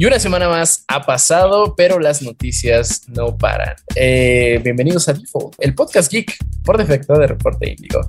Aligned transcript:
Y 0.00 0.06
una 0.06 0.18
semana 0.18 0.48
más 0.48 0.82
ha 0.88 1.02
pasado, 1.02 1.74
pero 1.76 1.98
las 1.98 2.22
noticias 2.22 3.02
no 3.08 3.36
paran. 3.36 3.74
Eh, 3.94 4.58
bienvenidos 4.64 5.06
a 5.10 5.12
Default, 5.12 5.56
el 5.58 5.74
podcast 5.74 6.10
geek 6.10 6.38
por 6.64 6.78
defecto 6.78 7.18
de 7.18 7.26
Reporte 7.26 7.68
Índigo. 7.68 8.00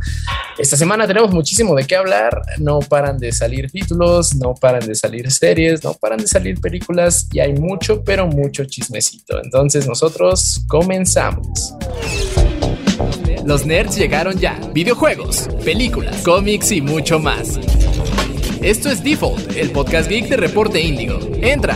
Esta 0.57 0.77
semana 0.77 1.05
tenemos 1.05 1.33
muchísimo 1.33 1.75
de 1.75 1.83
qué 1.83 1.97
hablar. 1.97 2.43
No 2.59 2.79
paran 2.79 3.17
de 3.17 3.33
salir 3.33 3.69
títulos, 3.69 4.35
no 4.35 4.55
paran 4.55 4.87
de 4.87 4.95
salir 4.95 5.29
series, 5.29 5.83
no 5.83 5.93
paran 5.93 6.19
de 6.19 6.27
salir 6.27 6.61
películas 6.61 7.27
y 7.33 7.41
hay 7.41 7.51
mucho, 7.51 8.05
pero 8.05 8.25
mucho 8.25 8.63
chismecito. 8.63 9.43
Entonces 9.43 9.85
nosotros 9.85 10.61
comenzamos. 10.69 11.75
Los 13.43 13.65
nerds 13.65 13.97
llegaron 13.97 14.39
ya. 14.39 14.57
Videojuegos, 14.73 15.49
películas, 15.65 16.21
cómics 16.23 16.71
y 16.71 16.79
mucho 16.79 17.19
más. 17.19 17.59
Esto 18.61 18.89
es 18.89 19.03
Default, 19.03 19.57
el 19.57 19.71
podcast 19.71 20.07
geek 20.07 20.29
de 20.29 20.37
Reporte 20.37 20.79
Índigo. 20.79 21.17
Entra. 21.41 21.75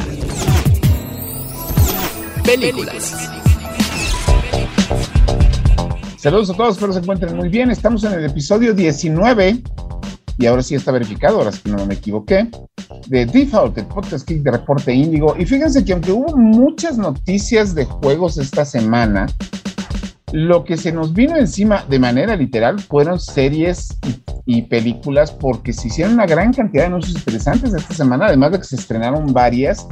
Películas. 2.44 3.32
Saludos 6.20 6.52
a 6.52 6.54
todos, 6.54 6.76
espero 6.76 6.94
se 6.94 7.00
encuentren 7.00 7.36
muy 7.36 7.50
bien. 7.50 7.72
Estamos 7.72 8.04
en 8.04 8.14
el 8.14 8.26
episodio 8.26 8.76
19 8.76 9.64
y 10.38 10.46
ahora 10.46 10.62
sí 10.62 10.76
está 10.76 10.92
verificado, 10.92 11.40
ahora 11.40 11.52
sí 11.52 11.62
que 11.64 11.72
no 11.72 11.84
me 11.88 11.96
equivoqué, 11.96 12.52
de 13.08 13.26
Default, 13.26 13.80
el 13.80 13.88
podcast 13.88 14.30
geek 14.30 14.44
de 14.44 14.52
Reporte 14.52 14.94
Índigo. 14.94 15.36
Y 15.40 15.48
fíjense 15.48 15.84
que 15.84 15.94
aunque 15.94 16.12
hubo 16.12 16.38
muchas 16.38 17.00
noticias 17.00 17.74
de 17.74 17.86
juegos 17.86 18.38
esta 18.38 18.64
semana, 18.64 19.26
lo 20.32 20.64
que 20.64 20.78
se 20.78 20.92
nos 20.92 21.14
vino 21.14 21.36
encima 21.36 21.86
de 21.88 22.00
manera 22.00 22.36
literal 22.36 22.80
fueron 22.80 23.20
series 23.20 23.98
y 24.46 24.64
películas 24.64 25.32
porque 25.32 25.74
se 25.74 25.88
hicieron 25.88 26.14
una 26.14 26.26
gran 26.26 26.54
cantidad 26.54 26.84
de 26.84 26.88
anuncios 26.88 27.16
interesantes 27.16 27.74
esta 27.74 27.94
semana, 27.94 28.28
además 28.28 28.52
de 28.52 28.60
que 28.60 28.66
se 28.66 28.76
estrenaron 28.76 29.34
varias, 29.34 29.88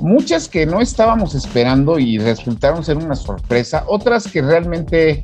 muchas 0.00 0.48
que 0.48 0.66
no 0.66 0.80
estábamos 0.80 1.34
esperando 1.34 1.98
y 1.98 2.18
resultaron 2.18 2.84
ser 2.84 2.96
una 2.96 3.14
sorpresa, 3.14 3.84
otras 3.88 4.28
que 4.28 4.42
realmente 4.42 5.22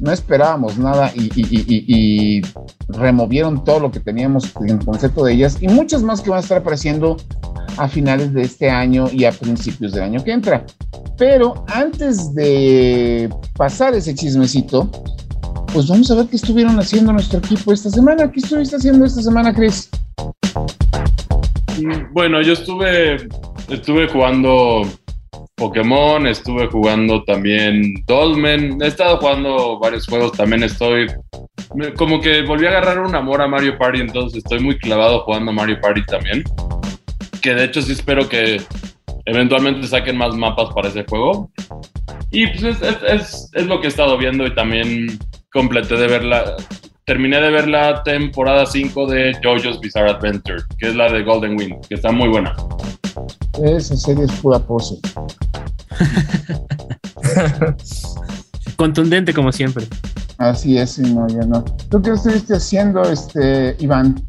no 0.00 0.12
esperábamos 0.12 0.78
nada 0.78 1.12
y, 1.14 2.42
removieron 2.88 3.64
todo 3.64 3.80
lo 3.80 3.90
que 3.90 4.00
teníamos 4.00 4.52
en 4.66 4.78
concepto 4.78 5.24
de 5.24 5.32
ellas 5.32 5.58
y 5.60 5.68
muchas 5.68 6.02
más 6.02 6.20
que 6.20 6.30
van 6.30 6.38
a 6.38 6.42
estar 6.42 6.58
apareciendo 6.58 7.16
a 7.76 7.88
finales 7.88 8.32
de 8.32 8.42
este 8.42 8.70
año 8.70 9.06
y 9.10 9.24
a 9.24 9.32
principios 9.32 9.92
del 9.92 10.04
año 10.04 10.22
que 10.22 10.32
entra. 10.32 10.64
Pero 11.16 11.64
antes 11.68 12.34
de 12.34 13.28
pasar 13.56 13.94
ese 13.94 14.14
chismecito, 14.14 14.90
pues 15.72 15.88
vamos 15.88 16.10
a 16.10 16.14
ver 16.14 16.26
qué 16.26 16.36
estuvieron 16.36 16.78
haciendo 16.78 17.12
nuestro 17.12 17.38
equipo 17.38 17.72
esta 17.72 17.90
semana. 17.90 18.30
¿Qué 18.30 18.40
estuviste 18.40 18.76
haciendo 18.76 19.04
esta 19.06 19.22
semana, 19.22 19.52
Chris? 19.52 19.90
Bueno, 22.12 22.40
yo 22.42 22.52
estuve, 22.52 23.28
estuve 23.68 24.08
jugando 24.08 24.82
Pokémon, 25.54 26.26
estuve 26.26 26.66
jugando 26.66 27.22
también 27.24 27.94
Dolmen, 28.06 28.80
he 28.82 28.88
estado 28.88 29.18
jugando 29.18 29.78
varios 29.78 30.06
juegos, 30.06 30.32
también 30.32 30.62
estoy 30.62 31.06
como 31.96 32.20
que 32.20 32.42
volví 32.42 32.66
a 32.66 32.70
agarrar 32.70 33.00
un 33.00 33.14
amor 33.14 33.42
a 33.42 33.48
Mario 33.48 33.76
Party, 33.78 34.00
entonces 34.00 34.38
estoy 34.38 34.60
muy 34.60 34.78
clavado 34.78 35.20
jugando 35.20 35.52
Mario 35.52 35.80
Party 35.80 36.04
también. 36.04 36.44
Que 37.42 37.54
de 37.54 37.64
hecho 37.64 37.82
sí 37.82 37.92
espero 37.92 38.28
que 38.28 38.60
eventualmente 39.26 39.86
saquen 39.86 40.16
más 40.16 40.34
mapas 40.34 40.72
para 40.74 40.88
ese 40.88 41.04
juego. 41.04 41.50
Y 42.30 42.46
pues 42.48 42.78
es, 43.52 43.66
lo 43.66 43.80
que 43.80 43.86
he 43.86 43.90
estado 43.90 44.16
viendo 44.18 44.46
y 44.46 44.54
también 44.54 45.18
completé 45.52 45.96
de 45.96 46.08
verla, 46.08 46.56
terminé 47.04 47.40
de 47.40 47.50
ver 47.50 47.68
la 47.68 48.02
temporada 48.02 48.64
5 48.66 49.06
de 49.06 49.36
JoJo's 49.42 49.80
Bizarre 49.80 50.10
Adventure, 50.10 50.62
que 50.78 50.88
es 50.88 50.96
la 50.96 51.10
de 51.10 51.22
Golden 51.22 51.56
Wind, 51.58 51.86
que 51.86 51.96
está 51.96 52.10
muy 52.10 52.28
buena. 52.28 52.56
Esa 53.62 53.96
serie 53.96 54.24
es 54.24 54.32
pura 54.32 54.58
pose. 54.58 54.96
Contundente 58.76 59.32
como 59.32 59.52
siempre. 59.52 59.86
Así 60.38 60.78
es, 60.78 60.98
no, 60.98 61.28
ya 61.28 61.42
no. 61.46 61.62
¿Tú 61.90 62.02
qué 62.02 62.10
estuviste 62.10 62.54
haciendo, 62.54 63.02
este, 63.02 63.76
Iván? 63.78 64.24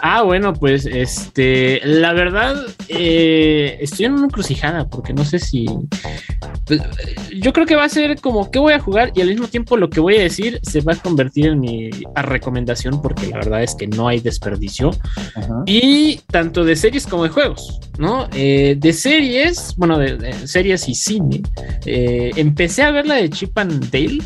Ah, 0.00 0.22
bueno, 0.22 0.52
pues 0.52 0.84
este, 0.84 1.80
la 1.84 2.12
verdad, 2.12 2.56
eh, 2.88 3.78
estoy 3.80 4.06
en 4.06 4.14
una 4.14 4.24
encrucijada 4.24 4.88
porque 4.88 5.12
no 5.12 5.24
sé 5.24 5.38
si. 5.38 5.66
Pues, 6.66 6.80
yo 7.42 7.52
creo 7.52 7.66
que 7.66 7.74
va 7.74 7.84
a 7.84 7.88
ser 7.88 8.20
como 8.20 8.50
que 8.50 8.58
voy 8.58 8.72
a 8.72 8.78
jugar 8.78 9.12
y 9.14 9.20
al 9.20 9.28
mismo 9.28 9.48
tiempo 9.48 9.76
lo 9.76 9.90
que 9.90 10.00
voy 10.00 10.16
a 10.16 10.22
decir 10.22 10.60
se 10.62 10.80
va 10.80 10.92
a 10.92 10.96
convertir 10.96 11.46
en 11.46 11.60
mi 11.60 11.90
recomendación 12.14 13.02
porque 13.02 13.26
la 13.26 13.38
verdad 13.38 13.62
es 13.62 13.74
que 13.74 13.88
no 13.88 14.08
hay 14.08 14.20
desperdicio. 14.20 14.90
Y 15.66 16.20
tanto 16.30 16.64
de 16.64 16.76
series 16.76 17.06
como 17.06 17.24
de 17.24 17.30
juegos, 17.30 17.80
¿no? 17.98 18.28
Eh, 18.32 18.76
de 18.78 18.92
series, 18.92 19.74
bueno, 19.76 19.98
de, 19.98 20.32
series 20.46 20.88
y 20.88 20.94
cine, 20.94 21.42
eh, 21.84 22.30
empecé 22.36 22.82
a 22.82 22.92
ver 22.92 23.06
la 23.06 23.16
de 23.16 23.28
Chip 23.28 23.58
and 23.58 23.90
Dale. 23.90 24.22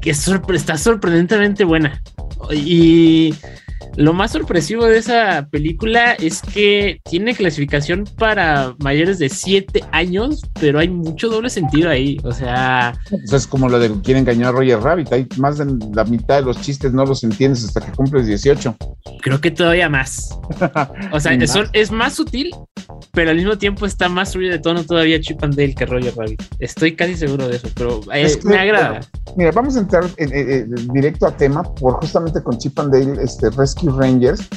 que 0.00 0.10
está 0.10 0.78
sorprendentemente 0.78 1.64
buena. 1.64 2.00
Y 2.52 3.34
lo 3.96 4.12
más 4.12 4.32
sorpresivo 4.32 4.84
de 4.84 4.98
esa 4.98 5.48
película 5.50 6.12
es 6.12 6.42
que 6.42 7.00
tiene 7.04 7.34
clasificación 7.34 8.04
para 8.18 8.74
mayores 8.78 9.18
de 9.18 9.28
7 9.28 9.84
años, 9.92 10.42
pero 10.60 10.78
hay 10.78 10.88
mucho 10.88 11.28
doble 11.28 11.48
sentido 11.50 11.90
ahí. 11.90 12.18
O 12.24 12.32
sea, 12.32 12.94
pues 13.08 13.32
es 13.32 13.46
como 13.46 13.68
lo 13.68 13.78
de 13.78 13.90
quieren 14.02 14.22
engañar 14.22 14.48
a 14.48 14.52
Roger 14.52 14.80
Rabbit. 14.80 15.12
Hay 15.12 15.26
más 15.38 15.58
de 15.58 15.66
la 15.94 16.04
mitad 16.04 16.36
de 16.36 16.42
los 16.42 16.60
chistes 16.60 16.92
no 16.92 17.04
los 17.04 17.24
entiendes 17.24 17.64
hasta 17.64 17.80
que 17.80 17.92
cumples 17.92 18.26
18. 18.26 18.76
Creo 19.22 19.40
que 19.40 19.50
todavía 19.50 19.88
más. 19.88 20.38
O 21.12 21.20
sea, 21.20 21.32
es 21.72 21.90
más 21.90 22.14
sutil, 22.14 22.50
pero 23.12 23.30
al 23.30 23.36
mismo 23.36 23.56
tiempo 23.56 23.86
está 23.86 24.08
más 24.08 24.32
subido 24.32 24.52
de 24.52 24.58
tono 24.58 24.84
todavía 24.84 25.20
Chip 25.20 25.42
and 25.42 25.54
Dale 25.54 25.74
que 25.74 25.86
Roger 25.86 26.14
Rabbit. 26.16 26.42
Estoy 26.58 26.94
casi 26.94 27.16
seguro 27.16 27.48
de 27.48 27.56
eso, 27.56 27.68
pero 27.74 28.00
es, 28.12 28.44
me 28.44 28.58
agrada. 28.58 29.00
Mira, 29.36 29.52
vamos 29.52 29.76
a 29.76 29.80
entrar 29.80 30.04
directo 30.92 31.26
a 31.26 31.36
tema 31.36 31.62
por 31.62 31.94
justamente 31.94 32.42
con 32.42 32.58
Chip 32.58 32.78
and 32.78 32.92
Dale, 32.92 33.22
este 33.22 33.50
Rescue 33.66 33.90
Rangers, 33.90 34.48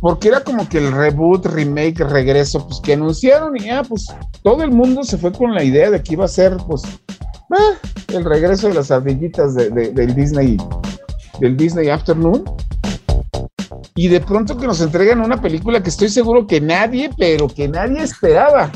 porque 0.00 0.28
era 0.28 0.42
como 0.42 0.66
que 0.66 0.78
el 0.78 0.90
reboot, 0.90 1.44
remake, 1.44 1.98
regreso, 1.98 2.66
pues 2.66 2.80
que 2.80 2.94
anunciaron 2.94 3.54
y 3.58 3.64
ya, 3.64 3.82
pues 3.82 4.06
todo 4.42 4.62
el 4.62 4.70
mundo 4.70 5.04
se 5.04 5.18
fue 5.18 5.32
con 5.32 5.54
la 5.54 5.62
idea 5.62 5.90
de 5.90 6.02
que 6.02 6.14
iba 6.14 6.24
a 6.24 6.28
ser, 6.28 6.56
pues, 6.66 6.82
eh, 6.84 8.14
el 8.14 8.24
regreso 8.24 8.68
de 8.68 8.74
las 8.74 8.90
ardillitas 8.90 9.54
del 9.54 10.14
Disney, 10.14 10.56
del 11.40 11.58
Disney 11.58 11.90
Afternoon. 11.90 12.44
Y 13.98 14.06
de 14.06 14.20
pronto 14.20 14.56
que 14.56 14.68
nos 14.68 14.80
entregan 14.80 15.20
una 15.20 15.40
película 15.40 15.82
que 15.82 15.90
estoy 15.90 16.08
seguro 16.08 16.46
que 16.46 16.60
nadie, 16.60 17.10
pero 17.18 17.48
que 17.48 17.66
nadie 17.66 18.02
esperaba, 18.02 18.70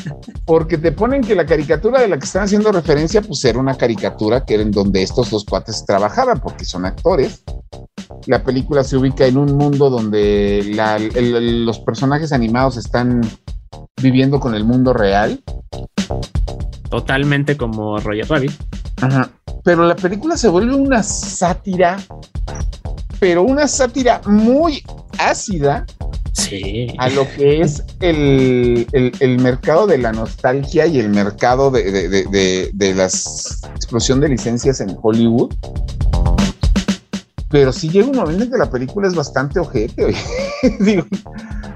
porque 0.45 0.79
te 0.79 0.91
ponen 0.91 1.23
que 1.23 1.37
la 1.37 1.47
caricatura 1.47 2.01
de 2.01 2.09
la 2.09 2.19
que 2.19 2.25
están 2.25 2.43
haciendo 2.43 2.73
referencia, 2.73 3.23
pues 3.23 3.45
era 3.45 3.61
una 3.61 3.77
caricatura 3.77 4.45
que 4.45 4.55
era 4.55 4.65
en 4.65 4.73
donde 4.73 5.01
estos 5.01 5.31
dos 5.31 5.45
cuates 5.45 5.85
trabajaban, 5.87 6.41
porque 6.41 6.65
son 6.65 6.87
actores 6.87 7.45
la 8.27 8.43
película 8.43 8.85
se 8.85 8.97
ubica 8.97 9.27
en 9.27 9.37
un 9.37 9.57
mundo 9.57 9.91
donde 9.91 10.63
los 11.65 11.79
personajes 11.81 12.33
animados 12.33 12.77
están 12.77 13.21
viviendo 14.01 14.41
con 14.41 14.55
el 14.55 14.65
mundo 14.65 14.93
real. 14.93 15.43
Totalmente 16.91 17.57
como 17.57 17.99
Roger 17.99 18.29
Rabbit. 18.29 18.53
Ajá. 19.01 19.31
Pero 19.65 19.87
la 19.87 19.97
película 19.97 20.37
se 20.37 20.49
vuelve 20.49 20.75
una 20.75 21.03
sátira, 21.03 21.99
pero 23.23 23.45
una 23.45 23.69
sátira 23.69 24.21
muy 24.27 24.83
ácida 25.17 25.87
sí. 26.33 26.89
a 26.99 27.09
lo 27.09 27.25
que 27.37 27.61
es 27.61 27.81
el, 28.01 28.85
mercado 29.41 29.87
de 29.87 29.99
la 29.99 30.11
nostalgia 30.11 30.87
y 30.87 30.99
el 30.99 31.09
mercado 31.09 31.71
de, 31.71 32.73
de 32.75 32.95
la 32.97 33.05
explosión 33.05 34.19
de 34.19 34.29
licencias 34.29 34.81
en 34.81 34.99
Hollywood 35.01 35.55
pero 37.49 37.73
sí 37.73 37.91
llega 37.91 38.09
un 38.09 38.17
momento 38.17 38.43
en 38.43 38.51
que 38.51 38.59
la 38.59 38.69
película 38.69 39.07
es 39.07 39.15
bastante 39.15 39.61
ojete. 39.61 40.17
Digo, 40.81 41.07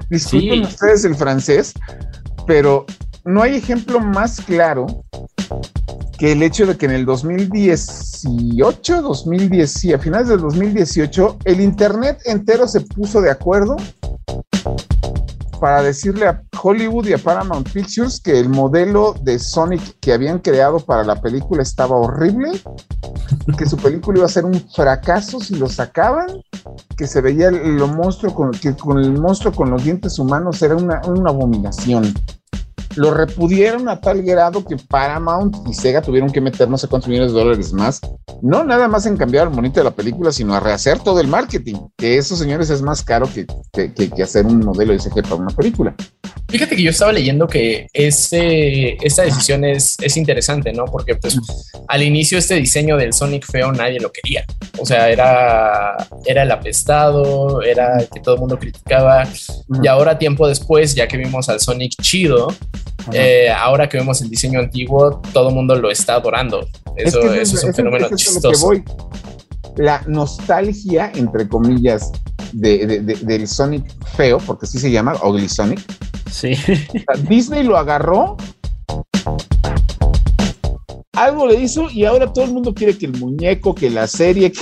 disculpen 0.09 0.63
ustedes 0.63 1.05
el 1.05 1.15
francés, 1.15 1.73
pero 2.45 2.85
no 3.23 3.41
hay 3.41 3.55
ejemplo 3.55 4.01
más 4.01 4.41
claro 4.41 5.05
que 6.17 6.31
el 6.31 6.41
hecho 6.41 6.65
de 6.65 6.77
que 6.77 6.87
en 6.87 6.93
el 6.93 7.05
2018, 7.05 9.01
2010, 9.01 9.71
sí, 9.71 9.93
a 9.93 9.99
finales 9.99 10.27
del 10.29 10.41
2018, 10.41 11.37
el 11.45 11.61
Internet 11.61 12.19
entero 12.25 12.67
se 12.67 12.81
puso 12.81 13.21
de 13.21 13.29
acuerdo 13.29 13.77
para 15.59 15.81
decirle 15.83 16.27
a 16.27 16.41
Hollywood 16.61 17.07
y 17.07 17.13
a 17.13 17.17
Paramount 17.17 17.69
Pictures 17.71 18.19
que 18.19 18.39
el 18.39 18.49
modelo 18.49 19.15
de 19.21 19.39
Sonic 19.39 19.99
que 19.99 20.13
habían 20.13 20.39
creado 20.39 20.79
para 20.79 21.03
la 21.03 21.19
película 21.19 21.63
estaba 21.63 21.95
horrible, 21.97 22.51
que 23.57 23.65
su 23.65 23.77
película 23.77 24.19
iba 24.19 24.27
a 24.27 24.29
ser 24.29 24.45
un 24.45 24.53
fracaso 24.75 25.39
si 25.39 25.55
lo 25.55 25.67
sacaban, 25.67 26.27
que 26.95 27.07
se 27.07 27.21
veía 27.21 27.47
el, 27.47 27.77
monstruo 27.77 28.33
con, 28.33 28.51
que 28.51 28.75
con 28.75 28.99
el 28.99 29.19
monstruo 29.19 29.53
con 29.53 29.71
los 29.71 29.83
dientes 29.83 30.19
humanos 30.19 30.61
era 30.61 30.75
una, 30.75 31.01
una 31.07 31.31
abominación 31.31 32.13
lo 32.97 33.13
repudieron 33.13 33.87
a 33.89 34.01
tal 34.01 34.23
grado 34.23 34.65
que 34.65 34.75
Paramount 34.75 35.55
y 35.69 35.73
Sega 35.73 36.01
tuvieron 36.01 36.31
que 36.31 36.41
meter 36.41 36.67
no 36.67 36.77
sé 36.77 36.87
cuántos 36.87 37.07
millones 37.07 37.31
de 37.31 37.39
dólares 37.39 37.71
más. 37.71 38.01
No 38.41 38.63
nada 38.63 38.87
más 38.87 39.05
en 39.05 39.17
cambiar 39.17 39.47
el 39.47 39.53
monito 39.53 39.79
de 39.79 39.83
la 39.83 39.91
película, 39.91 40.31
sino 40.31 40.55
a 40.55 40.59
rehacer 40.59 40.99
todo 40.99 41.19
el 41.19 41.27
marketing, 41.27 41.75
que 41.95 42.17
eso, 42.17 42.35
señores, 42.35 42.69
es 42.69 42.81
más 42.81 43.03
caro 43.03 43.29
que, 43.31 43.45
que, 43.93 44.23
hacer 44.23 44.45
un 44.45 44.59
modelo 44.59 44.93
de 44.93 44.99
CG 44.99 45.21
para 45.21 45.35
una 45.35 45.55
película. 45.55 45.95
Fíjate 46.49 46.75
que 46.75 46.81
yo 46.81 46.89
estaba 46.89 47.11
leyendo 47.11 47.45
que 47.45 47.87
ese, 47.93 48.97
esta 49.05 49.23
decisión 49.23 49.63
es, 49.63 49.95
es 50.01 50.17
interesante, 50.17 50.71
¿no? 50.71 50.85
Porque 50.85 51.15
pues 51.15 51.37
al 51.87 52.03
inicio 52.03 52.37
este 52.37 52.55
diseño 52.55 52.97
del 52.97 53.13
Sonic 53.13 53.45
feo 53.45 53.71
nadie 53.71 53.99
lo 53.99 54.11
quería. 54.11 54.45
O 54.79 54.85
sea, 54.85 55.09
era, 55.09 55.97
era 56.25 56.43
el 56.43 56.51
apestado, 56.51 57.61
era 57.61 57.99
el 57.99 58.07
que 58.07 58.21
todo 58.21 58.35
el 58.35 58.41
mundo 58.41 58.57
criticaba. 58.57 59.27
Y 59.83 59.87
ahora 59.87 60.17
tiempo 60.17 60.47
después, 60.47 60.95
ya 60.95 61.07
que 61.07 61.17
vimos 61.17 61.49
al 61.49 61.59
Sonic 61.59 62.01
chido, 62.01 62.47
eh, 63.13 63.49
ahora 63.49 63.87
que 63.87 63.97
vemos 63.97 64.21
el 64.21 64.29
diseño 64.29 64.59
antiguo, 64.59 65.21
todo 65.33 65.49
el 65.49 65.55
mundo 65.55 65.75
lo 65.75 65.89
está 65.89 66.15
adorando. 66.15 66.67
Eso 66.95 67.21
es, 67.33 67.49
eso 67.49 67.57
es 67.57 67.63
un 67.63 67.73
fenómeno 67.73 68.09
chistoso. 68.15 68.71
La 69.75 70.01
nostalgia, 70.07 71.11
entre 71.15 71.47
comillas, 71.47 72.11
de, 72.53 72.85
de, 72.85 72.99
del 72.99 73.47
Sonic 73.47 73.85
feo, 74.15 74.39
porque 74.39 74.65
así 74.65 74.79
se 74.79 74.91
llama, 74.91 75.15
Ugly 75.23 75.49
Sonic. 75.49 75.81
Sí. 76.31 76.53
Disney 77.27 77.63
lo 77.63 77.77
agarró, 77.77 78.37
algo 81.17 81.47
le 81.47 81.55
hizo 81.55 81.89
y 81.89 82.05
ahora 82.05 82.31
todo 82.31 82.45
el 82.45 82.53
mundo 82.53 82.73
quiere 82.73 82.97
que 82.97 83.07
el 83.07 83.17
muñeco, 83.17 83.73
que 83.73 83.89
la 83.89 84.07
serie, 84.07 84.51
que, 84.51 84.61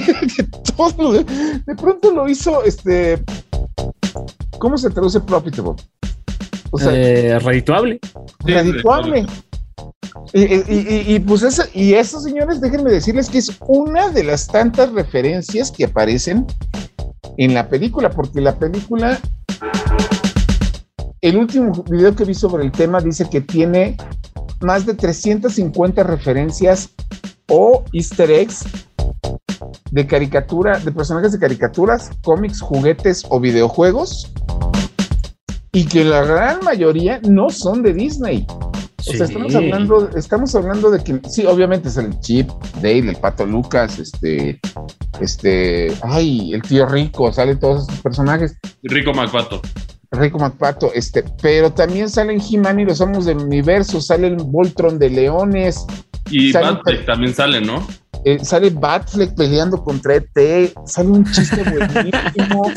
que 0.36 0.44
todo. 0.76 1.12
De 1.12 1.74
pronto 1.76 2.12
lo 2.12 2.28
hizo, 2.28 2.62
este. 2.62 3.22
¿Cómo 4.58 4.78
se 4.78 4.90
traduce 4.90 5.20
profitable? 5.20 5.74
O 6.70 6.78
sea, 6.78 6.92
eh, 6.92 7.38
redituable. 7.38 8.00
Redituable. 8.44 9.26
Y, 10.32 10.42
y, 10.42 11.14
y, 11.14 11.20
pues 11.20 11.42
eso, 11.42 11.62
y 11.72 11.94
eso, 11.94 12.20
señores, 12.20 12.60
déjenme 12.60 12.90
decirles 12.90 13.28
que 13.28 13.38
es 13.38 13.50
una 13.66 14.08
de 14.10 14.24
las 14.24 14.46
tantas 14.46 14.92
referencias 14.92 15.70
que 15.70 15.84
aparecen 15.84 16.46
en 17.36 17.54
la 17.54 17.68
película, 17.68 18.10
porque 18.10 18.40
la 18.40 18.58
película, 18.58 19.20
el 21.20 21.36
último 21.36 21.84
video 21.88 22.14
que 22.14 22.24
vi 22.24 22.34
sobre 22.34 22.64
el 22.64 22.72
tema 22.72 23.00
dice 23.00 23.28
que 23.30 23.40
tiene 23.40 23.96
más 24.60 24.86
de 24.86 24.94
350 24.94 26.02
referencias 26.02 26.90
o 27.48 27.84
easter 27.92 28.30
eggs 28.30 28.64
de 29.90 30.06
caricatura, 30.06 30.78
de 30.78 30.92
personajes 30.92 31.32
de 31.32 31.38
caricaturas, 31.38 32.10
cómics, 32.22 32.60
juguetes 32.60 33.24
o 33.28 33.38
videojuegos, 33.38 34.32
y 35.76 35.84
que 35.84 36.06
la 36.06 36.24
gran 36.24 36.64
mayoría 36.64 37.20
no 37.28 37.50
son 37.50 37.82
de 37.82 37.92
Disney. 37.92 38.46
O 38.48 39.02
sea, 39.02 39.26
estamos 39.26 39.54
hablando, 39.54 40.08
estamos 40.16 40.54
hablando 40.54 40.90
de 40.90 41.04
que 41.04 41.20
sí, 41.28 41.44
obviamente 41.44 41.88
es 41.88 41.98
el 41.98 42.18
Chip, 42.20 42.48
Dale, 42.76 43.10
el 43.10 43.16
Pato 43.16 43.44
Lucas, 43.44 43.98
este, 43.98 44.58
este, 45.20 45.92
ay, 46.02 46.54
el 46.54 46.62
tío 46.62 46.86
Rico, 46.86 47.30
salen 47.30 47.60
todos 47.60 47.82
estos 47.82 48.00
personajes. 48.00 48.56
Rico 48.84 49.12
MacPato. 49.12 49.60
Rico 50.12 50.38
MacPato, 50.38 50.94
este, 50.94 51.22
pero 51.42 51.70
también 51.70 52.08
salen 52.08 52.40
He-Man 52.40 52.80
y 52.80 52.86
los 52.86 53.02
Amos 53.02 53.26
del 53.26 53.36
Universo, 53.36 54.00
sale 54.00 54.28
el 54.28 54.36
Voltron 54.36 54.98
de 54.98 55.10
Leones. 55.10 55.84
Y 56.30 56.52
Batfleck 56.52 57.04
también 57.04 57.34
sale, 57.34 57.60
¿no? 57.60 57.86
Eh, 58.26 58.44
sale 58.44 58.70
Batfleck 58.70 59.36
peleando 59.36 59.84
contra 59.84 60.16
ET, 60.16 60.74
sale 60.84 61.10
un 61.10 61.24
chiste 61.30 61.62
buenísimo. 61.70 62.72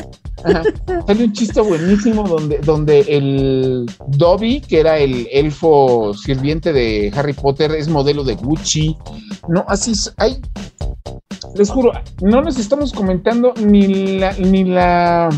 Sale 1.08 1.24
un 1.24 1.32
chiste 1.32 1.60
buenísimo 1.60 2.22
donde, 2.28 2.58
donde 2.58 3.00
el 3.00 3.90
Dobby, 4.06 4.60
que 4.60 4.78
era 4.78 4.98
el 4.98 5.26
elfo 5.32 6.14
sirviente 6.14 6.72
de 6.72 7.12
Harry 7.16 7.32
Potter, 7.32 7.72
es 7.72 7.88
modelo 7.88 8.22
de 8.22 8.36
Gucci. 8.36 8.96
No, 9.48 9.64
así 9.66 9.92
hay. 10.18 10.40
Les 11.56 11.68
juro, 11.68 11.90
no 12.22 12.42
nos 12.42 12.56
estamos 12.56 12.92
comentando 12.92 13.52
ni 13.60 14.18
la, 14.20 14.32
ni 14.34 14.62
la. 14.62 15.30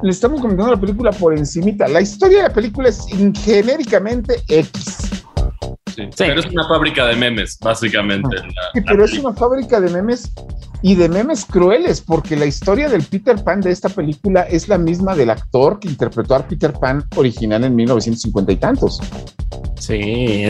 Le 0.00 0.10
estamos 0.10 0.40
comentando 0.40 0.70
la 0.70 0.80
película 0.80 1.10
por 1.10 1.36
encimita. 1.36 1.88
La 1.88 2.00
historia 2.00 2.36
de 2.36 2.48
la 2.50 2.54
película 2.54 2.88
es 2.88 3.04
genéricamente 3.42 4.44
X. 4.46 5.05
Sí, 5.96 6.02
Pero 6.18 6.40
es 6.40 6.46
una 6.46 6.68
fábrica 6.68 7.06
de 7.06 7.16
memes, 7.16 7.58
básicamente. 7.58 8.36
sí, 8.74 8.80
pero 8.86 9.04
es 9.04 9.18
una 9.18 9.32
fábrica 9.32 9.80
de 9.80 9.88
memes 9.90 10.30
y 10.82 10.94
de 10.94 11.08
memes 11.08 11.46
crueles, 11.46 12.02
porque 12.02 12.36
la 12.36 12.44
historia 12.44 12.88
del 12.90 13.02
Peter 13.02 13.42
Pan 13.42 13.62
de 13.62 13.70
esta 13.70 13.88
película 13.88 14.42
es 14.42 14.68
la 14.68 14.76
misma 14.76 15.14
del 15.14 15.30
actor 15.30 15.80
que 15.80 15.88
interpretó 15.88 16.34
a 16.34 16.46
Peter 16.46 16.72
Pan 16.74 17.02
original 17.16 17.64
en 17.64 17.74
1950 17.74 18.52
y 18.52 18.56
tantos. 18.56 19.00
Sí, 19.78 20.44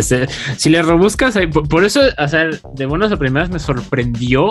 si 0.56 0.70
le 0.70 0.82
rebuscas, 0.82 1.38
por, 1.52 1.68
por 1.68 1.84
eso, 1.84 2.00
o 2.18 2.28
sea, 2.28 2.48
de 2.74 2.86
buenas 2.86 3.12
a 3.12 3.16
primeras 3.16 3.48
me 3.50 3.58
sorprendió 3.58 4.50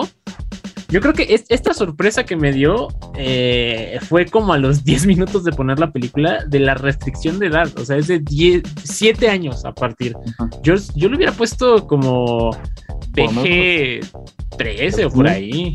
yo 0.88 1.00
creo 1.00 1.12
que 1.12 1.44
esta 1.48 1.74
sorpresa 1.74 2.24
que 2.24 2.36
me 2.36 2.52
dio 2.52 2.88
eh, 3.16 3.98
fue 4.08 4.26
como 4.26 4.52
a 4.52 4.58
los 4.58 4.84
10 4.84 5.06
minutos 5.06 5.44
de 5.44 5.52
poner 5.52 5.78
la 5.78 5.90
película 5.90 6.44
de 6.46 6.60
la 6.60 6.74
restricción 6.74 7.38
de 7.38 7.46
edad. 7.46 7.68
O 7.78 7.84
sea, 7.84 7.96
es 7.96 8.06
de 8.06 8.20
10, 8.20 8.62
7 8.84 9.28
años 9.28 9.64
a 9.64 9.72
partir. 9.72 10.16
yo, 10.62 10.74
yo 10.94 11.08
lo 11.08 11.16
hubiera 11.16 11.32
puesto 11.32 11.86
como 11.86 12.50
PG 13.14 14.00
13 14.56 15.04
o 15.06 15.10
por 15.10 15.28
ahí. 15.28 15.74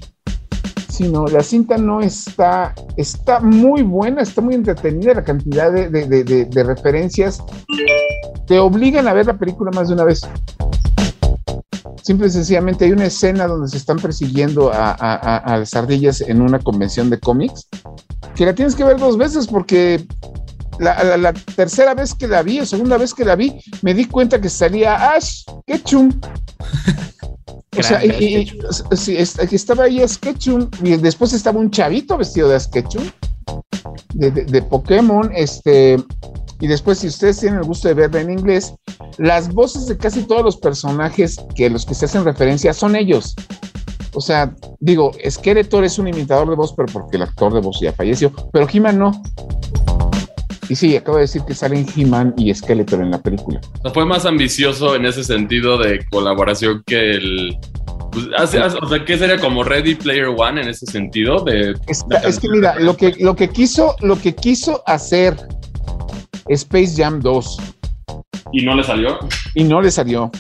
Sí, 0.90 1.08
no, 1.08 1.26
la 1.26 1.42
cinta 1.42 1.78
no 1.78 2.02
está, 2.02 2.76
está 2.98 3.40
muy 3.40 3.82
buena, 3.82 4.22
está 4.22 4.42
muy 4.42 4.56
entretenida, 4.56 5.14
la 5.14 5.24
cantidad 5.24 5.72
de, 5.72 5.90
de, 5.90 6.06
de, 6.06 6.46
de 6.46 6.64
referencias 6.64 7.42
te 8.46 8.60
obligan 8.60 9.08
a 9.08 9.14
ver 9.14 9.26
la 9.28 9.38
película 9.38 9.72
más 9.72 9.88
de 9.88 9.94
una 9.94 10.04
vez. 10.04 10.28
Simple 12.04 12.28
y 12.28 12.32
sencillamente 12.32 12.86
hay 12.86 12.92
una 12.92 13.06
escena 13.06 13.48
donde 13.48 13.68
se 13.68 13.78
están 13.78 13.98
persiguiendo 13.98 14.72
a, 14.72 14.92
a, 14.92 15.38
a, 15.38 15.58
las 15.58 15.74
ardillas 15.74 16.22
en 16.22 16.42
una 16.42 16.60
convención 16.60 17.10
de 17.10 17.20
cómics 17.20 17.68
que 18.36 18.46
la 18.46 18.56
tienes 18.56 18.76
que 18.76 18.84
ver 18.84 18.98
dos 18.98 19.18
veces 19.18 19.48
porque 19.48 20.06
la, 20.80 21.04
la, 21.04 21.18
la, 21.18 21.34
tercera 21.34 21.94
vez 21.94 22.14
que 22.16 22.28
la 22.28 22.42
vi 22.42 22.60
o 22.60 22.66
segunda 22.66 22.98
vez 22.98 23.14
que 23.14 23.26
la 23.26 23.36
vi 23.36 23.60
me 23.82 23.94
di 23.94 24.06
cuenta 24.06 24.42
que 24.42 24.50
salía 24.50 25.14
Ash 25.14 25.44
Ketchum. 25.68 26.12
o 27.78 27.84
sea, 27.84 28.04
y, 28.04 28.10
y, 28.10 28.96
sí, 28.96 29.18
estaba 29.18 29.84
ahí 29.84 30.02
Ash 30.02 30.18
Ketchum 30.18 30.70
y 30.82 30.98
después 30.98 31.34
estaba 31.34 31.60
un 31.60 31.70
chavito 31.70 32.18
vestido 32.18 32.50
de 32.50 32.56
Ash 32.56 32.68
Ketchum 32.68 33.04
de, 34.14 34.32
de, 34.32 34.46
de 34.46 34.62
Pokémon, 34.64 35.30
este 35.36 35.98
y 36.62 36.68
después, 36.68 37.00
si 37.00 37.08
ustedes 37.08 37.40
tienen 37.40 37.60
el 37.60 37.66
gusto 37.66 37.88
de 37.88 37.96
verla 37.96 38.22
en 38.22 38.30
inglés, 38.30 38.76
las 39.18 39.52
voces 39.52 39.88
de 39.88 39.98
casi 39.98 40.22
todos 40.22 40.44
los 40.44 40.58
personajes 40.58 41.38
que 41.56 41.72
los 41.72 41.88
que 41.88 41.96
se 41.96 42.06
hacen 42.06 42.24
referencia 42.24 42.72
son 42.72 42.96
ellos. 42.96 43.36
O 44.14 44.22
sea, 44.22 44.54
digo, 44.80 45.12
Skeletor 45.28 45.84
es 45.84 45.98
un 45.98 46.08
imitador 46.08 46.48
de 46.50 46.56
voz, 46.56 46.74
pero 46.78 46.88
porque 46.94 47.18
el 47.18 47.24
actor 47.24 47.52
de 47.52 47.62
voz 47.62 47.80
ya 47.82 47.92
falleció, 47.94 48.32
pero 48.54 48.68
He-Man 48.72 49.00
no. 49.00 49.24
Y 50.70 50.76
sí, 50.76 50.96
acabo 50.96 51.18
de 51.18 51.24
decir 51.24 51.42
que 51.48 51.56
salen 51.56 51.88
He-Man 51.96 52.36
y 52.38 52.54
Skeletor 52.54 53.02
en 53.02 53.10
la 53.10 53.22
película. 53.22 53.60
O 53.80 53.82
sea, 53.82 53.92
fue 53.92 54.06
más 54.06 54.28
ambicioso 54.28 54.96
en 54.96 55.06
ese 55.06 55.24
sentido 55.24 55.80
de 55.80 56.06
colaboración 56.12 56.84
que 56.86 57.12
el. 57.12 57.58
Pues, 58.12 58.28
hace, 58.38 58.60
hace, 58.60 58.78
o 58.80 58.88
sea, 58.88 59.04
¿qué 59.04 59.18
sería 59.18 59.40
como 59.40 59.64
Ready 59.64 59.96
Player 59.96 60.28
One 60.28 60.62
en 60.62 60.68
ese 60.68 60.86
sentido? 60.86 61.44
De, 61.44 61.74
Está, 61.88 62.20
es 62.20 62.40
que 62.40 62.50
mira, 62.50 62.80
lo 62.80 62.96
que, 62.96 63.16
lo 63.20 63.36
que 63.36 63.50
quiso, 63.50 63.96
lo 64.02 64.20
que 64.20 64.36
quiso 64.36 64.84
hacer 64.86 65.36
Space 66.48 66.94
Jam 66.96 67.20
2. 67.20 67.58
¿Y 68.54 68.66
no 68.66 68.76
le 68.76 68.84
salió? 68.84 69.18
Y 69.56 69.64
no 69.64 69.82
le 69.82 69.92
salió. 69.92 70.32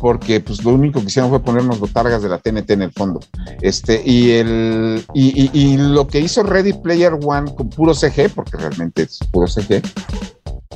Porque 0.00 0.40
pues 0.40 0.62
lo 0.64 0.70
único 0.70 1.00
que 1.00 1.06
hicieron 1.06 1.30
fue 1.30 1.40
ponernos 1.40 1.78
botargas 1.78 2.22
de 2.22 2.28
la 2.28 2.38
TNT 2.38 2.70
en 2.70 2.82
el 2.82 2.92
fondo. 2.92 3.20
Este, 3.62 4.02
y 4.04 4.32
el 4.32 5.04
y, 5.14 5.44
y, 5.44 5.50
y 5.52 5.76
lo 5.78 6.06
que 6.06 6.20
hizo 6.20 6.42
Ready 6.42 6.74
Player 6.74 7.12
One 7.22 7.54
con 7.54 7.70
puro 7.70 7.94
CG, 7.94 8.30
porque 8.34 8.56
realmente 8.58 9.02
es 9.02 9.18
puro 9.32 9.46
CG, 9.46 9.80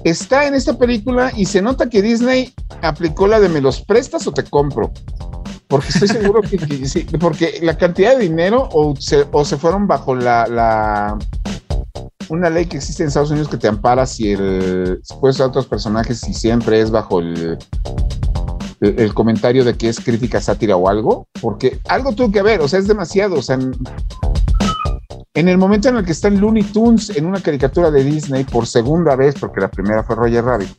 está 0.04 0.46
en 0.46 0.54
esta 0.54 0.78
película 0.78 1.32
y 1.36 1.44
se 1.44 1.62
nota 1.62 1.88
que 1.88 2.02
Disney 2.02 2.52
aplicó 2.82 3.26
la 3.26 3.40
de 3.40 3.48
me 3.48 3.60
los 3.60 3.82
prestas 3.82 4.26
o 4.26 4.32
te 4.32 4.44
compro. 4.44 4.92
Porque 5.66 5.88
estoy 5.88 6.08
seguro 6.08 6.40
que, 6.40 6.56
que 6.56 6.88
sí, 6.88 7.06
porque 7.20 7.58
la 7.62 7.76
cantidad 7.76 8.16
de 8.16 8.22
dinero 8.22 8.68
o 8.72 8.96
se, 8.96 9.26
o 9.30 9.44
se 9.44 9.58
fueron 9.58 9.86
bajo 9.86 10.14
la, 10.14 10.46
la 10.46 11.18
una 12.28 12.50
ley 12.50 12.66
que 12.66 12.76
existe 12.76 13.02
en 13.02 13.08
Estados 13.08 13.30
Unidos 13.30 13.48
que 13.48 13.56
te 13.56 13.68
ampara 13.68 14.06
si 14.06 14.32
el 14.32 15.00
puedes 15.20 15.36
usar 15.36 15.48
otros 15.48 15.66
personajes 15.66 16.26
y 16.28 16.34
siempre 16.34 16.80
es 16.80 16.90
bajo 16.90 17.20
el, 17.20 17.58
el, 18.80 19.14
comentario 19.14 19.64
de 19.64 19.74
que 19.74 19.88
es 19.88 20.00
crítica, 20.00 20.40
sátira 20.40 20.76
o 20.76 20.88
algo, 20.88 21.26
porque 21.40 21.80
algo 21.88 22.12
tuvo 22.12 22.30
que 22.30 22.42
ver, 22.42 22.60
o 22.60 22.68
sea, 22.68 22.78
es 22.78 22.86
demasiado, 22.86 23.36
o 23.36 23.42
sea, 23.42 23.56
en, 23.56 23.72
en, 25.34 25.48
el 25.48 25.58
momento 25.58 25.88
en 25.88 25.96
el 25.96 26.04
que 26.04 26.12
están 26.12 26.40
Looney 26.40 26.64
Tunes 26.64 27.10
en 27.16 27.26
una 27.26 27.40
caricatura 27.40 27.90
de 27.90 28.04
Disney 28.04 28.44
por 28.44 28.66
segunda 28.66 29.16
vez, 29.16 29.34
porque 29.38 29.60
la 29.60 29.70
primera 29.70 30.02
fue 30.02 30.16
Roger 30.16 30.44
Rabbit. 30.44 30.70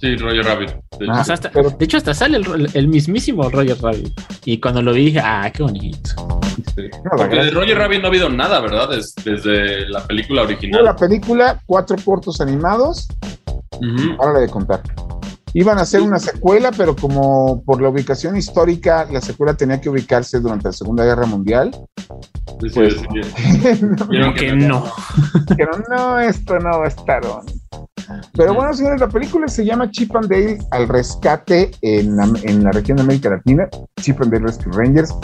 Sí, 0.00 0.16
Roger 0.16 0.44
Rabbit. 0.44 0.70
De 0.98 1.04
hecho, 1.04 1.12
ah, 1.12 1.20
o 1.20 1.24
sea, 1.24 1.34
hasta, 1.34 1.50
pero, 1.50 1.70
de 1.70 1.84
hecho 1.84 1.98
hasta 1.98 2.14
sale 2.14 2.38
el, 2.38 2.70
el, 2.72 2.88
mismísimo 2.88 3.50
Roger 3.50 3.76
Rabbit. 3.82 4.18
Y 4.46 4.58
cuando 4.58 4.80
lo 4.80 4.94
vi 4.94 5.06
dije, 5.06 5.20
ah, 5.22 5.50
qué 5.52 5.62
bonito. 5.62 6.10
Sí. 6.74 6.84
No, 7.04 7.10
Porque 7.18 7.36
de 7.36 7.50
Roger 7.50 7.76
Rabbit 7.76 8.00
no 8.00 8.06
ha 8.06 8.08
habido 8.08 8.30
nada, 8.30 8.60
¿verdad? 8.60 8.88
Desde, 8.88 9.30
desde 9.30 9.88
la 9.90 10.02
película 10.06 10.42
original. 10.42 10.84
La 10.84 10.96
película, 10.96 11.60
cuatro 11.66 11.96
cortos 12.02 12.40
animados. 12.40 13.08
Uh 13.72 13.84
-huh. 13.84 14.16
Ahora 14.20 14.40
de 14.40 14.48
contar. 14.48 14.80
Iban 15.52 15.78
a 15.78 15.82
hacer 15.82 16.00
una 16.00 16.18
secuela, 16.18 16.70
pero 16.74 16.94
como 16.96 17.62
por 17.64 17.82
la 17.82 17.88
ubicación 17.88 18.36
histórica, 18.36 19.06
la 19.10 19.20
secuela 19.20 19.54
tenía 19.54 19.80
que 19.80 19.90
ubicarse 19.90 20.38
durante 20.40 20.68
la 20.68 20.72
Segunda 20.72 21.04
Guerra 21.04 21.26
Mundial. 21.26 21.72
Sí, 22.60 22.68
Pues, 22.72 22.94
sí, 22.94 23.00
sí. 23.74 23.80
Creo 23.80 24.06
Vieron 24.08 24.34
que 24.34 24.52
no. 24.52 24.84
Dijeron, 25.48 25.84
no, 25.90 26.20
esto 26.20 26.58
no 26.58 26.78
va 26.78 26.84
a 26.84 26.88
estar 26.88 27.20
bonito. 27.26 27.69
Pero 28.34 28.54
bueno, 28.54 28.72
señores, 28.74 29.00
la 29.00 29.08
película 29.08 29.48
se 29.48 29.64
llama 29.64 29.90
Chip 29.90 30.14
and 30.16 30.28
Dale 30.28 30.58
al 30.70 30.88
rescate 30.88 31.70
en, 31.82 32.16
en 32.42 32.64
la 32.64 32.72
región 32.72 32.96
de 32.96 33.02
América 33.02 33.30
Latina. 33.30 33.68
Chip 34.00 34.20
and 34.22 34.32
Dale 34.32 34.46
Rescue 34.46 34.72
Rangers. 34.72 35.14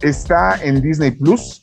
Está 0.00 0.56
en 0.62 0.80
Disney 0.80 1.10
Plus 1.10 1.60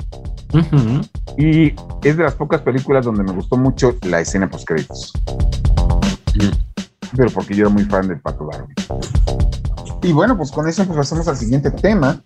Ujú. 0.53 1.01
y 1.37 1.73
es 2.03 2.17
de 2.17 2.23
las 2.23 2.35
pocas 2.35 2.61
películas 2.61 3.05
donde 3.05 3.23
me 3.23 3.31
gustó 3.31 3.57
mucho 3.57 3.95
la 4.03 4.21
escena 4.21 4.49
post 4.49 4.67
créditos. 4.67 5.13
Pero 7.15 7.29
porque 7.31 7.55
yo 7.55 7.65
era 7.65 7.69
muy 7.73 7.83
fan 7.85 8.07
del 8.07 8.19
Pato 8.19 8.47
Darwin. 8.51 8.75
Y 10.03 10.11
bueno, 10.11 10.37
pues 10.37 10.51
con 10.51 10.67
eso 10.67 10.85
pues 10.85 10.97
pasamos 10.97 11.27
al 11.27 11.37
siguiente 11.37 11.71
tema, 11.71 12.21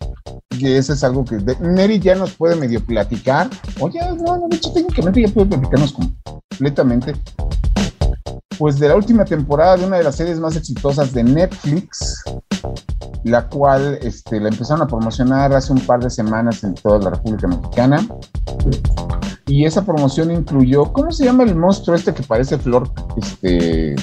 que 0.57 0.77
ese 0.77 0.93
es 0.93 1.03
algo 1.03 1.23
que 1.23 1.37
de- 1.37 1.99
ya 1.99 2.15
nos 2.15 2.31
puede 2.33 2.55
medio 2.55 2.83
platicar. 2.83 3.49
Oye, 3.79 3.99
no, 4.17 4.37
no, 4.37 4.47
de 4.49 4.57
hecho 4.57 4.71
técnicamente 4.73 5.21
ya 5.21 5.27
puede 5.33 5.47
platicarnos 5.47 5.93
completamente. 5.93 7.13
Pues 8.57 8.79
de 8.79 8.89
la 8.89 8.95
última 8.95 9.23
temporada 9.23 9.77
de 9.77 9.85
una 9.85 9.97
de 9.97 10.03
las 10.03 10.15
series 10.15 10.39
más 10.39 10.55
exitosas 10.55 11.13
de 11.13 11.23
Netflix, 11.23 12.23
la 13.23 13.47
cual 13.47 13.99
este, 14.01 14.39
la 14.39 14.49
empezaron 14.49 14.81
a 14.81 14.87
promocionar 14.87 15.53
hace 15.53 15.71
un 15.71 15.79
par 15.79 16.01
de 16.01 16.09
semanas 16.09 16.63
en 16.63 16.73
toda 16.75 16.99
la 16.99 17.11
República 17.11 17.47
Mexicana. 17.47 18.05
Y 19.45 19.65
esa 19.65 19.85
promoción 19.85 20.31
incluyó, 20.31 20.91
¿cómo 20.91 21.11
se 21.11 21.25
llama 21.25 21.43
el 21.43 21.55
monstruo 21.55 21.95
este 21.95 22.13
que 22.13 22.23
parece 22.23 22.57
flor 22.57 22.91
este, 23.17 23.95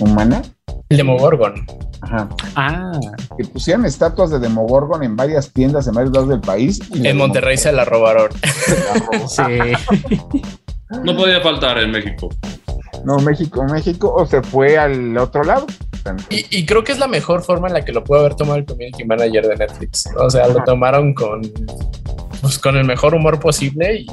humana? 0.00 0.42
El 0.90 0.96
Demogorgon. 0.98 1.54
Ajá. 2.02 2.28
Ah, 2.56 2.92
Que 3.38 3.44
pusieron 3.44 3.86
estatuas 3.86 4.30
de 4.30 4.40
Demogorgon 4.40 5.02
en 5.04 5.14
varias 5.14 5.52
tiendas 5.52 5.86
en 5.86 5.94
varios 5.94 6.12
lados 6.12 6.28
del 6.28 6.40
país. 6.40 6.80
y 6.92 7.06
En 7.06 7.16
Monterrey 7.16 7.56
se 7.56 7.70
la 7.72 7.84
robaron. 7.84 8.28
se 8.42 8.74
la 8.78 8.94
robó. 8.94 9.28
sí. 9.28 9.42
No 11.04 11.16
podía 11.16 11.40
faltar 11.40 11.78
en 11.78 11.92
México. 11.92 12.28
No, 13.04 13.18
México, 13.20 13.64
México, 13.70 14.12
o 14.12 14.26
se 14.26 14.42
fue 14.42 14.76
al 14.76 15.16
otro 15.16 15.44
lado. 15.44 15.66
Y, 16.28 16.44
y 16.58 16.66
creo 16.66 16.82
que 16.82 16.90
es 16.92 16.98
la 16.98 17.06
mejor 17.06 17.42
forma 17.42 17.68
en 17.68 17.74
la 17.74 17.84
que 17.84 17.92
lo 17.92 18.02
puede 18.02 18.22
haber 18.22 18.34
tomado 18.34 18.58
el 18.58 18.64
community 18.66 19.04
manager 19.04 19.46
de 19.46 19.56
Netflix. 19.56 20.08
O 20.18 20.28
sea, 20.28 20.48
lo 20.48 20.64
tomaron 20.64 21.14
con, 21.14 21.42
pues, 22.50 22.58
con 22.58 22.76
el 22.76 22.84
mejor 22.84 23.14
humor 23.14 23.38
posible 23.38 24.00
y 24.00 24.06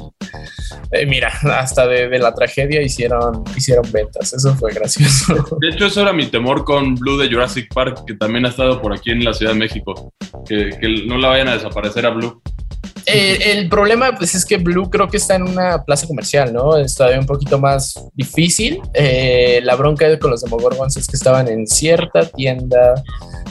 eh, 0.92 1.06
mira, 1.06 1.32
hasta 1.58 1.88
de, 1.88 2.18
la 2.20 2.32
tragedia 2.32 2.80
hicieron, 2.80 3.42
hicieron 3.56 3.90
ventas. 3.90 4.32
Eso 4.32 4.54
fue 4.54 4.72
gracioso. 4.72 5.34
De 5.60 5.70
hecho, 5.70 5.86
eso 5.86 6.02
era 6.02 6.12
mi 6.12 6.26
temor 6.26 6.64
con 6.64 6.94
Blue 6.94 7.18
de 7.18 7.28
Jurassic 7.28 7.72
Park, 7.74 8.04
que 8.06 8.14
también 8.14 8.46
ha 8.46 8.50
estado 8.50 8.80
por 8.80 8.92
aquí 8.94 9.10
en 9.10 9.24
la 9.24 9.32
Ciudad 9.32 9.54
de 9.54 9.58
México. 9.58 10.12
Que 10.46 10.70
no 11.06 11.18
la 11.18 11.28
vayan 11.28 11.48
a 11.48 11.54
desaparecer 11.54 12.06
a 12.06 12.10
Blue. 12.10 12.40
Eh, 13.12 13.52
el 13.52 13.68
problema 13.68 14.14
pues 14.16 14.34
es 14.34 14.44
que 14.44 14.56
Blue 14.58 14.90
creo 14.90 15.08
que 15.08 15.16
está 15.16 15.34
en 15.36 15.42
una 15.42 15.82
plaza 15.84 16.06
comercial, 16.06 16.52
¿no? 16.52 16.76
Es 16.76 16.94
todavía 16.94 17.18
un 17.20 17.26
poquito 17.26 17.58
más 17.58 17.94
difícil. 18.14 18.80
Eh, 18.94 19.60
la 19.62 19.74
bronca 19.76 20.18
con 20.18 20.30
los 20.30 20.42
Demogorgons 20.42 20.96
es 20.96 21.06
que 21.06 21.16
estaban 21.16 21.48
en 21.48 21.66
cierta 21.66 22.24
tienda 22.28 22.94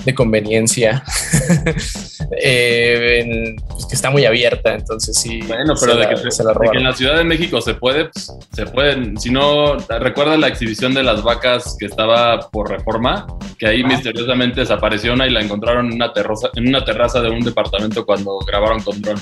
de 0.05 0.15
conveniencia 0.15 1.03
eh, 2.41 3.19
en- 3.21 3.55
pues, 3.67 3.85
que 3.85 3.95
está 3.95 4.09
muy 4.09 4.25
abierta, 4.25 4.73
entonces 4.73 5.17
sí. 5.17 5.39
Bueno, 5.47 5.73
pero 5.79 5.95
de, 5.95 5.99
la- 6.03 6.09
que, 6.09 6.17
se- 6.17 6.31
se 6.31 6.43
la 6.43 6.53
de 6.53 6.69
que 6.71 6.77
en 6.77 6.83
la 6.83 6.93
Ciudad 6.93 7.17
de 7.17 7.23
México 7.23 7.61
se 7.61 7.73
puede, 7.73 8.05
pues, 8.09 8.31
se 8.53 8.65
pueden. 8.65 9.17
Si 9.19 9.29
no, 9.31 9.77
recuerda 9.77 10.37
la 10.37 10.47
exhibición 10.47 10.93
de 10.93 11.03
las 11.03 11.23
vacas 11.23 11.75
que 11.79 11.85
estaba 11.85 12.39
por 12.51 12.69
reforma, 12.69 13.27
que 13.57 13.67
ahí 13.67 13.81
Ah. 13.83 13.87
misteriosamente 13.87 14.61
desapareció 14.61 15.13
una 15.13 15.27
y 15.27 15.31
la 15.31 15.41
encontraron 15.41 15.87
en 15.87 15.93
una, 15.93 16.13
terraza, 16.13 16.49
en 16.55 16.67
una 16.67 16.83
terraza 16.85 17.21
de 17.21 17.29
un 17.29 17.41
departamento 17.41 18.05
cuando 18.05 18.37
grabaron 18.39 18.81
con 18.81 19.01
dron. 19.01 19.17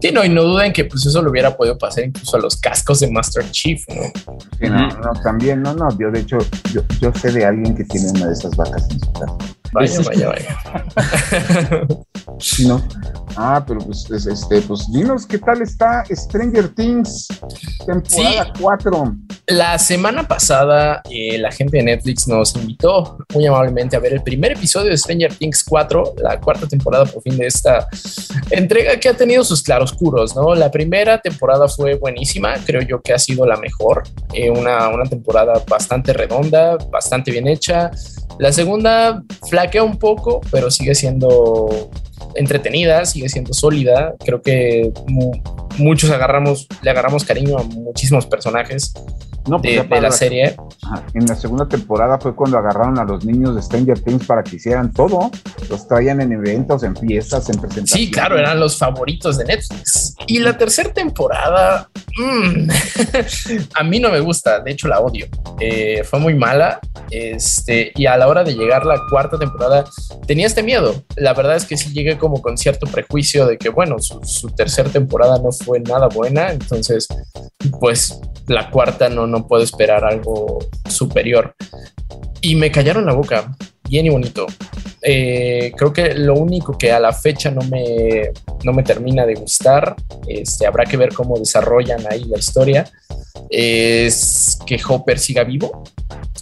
Sí, 0.00 0.10
no, 0.12 0.24
y 0.24 0.28
no 0.28 0.42
duden 0.42 0.72
que 0.72 0.84
pues 0.84 1.06
eso 1.06 1.22
le 1.22 1.30
hubiera 1.30 1.56
podido 1.56 1.78
pasar 1.78 2.04
incluso 2.04 2.36
a 2.36 2.40
los 2.40 2.56
cascos 2.56 3.00
de 3.00 3.10
Master 3.10 3.50
Chief, 3.50 3.82
¿no? 3.88 4.02
Sí, 4.58 4.68
no, 4.68 4.88
no, 4.88 5.12
también, 5.22 5.62
no, 5.62 5.74
no, 5.74 5.88
yo 5.98 6.10
de 6.10 6.20
hecho, 6.20 6.38
yo, 6.72 6.82
yo 7.00 7.12
sé 7.14 7.32
de 7.32 7.44
alguien 7.44 7.74
que 7.74 7.84
tiene 7.84 8.10
una 8.10 8.26
de 8.26 8.32
esas 8.32 8.54
vacas 8.56 8.88
en 8.90 9.00
su 9.00 9.12
casa. 9.12 9.55
Vaya, 9.72 9.88
Sí. 9.88 10.02
vaya, 10.04 10.28
vaya. 10.28 11.86
Sí, 12.38 12.66
¿no? 12.68 12.82
Ah, 13.36 13.62
pero 13.66 13.80
pues, 13.80 14.10
es- 14.10 14.26
este, 14.26 14.62
pues 14.62 14.90
dinos 14.92 15.26
qué 15.26 15.38
tal 15.38 15.60
está 15.62 16.04
Stranger 16.10 16.68
Things, 16.74 17.28
temporada 17.86 18.52
4. 18.60 19.14
La 19.48 19.78
semana 19.78 20.26
pasada, 20.26 21.02
eh, 21.10 21.38
la 21.38 21.52
gente 21.52 21.76
de 21.76 21.82
Netflix 21.84 22.26
nos 22.26 22.56
invitó 22.56 23.18
muy 23.34 23.46
amablemente 23.46 23.94
a 23.94 24.00
ver 24.00 24.14
el 24.14 24.22
primer 24.22 24.52
episodio 24.52 24.90
de 24.90 24.96
Stranger 24.98 25.34
Things 25.34 25.62
4, 25.64 26.14
la 26.18 26.40
cuarta 26.40 26.66
temporada 26.66 27.04
por 27.04 27.22
fin 27.22 27.36
de 27.36 27.46
esta 27.46 27.86
entrega 28.50 28.98
que 28.98 29.08
ha 29.08 29.14
tenido 29.14 29.44
sus 29.44 29.62
claroscuros, 29.62 30.34
¿no? 30.34 30.54
La 30.54 30.70
primera 30.70 31.20
temporada 31.20 31.68
fue 31.68 31.94
buenísima, 31.94 32.54
creo 32.64 32.82
yo 32.82 33.00
que 33.02 33.12
ha 33.12 33.18
sido 33.18 33.46
la 33.46 33.56
mejor, 33.56 34.02
eh, 34.32 34.50
una, 34.50 34.88
una 34.88 35.04
temporada 35.04 35.62
bastante 35.68 36.12
redonda, 36.12 36.76
bastante 36.90 37.30
bien 37.30 37.46
hecha. 37.46 37.90
La 38.38 38.52
segunda 38.52 39.22
flaquea 39.66 39.82
un 39.82 39.98
poco, 39.98 40.40
pero 40.50 40.70
sigue 40.70 40.94
siendo 40.94 41.90
entretenida, 42.36 43.04
sigue 43.04 43.28
siendo 43.28 43.52
sólida. 43.52 44.14
Creo 44.24 44.40
que 44.40 44.92
mu- 45.08 45.32
muchos 45.78 46.10
agarramos, 46.10 46.66
le 46.82 46.90
agarramos 46.90 47.24
cariño 47.24 47.58
a 47.58 47.62
muchísimos 47.64 48.26
personajes 48.26 48.92
No, 49.46 49.60
pues 49.60 49.76
de, 49.76 49.94
de 49.94 50.00
la 50.00 50.10
serie. 50.10 50.56
Ajá, 50.82 51.04
En 51.14 51.26
la 51.26 51.34
segunda 51.34 51.68
temporada 51.68 52.18
fue 52.18 52.34
cuando 52.34 52.58
agarraron 52.58 52.98
a 52.98 53.04
los 53.04 53.24
niños 53.24 53.54
de 53.54 53.62
Stranger 53.62 54.00
Things 54.00 54.26
para 54.26 54.42
que 54.42 54.56
hicieran 54.56 54.92
todo. 54.92 55.30
Los 55.70 55.86
traían 55.86 56.20
en 56.20 56.32
eventos, 56.32 56.82
en 56.82 56.96
fiestas, 56.96 57.48
en 57.48 57.60
presentaciones. 57.60 57.90
Sí, 57.90 58.10
claro, 58.10 58.38
eran 58.38 58.58
los 58.58 58.76
favoritos 58.76 59.38
de 59.38 59.44
Netflix. 59.44 60.14
Y 60.26 60.40
la 60.40 60.56
tercera 60.58 60.92
temporada, 60.92 61.88
mm, 62.18 62.68
a 63.74 63.84
mí 63.84 64.00
no 64.00 64.10
me 64.10 64.20
gusta, 64.20 64.60
de 64.60 64.72
hecho 64.72 64.88
la 64.88 65.00
odio. 65.00 65.26
Eh, 65.60 66.02
fue 66.04 66.18
muy 66.18 66.34
mala. 66.34 66.80
Este, 67.10 67.92
y 67.94 68.06
a 68.06 68.16
la 68.16 68.26
hora 68.26 68.42
de 68.42 68.54
llegar 68.54 68.84
la 68.84 69.00
cuarta 69.08 69.38
temporada, 69.38 69.84
tenía 70.26 70.46
este 70.46 70.62
miedo. 70.62 71.04
La 71.16 71.34
verdad 71.34 71.56
es 71.56 71.64
que 71.64 71.76
sí 71.76 71.92
llegué 71.92 72.18
como 72.18 72.42
con 72.42 72.58
cierto 72.58 72.86
prejuicio 72.86 73.46
de 73.46 73.58
que, 73.58 73.68
bueno, 73.68 73.98
su, 74.00 74.20
su 74.24 74.48
tercera 74.50 74.90
temporada 74.90 75.38
no 75.38 75.52
fue 75.52 75.80
nada 75.80 76.08
buena. 76.08 76.50
Entonces, 76.50 77.06
pues 77.80 78.18
la 78.48 78.70
cuarta 78.70 79.08
no, 79.08 79.26
no 79.26 79.46
puedo 79.46 79.62
esperar 79.62 80.04
algo 80.04 80.58
superior. 80.88 81.54
Y 82.40 82.54
me 82.54 82.70
callaron 82.70 83.06
la 83.06 83.14
boca, 83.14 83.56
bien 83.88 84.06
y 84.06 84.10
bonito. 84.10 84.46
Eh, 85.02 85.72
creo 85.76 85.92
que 85.92 86.14
lo 86.14 86.34
único 86.34 86.76
que 86.76 86.90
a 86.90 86.98
la 86.98 87.12
fecha 87.12 87.50
no 87.50 87.62
me, 87.62 88.30
no 88.64 88.72
me 88.72 88.82
termina 88.82 89.24
de 89.24 89.34
gustar, 89.34 89.94
este, 90.26 90.66
habrá 90.66 90.84
que 90.84 90.96
ver 90.96 91.12
cómo 91.12 91.38
desarrollan 91.38 92.04
ahí 92.10 92.24
la 92.24 92.38
historia, 92.38 92.90
es 93.50 94.58
que 94.66 94.80
Hopper 94.88 95.18
siga 95.18 95.44
vivo. 95.44 95.84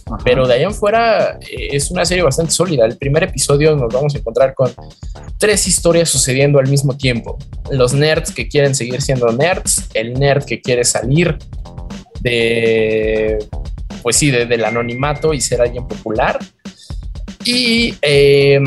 Ajá. 0.07 0.17
Pero 0.23 0.47
de 0.47 0.53
ahí 0.53 0.63
en 0.63 0.73
fuera 0.73 1.39
eh, 1.41 1.69
es 1.71 1.89
una 1.89 2.05
serie 2.05 2.23
bastante 2.23 2.51
sólida. 2.51 2.85
El 2.85 2.97
primer 2.97 3.23
episodio 3.23 3.75
nos 3.75 3.91
vamos 3.91 4.13
a 4.15 4.19
encontrar 4.19 4.53
con 4.53 4.71
tres 5.39 5.67
historias 5.67 6.09
sucediendo 6.09 6.59
al 6.59 6.67
mismo 6.67 6.95
tiempo. 6.95 7.37
Los 7.71 7.93
nerds 7.93 8.31
que 8.31 8.47
quieren 8.47 8.75
seguir 8.75 9.01
siendo 9.01 9.31
nerds, 9.31 9.89
el 9.93 10.13
nerd 10.13 10.45
que 10.45 10.61
quiere 10.61 10.83
salir 10.83 11.37
de, 12.25 13.37
pues 14.01 14.15
sí, 14.15 14.31
de- 14.31 14.45
del 14.47 14.65
anonimato 14.65 15.33
y 15.33 15.39
ser 15.39 15.61
alguien 15.61 15.87
popular. 15.87 16.39
Y 17.45 17.93
eh, 18.01 18.59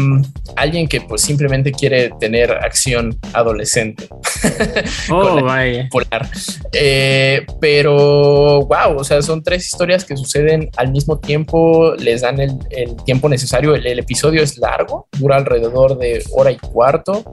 alguien 0.57 0.87
que 0.87 1.01
pues 1.01 1.23
simplemente 1.23 1.73
quiere 1.73 2.11
tener 2.21 2.53
acción 2.53 3.19
adolescente 3.33 4.09
Oh, 5.11 5.43
vaya. 5.43 5.85
popular. 5.91 6.29
Eh, 6.73 7.45
pero, 7.61 8.67
wow, 8.67 8.97
o 8.97 9.05
sea, 9.05 9.21
son 9.23 9.43
tres 9.43 9.67
historias 9.67 10.05
que 10.05 10.17
suceden 10.17 10.71
al 10.77 10.91
mismo 10.93 11.19
tiempo, 11.19 11.95
les 11.99 12.21
dan 12.23 12.41
el, 12.41 12.53
el 12.71 12.97
tiempo 13.05 13.29
necesario. 13.29 13.75
El, 13.75 13.87
el 13.87 13.99
episodio 13.99 14.43
es 14.43 14.59
largo, 14.59 15.09
dura 15.19 15.37
alrededor 15.37 15.99
de 15.99 16.23
hora 16.33 16.53
y 16.53 16.57
cuarto, 16.57 17.25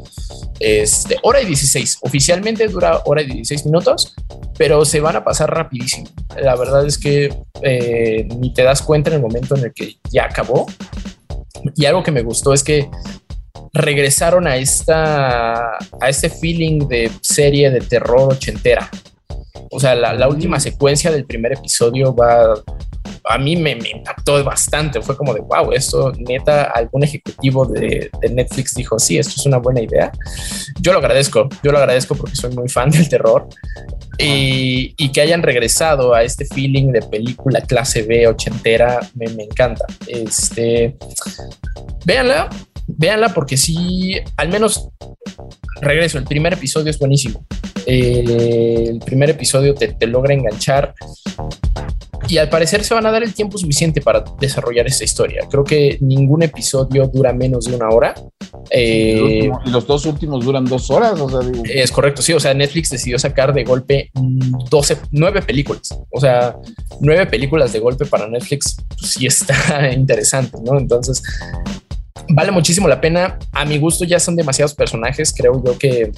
este, 0.59 1.17
hora 1.23 1.41
y 1.41 1.45
16. 1.45 1.99
Oficialmente 2.01 2.67
dura 2.67 3.01
hora 3.05 3.21
y 3.21 3.27
16 3.27 3.65
minutos, 3.65 4.15
pero 4.57 4.85
se 4.85 4.99
van 4.99 5.15
a 5.15 5.23
pasar 5.23 5.53
rapidísimo. 5.53 6.07
La 6.41 6.55
verdad 6.55 6.85
es 6.85 6.97
que 6.97 7.33
eh, 7.61 8.27
ni 8.37 8.53
te 8.53 8.63
das 8.63 8.81
cuenta 8.81 9.09
en 9.09 9.17
el 9.17 9.21
momento 9.21 9.55
en 9.55 9.65
el 9.65 9.73
que 9.73 9.95
ya 10.11 10.25
acabó. 10.25 10.65
Y 11.75 11.85
algo 11.85 12.03
que 12.03 12.11
me 12.11 12.21
gustó 12.21 12.53
es 12.53 12.63
que 12.63 12.89
regresaron 13.73 14.47
a 14.47 14.55
esta 14.55 15.77
a 15.99 16.09
este 16.09 16.29
feeling 16.29 16.87
de 16.87 17.11
serie 17.21 17.71
de 17.71 17.81
terror 17.81 18.33
ochentera. 18.33 18.89
O 19.71 19.79
sea, 19.79 19.95
la, 19.95 20.13
la 20.13 20.27
última 20.27 20.59
secuencia 20.59 21.11
del 21.11 21.25
primer 21.25 21.53
episodio 21.53 22.15
va 22.15 22.55
a 23.27 23.37
mí 23.37 23.55
me, 23.55 23.75
me 23.75 23.89
impactó 23.89 24.43
bastante. 24.43 25.01
Fue 25.01 25.17
como 25.17 25.33
de 25.33 25.41
wow, 25.41 25.71
esto 25.71 26.11
neta, 26.17 26.63
algún 26.63 27.03
ejecutivo 27.03 27.65
de, 27.65 28.09
de 28.21 28.29
Netflix 28.29 28.75
dijo: 28.75 28.99
Sí, 28.99 29.17
esto 29.17 29.33
es 29.37 29.45
una 29.45 29.57
buena 29.57 29.81
idea. 29.81 30.11
Yo 30.79 30.93
lo 30.93 30.99
agradezco, 30.99 31.49
yo 31.63 31.71
lo 31.71 31.79
agradezco 31.79 32.15
porque 32.15 32.35
soy 32.35 32.53
muy 32.55 32.69
fan 32.69 32.89
del 32.91 33.09
terror 33.09 33.47
y, 34.17 34.93
y 34.97 35.11
que 35.11 35.21
hayan 35.21 35.43
regresado 35.43 36.13
a 36.13 36.23
este 36.23 36.45
feeling 36.45 36.91
de 36.91 37.01
película 37.01 37.61
clase 37.61 38.03
B 38.03 38.27
ochentera 38.27 38.99
me, 39.15 39.27
me 39.29 39.43
encanta. 39.43 39.85
Este, 40.07 40.95
véanla, 42.05 42.49
véanla 42.87 43.33
porque 43.33 43.57
sí, 43.57 44.19
al 44.37 44.49
menos 44.49 44.89
regreso, 45.81 46.17
el 46.17 46.25
primer 46.25 46.53
episodio 46.53 46.89
es 46.89 46.99
buenísimo. 46.99 47.45
Eh, 47.85 48.85
el 48.89 48.99
primer 48.99 49.29
episodio 49.29 49.75
te, 49.75 49.89
te 49.89 50.07
logra 50.07 50.33
enganchar 50.33 50.93
y 52.27 52.37
al 52.37 52.49
parecer 52.49 52.83
se 52.83 52.93
van 52.93 53.05
a 53.05 53.11
dar 53.11 53.23
el 53.23 53.33
tiempo 53.33 53.57
suficiente 53.57 54.01
para 54.01 54.23
desarrollar 54.39 54.87
esta 54.87 55.03
historia. 55.03 55.47
Creo 55.49 55.63
que 55.63 55.97
ningún 56.01 56.43
episodio 56.43 57.07
dura 57.07 57.33
menos 57.33 57.65
de 57.65 57.75
una 57.75 57.89
hora. 57.89 58.15
Eh, 58.71 59.51
y 59.65 59.69
los 59.69 59.85
dos 59.85 60.05
últimos 60.05 60.43
duran 60.43 60.65
dos 60.65 60.89
horas. 60.89 61.19
O 61.19 61.29
sea, 61.29 61.51
Es 61.65 61.91
correcto, 61.91 62.21
sí. 62.21 62.33
O 62.33 62.39
sea, 62.39 62.53
Netflix 62.53 62.89
decidió 62.89 63.19
sacar 63.19 63.53
de 63.53 63.63
golpe 63.63 64.11
12, 64.69 64.97
9 65.11 65.41
películas. 65.43 65.89
O 66.09 66.19
sea, 66.19 66.55
nueve 66.99 67.25
películas 67.25 67.73
de 67.73 67.79
golpe 67.79 68.05
para 68.05 68.27
Netflix, 68.27 68.77
pues 68.97 69.11
sí 69.11 69.25
está 69.25 69.91
interesante, 69.93 70.57
¿no? 70.63 70.77
Entonces, 70.77 71.21
vale 72.29 72.51
muchísimo 72.51 72.87
la 72.87 73.01
pena. 73.01 73.37
A 73.51 73.65
mi 73.65 73.77
gusto 73.77 74.05
ya 74.05 74.19
son 74.19 74.35
demasiados 74.35 74.73
personajes, 74.73 75.33
creo 75.35 75.61
yo 75.63 75.77
que, 75.77 76.11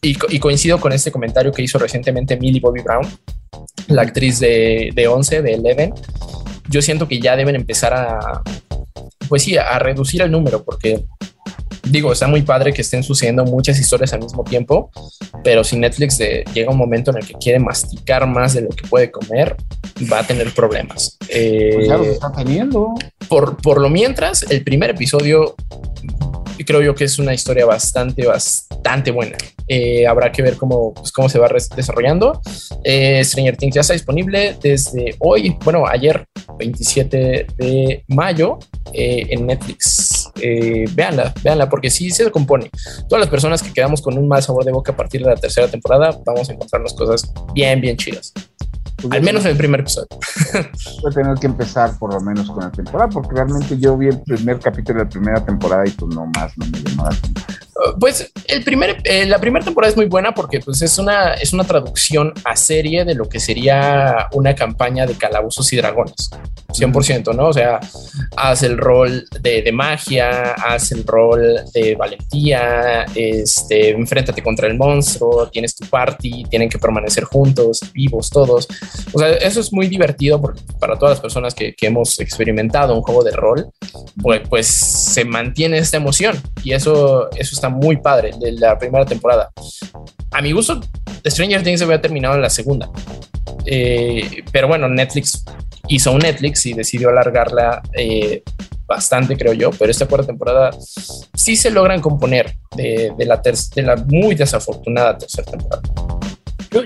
y, 0.00 0.38
coincido 0.38 0.80
con 0.80 0.92
este 0.92 1.12
comentario 1.12 1.52
que 1.52 1.62
hizo 1.62 1.78
recientemente 1.78 2.36
Millie 2.36 2.60
Bobby 2.60 2.82
Brown 2.82 3.06
la 3.88 4.02
actriz 4.02 4.40
de, 4.40 4.90
de 4.94 5.08
11, 5.08 5.42
de 5.42 5.54
Eleven, 5.54 5.94
yo 6.68 6.80
siento 6.82 7.06
que 7.08 7.20
ya 7.20 7.36
deben 7.36 7.54
empezar 7.54 7.92
a, 7.92 8.42
pues 9.28 9.42
sí, 9.42 9.56
a 9.56 9.78
reducir 9.78 10.22
el 10.22 10.30
número, 10.30 10.64
porque 10.64 11.04
digo, 11.84 12.12
está 12.12 12.26
muy 12.26 12.42
padre 12.42 12.72
que 12.72 12.82
estén 12.82 13.02
sucediendo 13.02 13.44
muchas 13.44 13.78
historias 13.78 14.12
al 14.12 14.20
mismo 14.20 14.44
tiempo, 14.44 14.90
pero 15.42 15.64
si 15.64 15.76
Netflix 15.76 16.18
llega 16.18 16.70
un 16.70 16.78
momento 16.78 17.10
en 17.10 17.18
el 17.18 17.26
que 17.26 17.34
quiere 17.34 17.58
masticar 17.58 18.26
más 18.26 18.54
de 18.54 18.62
lo 18.62 18.68
que 18.70 18.86
puede 18.86 19.10
comer, 19.10 19.56
va 20.12 20.20
a 20.20 20.26
tener 20.26 20.52
problemas. 20.54 21.18
Eh, 21.28 21.72
pues 21.74 21.88
ya 21.88 21.96
lo 21.96 22.04
está 22.04 22.32
teniendo. 22.32 22.94
Por, 23.28 23.56
por 23.56 23.80
lo 23.80 23.88
mientras, 23.88 24.42
el 24.42 24.62
primer 24.62 24.90
episodio 24.90 25.54
creo 26.64 26.82
yo 26.82 26.94
que 26.94 27.04
es 27.04 27.18
una 27.18 27.34
historia 27.34 27.66
bastante, 27.66 28.26
bastante 28.26 29.10
buena. 29.10 29.36
Eh, 29.68 30.06
habrá 30.06 30.30
que 30.30 30.42
ver 30.42 30.56
cómo, 30.56 30.92
pues, 30.92 31.12
cómo 31.12 31.28
se 31.28 31.38
va 31.38 31.48
desarrollando. 31.76 32.40
Eh, 32.84 33.22
Stranger 33.24 33.56
Things 33.56 33.74
ya 33.74 33.80
está 33.80 33.94
disponible 33.94 34.56
desde 34.60 35.14
hoy, 35.18 35.56
bueno, 35.64 35.86
ayer, 35.86 36.26
27 36.58 37.46
de 37.56 38.04
mayo, 38.08 38.58
eh, 38.92 39.26
en 39.30 39.46
Netflix. 39.46 40.30
véanla, 40.94 41.32
véanla, 41.42 41.68
porque 41.68 41.88
sí 41.90 42.10
se 42.10 42.30
compone. 42.30 42.70
Todas 43.08 43.20
las 43.20 43.28
personas 43.28 43.62
que 43.62 43.72
quedamos 43.72 44.02
con 44.02 44.18
un 44.18 44.26
mal 44.26 44.42
sabor 44.42 44.64
de 44.64 44.72
boca 44.72 44.92
a 44.92 44.96
partir 44.96 45.22
de 45.22 45.28
la 45.28 45.36
tercera 45.36 45.68
temporada, 45.68 46.18
vamos 46.24 46.48
a 46.48 46.52
encontrarnos 46.52 46.94
cosas 46.94 47.32
bien, 47.54 47.80
bien 47.80 47.96
chidas. 47.96 48.32
Pues 49.02 49.14
Al 49.14 49.22
menos 49.22 49.44
en 49.44 49.50
el 49.50 49.56
primer 49.56 49.80
episodio. 49.80 50.06
Voy 51.02 51.10
a 51.10 51.14
tener 51.14 51.34
que 51.38 51.46
empezar 51.46 51.98
por 51.98 52.14
lo 52.14 52.20
menos 52.20 52.48
con 52.48 52.60
la 52.60 52.70
temporada, 52.70 53.08
porque 53.10 53.34
realmente 53.34 53.76
yo 53.78 53.96
vi 53.96 54.08
el 54.08 54.20
primer 54.22 54.60
capítulo 54.60 55.00
de 55.00 55.04
la 55.04 55.10
primera 55.10 55.44
temporada 55.44 55.84
y 55.86 55.90
pues 55.90 56.14
no 56.14 56.26
más, 56.26 56.56
no 56.56 56.66
me 56.66 56.78
llamó 56.78 57.04
la 57.04 57.16
pues 57.98 58.32
el 58.48 58.64
primer, 58.64 58.98
eh, 59.04 59.26
la 59.26 59.38
primera 59.38 59.64
temporada 59.64 59.90
es 59.90 59.96
muy 59.96 60.06
buena 60.06 60.34
porque 60.34 60.60
pues 60.60 60.82
es 60.82 60.98
una, 60.98 61.34
es 61.34 61.52
una 61.52 61.64
traducción 61.64 62.32
a 62.44 62.56
serie 62.56 63.04
de 63.04 63.14
lo 63.14 63.28
que 63.28 63.40
sería 63.40 64.28
una 64.32 64.54
campaña 64.54 65.06
de 65.06 65.14
calabozos 65.14 65.72
y 65.72 65.76
dragones. 65.76 66.30
100%, 66.68 67.34
¿no? 67.34 67.48
O 67.48 67.52
sea, 67.52 67.80
haz 68.36 68.62
el 68.62 68.78
rol 68.78 69.26
de, 69.40 69.62
de, 69.62 69.72
magia, 69.72 70.52
haz 70.52 70.92
el 70.92 71.04
rol 71.06 71.60
de 71.74 71.94
valentía, 71.96 73.04
este, 73.14 73.90
enfréntate 73.90 74.42
contra 74.42 74.68
el 74.68 74.76
monstruo, 74.76 75.48
tienes 75.48 75.76
tu 75.76 75.86
party, 75.86 76.44
tienen 76.44 76.68
que 76.68 76.78
permanecer 76.78 77.24
juntos, 77.24 77.80
vivos 77.92 78.30
todos. 78.30 78.68
O 79.12 79.18
sea, 79.18 79.32
eso 79.34 79.60
es 79.60 79.72
muy 79.72 79.88
divertido 79.88 80.40
porque 80.40 80.62
para 80.78 80.98
todas 80.98 81.16
las 81.16 81.20
personas 81.20 81.54
que, 81.54 81.74
que 81.74 81.86
hemos 81.86 82.18
experimentado 82.20 82.94
un 82.94 83.02
juego 83.02 83.22
de 83.22 83.32
rol, 83.32 83.70
pues, 84.22 84.42
pues 84.48 84.66
se 84.66 85.24
mantiene 85.24 85.78
esta 85.78 85.96
emoción 85.96 86.40
y 86.64 86.72
eso, 86.72 87.30
eso 87.32 87.54
está 87.54 87.68
muy 87.72 87.96
padre 87.96 88.30
de 88.38 88.52
la 88.52 88.78
primera 88.78 89.04
temporada. 89.04 89.50
A 90.30 90.40
mi 90.40 90.52
gusto, 90.52 90.80
Stranger 91.26 91.62
Things 91.62 91.80
se 91.80 91.84
había 91.84 92.00
terminado 92.00 92.34
en 92.34 92.42
la 92.42 92.50
segunda. 92.50 92.90
Eh, 93.66 94.42
pero 94.50 94.68
bueno, 94.68 94.88
Netflix 94.88 95.44
hizo 95.88 96.12
un 96.12 96.20
Netflix 96.20 96.64
y 96.66 96.72
decidió 96.74 97.10
alargarla 97.10 97.82
eh, 97.92 98.42
bastante, 98.86 99.36
creo 99.36 99.52
yo. 99.52 99.70
Pero 99.70 99.90
esta 99.90 100.06
cuarta 100.06 100.28
temporada 100.28 100.70
sí 101.34 101.56
se 101.56 101.70
logran 101.70 102.00
componer 102.00 102.54
de, 102.76 103.12
la, 103.18 103.42
la 103.76 103.96
muy 103.96 104.34
desafortunada 104.34 105.18
tercera 105.18 105.50
temporada. 105.50 105.82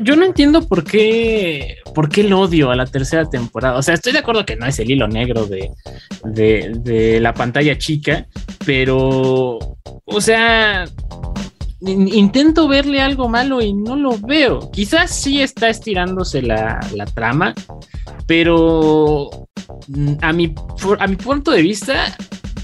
Yo, 0.02 0.16
no 0.16 0.24
entiendo 0.24 0.66
por 0.66 0.84
qué, 0.84 1.76
por 1.94 2.08
qué 2.08 2.22
el 2.22 2.32
odio 2.32 2.70
a 2.70 2.76
la 2.76 2.86
tercera 2.86 3.28
temporada. 3.28 3.78
O 3.78 3.82
sea, 3.82 3.94
estoy 3.94 4.12
de 4.12 4.18
acuerdo 4.18 4.44
que 4.44 4.56
no 4.56 4.66
es 4.66 4.78
el 4.78 4.90
hilo 4.90 5.06
negro 5.06 5.46
de, 5.46 5.70
de 6.24 7.20
la 7.20 7.32
pantalla 7.32 7.78
chica, 7.78 8.26
pero, 8.64 9.58
o 10.04 10.20
sea, 10.20 10.86
intento 11.80 12.68
verle 12.68 13.00
algo 13.00 13.28
malo 13.28 13.60
y 13.60 13.72
no 13.72 13.96
lo 13.96 14.18
veo. 14.18 14.70
Quizás 14.70 15.14
sí 15.14 15.42
está 15.42 15.68
estirándose 15.68 16.42
la, 16.42 16.80
trama, 17.14 17.54
pero 18.26 19.30
mm, 19.88 20.14
a 20.20 20.32
mi, 20.32 20.54
a 20.98 21.06
mi 21.06 21.16
punto 21.16 21.50
de 21.50 21.62
vista, 21.62 22.16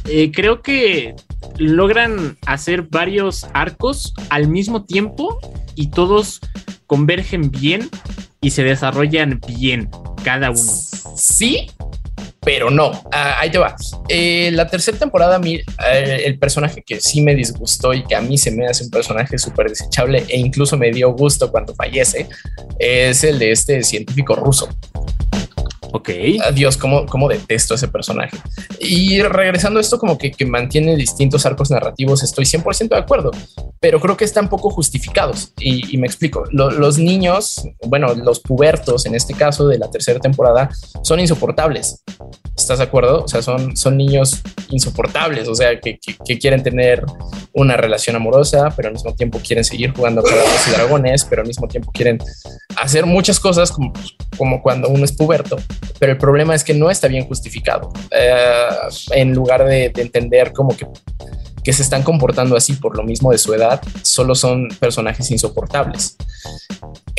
eh, 0.09 0.31
creo 0.33 0.63
que 0.63 1.15
logran 1.59 2.39
hacer 2.47 2.83
varios 2.83 3.47
arcos 3.55 4.15
al 4.31 4.49
mismo 4.49 4.85
tiempo 4.85 5.39
y 5.75 5.89
todos 5.91 6.41
convergen 6.87 7.51
bien 7.51 7.89
y 8.41 8.51
se 8.51 8.65
desarrollan 8.65 9.41
bien 9.47 9.89
cada 10.25 10.51
uno. 10.51 10.73
Sí, 11.17 11.69
pero 12.45 12.71
no, 12.71 12.91
ah, 13.13 13.37
ahí 13.39 13.51
te 13.51 13.59
va. 13.59 13.77
Eh, 14.09 14.51
la 14.53 14.67
tercera 14.67 14.99
temporada, 14.99 15.41
eh, 15.45 16.23
el 16.25 16.39
personaje 16.39 16.83
que 16.83 17.01
sí 17.01 17.23
me 17.23 17.37
disgustó 17.37 17.95
y 17.95 18.05
que 18.05 18.17
a 18.17 18.21
mí 18.21 18.37
se 18.37 18.51
me 18.51 18.67
hace 18.67 18.85
un 18.85 18.91
personaje 18.91 19.39
súper 19.39 19.69
desechable 19.69 20.25
e 20.29 20.39
incluso 20.39 20.77
me 20.77 20.91
dio 20.91 21.13
gusto 21.13 21.53
cuando 21.53 21.75
fallece, 21.75 22.29
es 22.79 23.23
el 23.23 23.39
de 23.39 23.53
este 23.53 23.83
científico 23.85 24.35
ruso. 24.35 24.69
Ok. 25.93 26.11
Dios, 26.55 26.77
cómo, 26.77 27.07
cómo 27.07 27.29
detesto 27.29 27.75
ese 27.75 27.89
personaje. 27.89 28.37
Y 28.81 29.23
regresando 29.23 29.79
a 29.79 29.83
esto, 29.83 29.99
como 29.99 30.17
que, 30.19 30.31
que 30.31 30.47
mantiene 30.47 30.97
distintos 30.97 31.45
arcos 31.47 31.71
narrativos, 31.71 32.23
estoy 32.23 32.45
100% 32.45 32.89
de 32.89 32.97
acuerdo, 32.97 33.31
pero 33.81 34.01
creo 34.01 34.17
que 34.17 34.25
están 34.25 34.49
poco 34.49 34.71
justificados. 34.71 35.53
Y, 35.59 35.97
me 35.99 36.07
explico. 36.07 36.45
los 36.51 36.99
niños, 36.99 37.63
bueno, 37.87 38.15
los 38.15 38.41
pubertos 38.41 39.07
en 39.07 39.15
este 39.15 39.35
caso 39.35 39.69
de 39.69 39.79
la 39.79 39.91
tercera 39.91 40.19
temporada, 40.19 40.71
son 41.03 41.21
insoportables. 41.21 42.03
¿Estás 42.57 42.79
de 42.79 42.85
acuerdo? 42.85 43.25
O 43.25 43.29
sea, 43.29 43.43
son, 43.43 43.77
son 43.77 43.97
niños 43.97 44.43
insoportables, 44.71 45.49
o 45.49 45.55
sea, 45.55 45.79
que, 45.81 45.99
quieren 46.39 46.63
tener 46.63 47.05
una 47.53 47.77
relación 47.77 48.17
amorosa, 48.17 48.73
pero 48.77 48.89
al 48.89 48.95
mismo 48.95 49.15
tiempo 49.15 49.39
quieren 49.45 49.65
seguir 49.65 49.93
jugando 49.93 50.23
los 50.23 50.69
y 50.69 50.71
dragones, 50.71 51.25
pero 51.29 51.43
al 51.43 51.49
mismo 51.49 51.69
tiempo 51.69 51.91
quieren 51.93 52.19
hacer 52.77 53.07
muchas 53.07 53.39
cosas 53.39 53.71
como, 53.71 53.93
como 54.37 54.63
cuando 54.63 54.89
uno 54.89 55.05
es 55.05 55.13
puberto 55.13 55.57
pero 56.03 56.11
el 56.11 56.19
problema 56.19 56.53
es 56.53 56.65
que 56.65 56.75
no 56.75 56.91
está 56.91 57.07
bien 57.07 57.27
justificado. 57.27 57.93
Eh, 58.11 58.67
en 59.13 59.33
lugar 59.33 59.65
de, 59.65 59.91
de 59.91 60.03
entender 60.03 60.53
como 60.53 60.77
que 60.77 60.85
que 61.65 61.73
se 61.73 61.83
están 61.83 62.03
comportando 62.03 62.57
así 62.57 62.75
por 62.75 62.97
lo 62.97 63.03
mismo 63.03 63.31
de 63.31 63.39
su 63.39 63.53
edad, 63.55 63.81
solo 64.03 64.35
son 64.35 64.69
personajes 64.81 65.31
insoportables. 65.31 66.17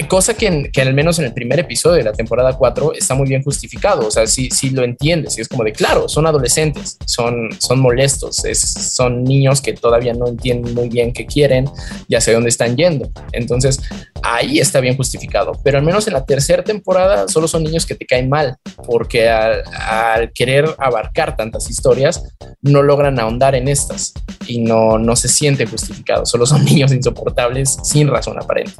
Cosa 0.08 0.34
que, 0.34 0.70
que 0.72 0.82
al 0.82 0.94
menos 0.94 1.20
en 1.20 1.26
el 1.26 1.34
primer 1.34 1.60
episodio 1.60 1.98
de 1.98 2.04
la 2.04 2.14
temporada 2.14 2.54
4 2.54 2.94
está 2.94 3.16
muy 3.16 3.28
bien 3.28 3.44
justificado. 3.44 4.08
O 4.08 4.12
sea, 4.12 4.28
sí, 4.28 4.50
sí 4.52 4.72
lo 4.72 4.84
entiendes. 4.84 5.38
Y 5.38 5.42
es 5.42 5.48
como 5.48 5.64
de, 5.64 5.72
claro, 5.72 6.10
son 6.10 6.28
adolescentes, 6.28 6.98
son, 7.06 7.50
son 7.60 7.80
molestos, 7.80 8.42
son 8.54 9.24
niños 9.24 9.62
que 9.62 9.74
todavía 9.74 10.14
no 10.14 10.28
entienden 10.28 10.74
muy 10.74 10.90
bien 10.90 11.14
qué 11.14 11.26
quieren 11.26 11.70
y 12.08 12.16
hacia 12.16 12.34
dónde 12.34 12.50
están 12.50 12.76
yendo. 12.76 13.10
Entonces, 13.32 13.80
ahí 14.24 14.60
está 14.60 14.80
bien 14.80 14.98
justificado. 14.98 15.54
Pero 15.64 15.78
al 15.78 15.86
menos 15.86 16.08
en 16.08 16.14
la 16.14 16.26
tercera 16.26 16.64
temporada 16.64 17.28
solo 17.28 17.48
son 17.48 17.64
niños 17.64 17.86
que 17.86 17.96
te 17.96 18.06
caen 18.06 18.30
mal, 18.30 18.58
porque 18.86 19.30
al, 19.30 19.64
al 19.74 20.32
querer 20.34 20.76
abarcar 20.80 21.38
tantas 21.38 21.70
historias, 21.70 22.24
no 22.62 22.82
logran 22.82 23.20
ahondar 23.20 23.56
en 23.56 23.68
estas 23.68 24.14
y 24.48 24.60
no, 24.60 24.98
no 24.98 25.16
se 25.16 25.28
siente 25.28 25.66
justificado. 25.66 26.26
Solo 26.26 26.46
son 26.46 26.64
niños 26.66 26.92
insoportables 26.92 27.78
sin 27.84 28.08
razón 28.08 28.38
aparente, 28.42 28.74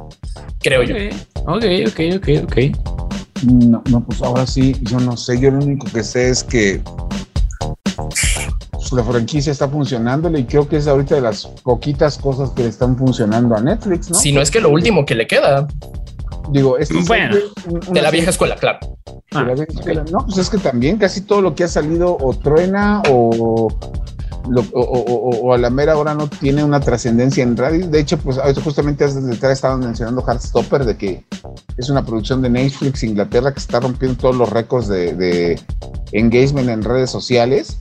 creo 0.60 0.84
yo. 0.84 0.96
Ok, 1.46 1.66
ok, 1.88 2.00
ok, 2.18 2.28
ok. 2.44 2.58
No, 3.44 3.84
no, 3.90 4.06
pues 4.06 4.22
ahora 4.22 4.48
sí, 4.48 4.76
yo 4.84 5.00
no 5.00 5.18
sé. 5.18 5.40
Yo 5.40 5.52
lo 5.52 5.58
único 5.58 5.88
que 5.88 6.04
sé 6.04 6.30
es 6.30 6.44
que 6.44 6.82
pues, 8.72 8.92
la 8.94 9.04
franquicia 9.04 9.52
está 9.52 9.68
funcionando 9.68 10.36
y 10.38 10.46
creo 10.46 10.68
que 10.68 10.78
es 10.78 10.88
ahorita 10.88 11.16
de 11.16 11.22
las 11.22 11.46
poquitas 11.46 12.18
cosas 12.18 12.52
que 12.52 12.64
le 12.64 12.70
están 12.70 12.98
funcionando 12.98 13.56
a 13.56 13.62
Netflix, 13.62 14.10
¿no? 14.10 14.16
Si 14.18 14.32
no 14.32 14.42
es 14.42 14.50
que 14.50 14.62
lo 14.62 14.70
último 14.70 15.06
que 15.06 15.16
le 15.16 15.28
queda. 15.28 15.68
Digo, 16.52 16.78
es 16.78 16.90
bueno, 17.08 17.38
de 17.90 18.02
la 18.02 18.12
vieja 18.12 18.30
escuela, 18.30 18.56
claro. 18.56 18.80
Ah, 19.32 19.48
no, 20.12 20.26
pues 20.26 20.38
es 20.38 20.50
que 20.50 20.58
también 20.58 20.98
casi 20.98 21.22
todo 21.22 21.42
lo 21.42 21.56
que 21.56 21.64
ha 21.64 21.68
salido 21.68 22.18
o 22.20 22.38
truena 22.38 23.02
o 23.10 23.70
o, 24.74 25.54
a 25.54 25.58
la 25.58 25.70
mera 25.70 25.98
hora 25.98 26.14
no 26.14 26.28
tiene 26.28 26.64
una 26.64 26.80
trascendencia 26.80 27.44
en 27.44 27.58
radio. 27.58 27.88
De 27.88 28.00
hecho, 28.00 28.18
pues 28.18 28.38
justamente 28.64 29.04
antes 29.04 29.40
de 29.40 29.52
estaban 29.52 29.80
mencionando 29.82 30.24
Heartstopper, 30.26 30.86
de 30.86 30.98
que 30.98 31.26
es 31.78 31.90
una 31.90 32.06
producción 32.06 32.42
de 32.42 32.50
Netflix 32.50 33.04
Inglaterra 33.04 33.54
que 33.54 33.60
está 33.60 33.80
rompiendo 33.80 34.18
todos 34.18 34.36
los 34.36 34.50
récords 34.50 34.88
de, 34.88 35.60
engagement 36.12 36.70
en 36.70 36.84
redes 36.84 37.10
sociales. 37.10 37.78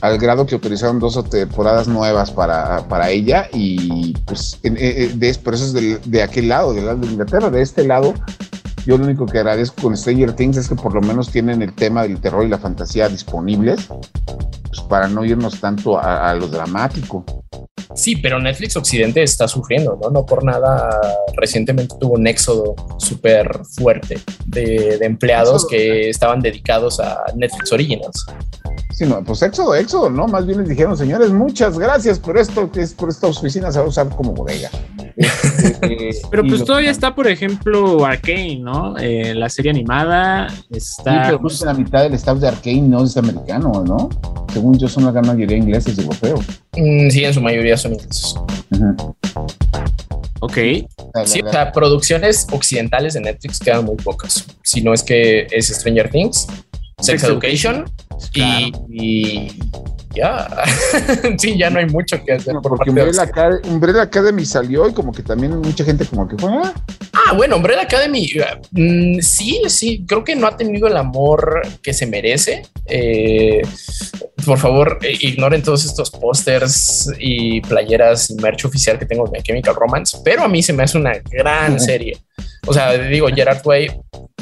al 0.00 0.18
grado 0.18 0.44
que 0.46 0.54
autorizaron 0.54 0.98
dos 0.98 1.22
temporadas 1.30 1.88
nuevas 1.88 2.30
para, 2.30 2.86
para 2.88 3.10
ella 3.10 3.48
y 3.52 4.12
pues 4.26 4.58
de, 4.62 5.38
por 5.42 5.54
eso 5.54 5.64
es 5.64 5.72
de, 5.72 5.98
de, 6.04 6.22
aquel 6.22 6.48
lado, 6.48 6.74
del 6.74 6.86
lado 6.86 6.98
de 6.98 7.06
Inglaterra, 7.06 7.50
de 7.50 7.62
este 7.62 7.84
lado. 7.84 8.14
Yo 8.86 8.98
lo 8.98 9.04
único 9.04 9.26
que 9.26 9.38
agradezco 9.38 9.82
con 9.82 9.96
Stranger 9.96 10.34
Things 10.34 10.58
es 10.58 10.68
que 10.68 10.74
por 10.74 10.94
lo 10.94 11.00
menos 11.00 11.30
tienen 11.30 11.62
el 11.62 11.74
tema 11.74 12.02
del 12.02 12.20
terror 12.20 12.44
y 12.44 12.48
la 12.48 12.58
fantasía 12.58 13.08
disponibles 13.08 13.88
pues, 14.66 14.80
para 14.88 15.08
no 15.08 15.24
irnos 15.24 15.60
tanto 15.60 15.98
a, 15.98 16.30
a 16.30 16.34
lo 16.34 16.48
dramático. 16.48 17.24
Sí, 17.94 18.16
pero 18.16 18.40
Netflix 18.40 18.76
Occidente 18.76 19.22
está 19.22 19.46
sufriendo, 19.46 19.98
¿no? 20.02 20.10
No 20.10 20.26
por 20.26 20.42
nada 20.44 20.90
recientemente 21.36 21.94
tuvo 21.98 22.14
un 22.14 22.26
éxodo 22.26 22.74
súper 22.98 23.60
fuerte 23.76 24.18
de, 24.46 24.98
de 24.98 25.06
empleados 25.06 25.66
que 25.66 26.10
estaban 26.10 26.40
dedicados 26.40 26.98
a 26.98 27.24
Netflix 27.36 27.72
Originals. 27.72 28.26
Sí, 28.94 29.04
no, 29.06 29.24
pues 29.24 29.42
éxodo, 29.42 29.74
éxodo, 29.74 30.08
¿no? 30.08 30.28
Más 30.28 30.46
bien 30.46 30.60
les 30.60 30.68
dijeron, 30.68 30.96
señores, 30.96 31.30
muchas 31.30 31.78
gracias 31.78 32.18
por 32.18 32.38
esto, 32.38 32.70
que 32.70 32.82
es 32.82 32.94
por 32.94 33.08
esta 33.08 33.26
oficina 33.26 33.72
se 33.72 33.80
va 33.80 33.86
a 33.86 33.88
usar 33.88 34.08
como 34.10 34.32
bodega. 34.32 34.70
Este, 35.16 36.10
pero 36.30 36.44
pues 36.44 36.64
todavía 36.64 36.90
está, 36.90 37.14
por 37.14 37.26
ejemplo, 37.26 38.04
Arkane, 38.04 38.60
¿no? 38.60 38.96
Eh, 38.98 39.34
la 39.34 39.48
serie 39.48 39.72
animada 39.72 40.46
está. 40.70 41.30
Sí, 41.30 41.36
pero 41.36 41.64
la 41.64 41.74
mitad 41.74 42.02
del 42.02 42.14
staff 42.14 42.38
de 42.38 42.48
Arkane 42.48 42.82
no 42.82 43.04
es 43.04 43.16
americano, 43.16 43.82
¿no? 43.84 44.08
Según 44.52 44.78
yo, 44.78 44.88
son 44.88 45.04
la 45.04 45.10
gran 45.10 45.26
mayoría 45.26 45.56
ingleses 45.56 45.98
y 45.98 46.00
europeos. 46.00 46.44
Mm, 46.76 47.10
sí, 47.10 47.24
en 47.24 47.34
su 47.34 47.40
mayoría 47.40 47.76
son 47.76 47.94
ingleses. 47.94 48.36
Ok. 50.40 50.58
Sí, 51.24 51.40
o 51.42 51.50
sea, 51.50 51.72
producciones 51.72 52.46
occidentales 52.52 53.14
de 53.14 53.20
Netflix 53.20 53.58
quedan 53.58 53.84
muy 53.86 53.96
pocas. 53.96 54.46
Si 54.62 54.82
no 54.82 54.92
es 54.92 55.02
que 55.02 55.46
es 55.50 55.68
Stranger 55.68 56.10
Things, 56.10 56.46
Sex, 57.00 57.24
Education, 57.24 57.84
y, 58.88 59.52
ya, 60.14 60.48
sí, 61.38 61.58
ya 61.58 61.70
no 61.70 61.80
hay 61.80 61.86
mucho 61.86 62.22
que 62.24 62.34
hacer. 62.34 62.54
porque 62.62 62.90
Umbrella, 62.90 64.02
Academy 64.02 64.44
salió 64.44 64.88
y 64.88 64.92
como 64.92 65.12
que 65.12 65.22
también 65.22 65.58
mucha 65.60 65.84
gente 65.84 66.04
como 66.06 66.28
que 66.28 66.36
fue... 66.36 66.50
Ah, 66.52 66.72
ah 67.12 67.32
bueno, 67.34 67.56
Umbrella 67.56 67.82
Academy, 67.82 68.30
mm, 68.70 69.20
sí, 69.20 69.62
sí, 69.68 70.04
creo 70.06 70.22
que 70.22 70.36
no 70.36 70.46
ha 70.46 70.56
tenido 70.56 70.86
el 70.86 70.96
amor 70.96 71.62
que 71.82 71.92
se 71.92 72.06
merece. 72.06 72.62
Eh, 72.86 73.62
por 74.44 74.58
favor, 74.58 74.98
eh, 75.02 75.16
ignoren 75.20 75.62
todos 75.62 75.84
estos 75.84 76.10
pósters 76.10 77.10
y 77.18 77.60
playeras 77.62 78.30
y 78.30 78.34
merch 78.36 78.64
oficial 78.64 78.98
que 78.98 79.06
tengo 79.06 79.26
de 79.28 79.42
Chemical 79.42 79.74
Romance, 79.74 80.18
pero 80.24 80.44
a 80.44 80.48
mí 80.48 80.62
se 80.62 80.72
me 80.72 80.84
hace 80.84 80.98
una 80.98 81.14
gran 81.30 81.80
serie. 81.80 82.18
O 82.66 82.72
sea, 82.72 82.96
digo, 82.96 83.28
Gerard 83.28 83.60
Way, 83.64 83.90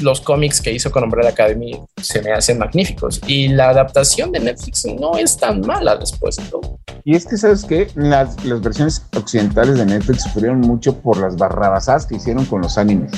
los 0.03 0.21
cómics 0.21 0.61
que 0.61 0.71
hizo 0.71 0.91
con 0.91 1.03
Umbrella 1.03 1.29
Academy 1.29 1.81
se 2.01 2.21
me 2.21 2.31
hacen 2.31 2.59
magníficos. 2.59 3.21
Y 3.25 3.47
la 3.47 3.69
adaptación 3.69 4.31
de 4.31 4.39
Netflix 4.39 4.85
no 4.85 5.17
es 5.17 5.37
tan 5.37 5.61
mala 5.61 5.95
después 5.95 6.35
de 6.35 6.43
todo. 6.43 6.79
Y 7.03 7.15
es 7.15 7.25
que, 7.25 7.37
¿sabes 7.37 7.65
que 7.65 7.87
Las, 7.95 8.43
las 8.45 8.61
versiones 8.61 9.03
occidentales 9.17 9.77
de 9.77 9.85
Netflix 9.85 10.23
sufrieron 10.23 10.61
mucho 10.61 10.99
por 10.99 11.17
las 11.17 11.35
barrabasadas 11.35 12.05
que 12.05 12.15
hicieron 12.15 12.45
con 12.45 12.61
los 12.61 12.77
animes 12.77 13.11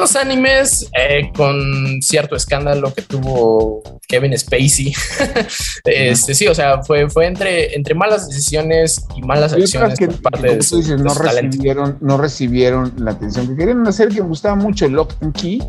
los 0.00 0.16
animes, 0.16 0.90
eh, 0.98 1.30
con 1.36 2.00
cierto 2.02 2.34
escándalo 2.34 2.92
que 2.92 3.02
tuvo 3.02 4.00
Kevin 4.08 4.36
Spacey. 4.36 4.92
este, 5.84 6.34
sí, 6.34 6.46
o 6.48 6.54
sea, 6.54 6.82
fue, 6.82 7.08
fue 7.08 7.26
entre, 7.26 7.74
entre 7.74 7.94
malas 7.94 8.28
decisiones 8.28 9.06
y 9.16 9.22
malas 9.22 9.52
acciones 9.52 9.98
que, 9.98 10.06
por 10.06 10.22
parte 10.22 10.48
de, 10.48 10.56
dices, 10.56 10.88
no 11.00 11.14
recibieron, 11.14 11.98
no 12.00 12.16
recibieron 12.16 12.92
la 12.98 13.12
atención 13.12 13.48
que 13.48 13.56
querían. 13.56 13.90
Serie 13.92 14.16
que 14.16 14.22
me 14.22 14.28
gustaba 14.28 14.54
mucho, 14.54 14.88
Lock 14.88 15.14
and 15.20 15.34
Key, 15.34 15.62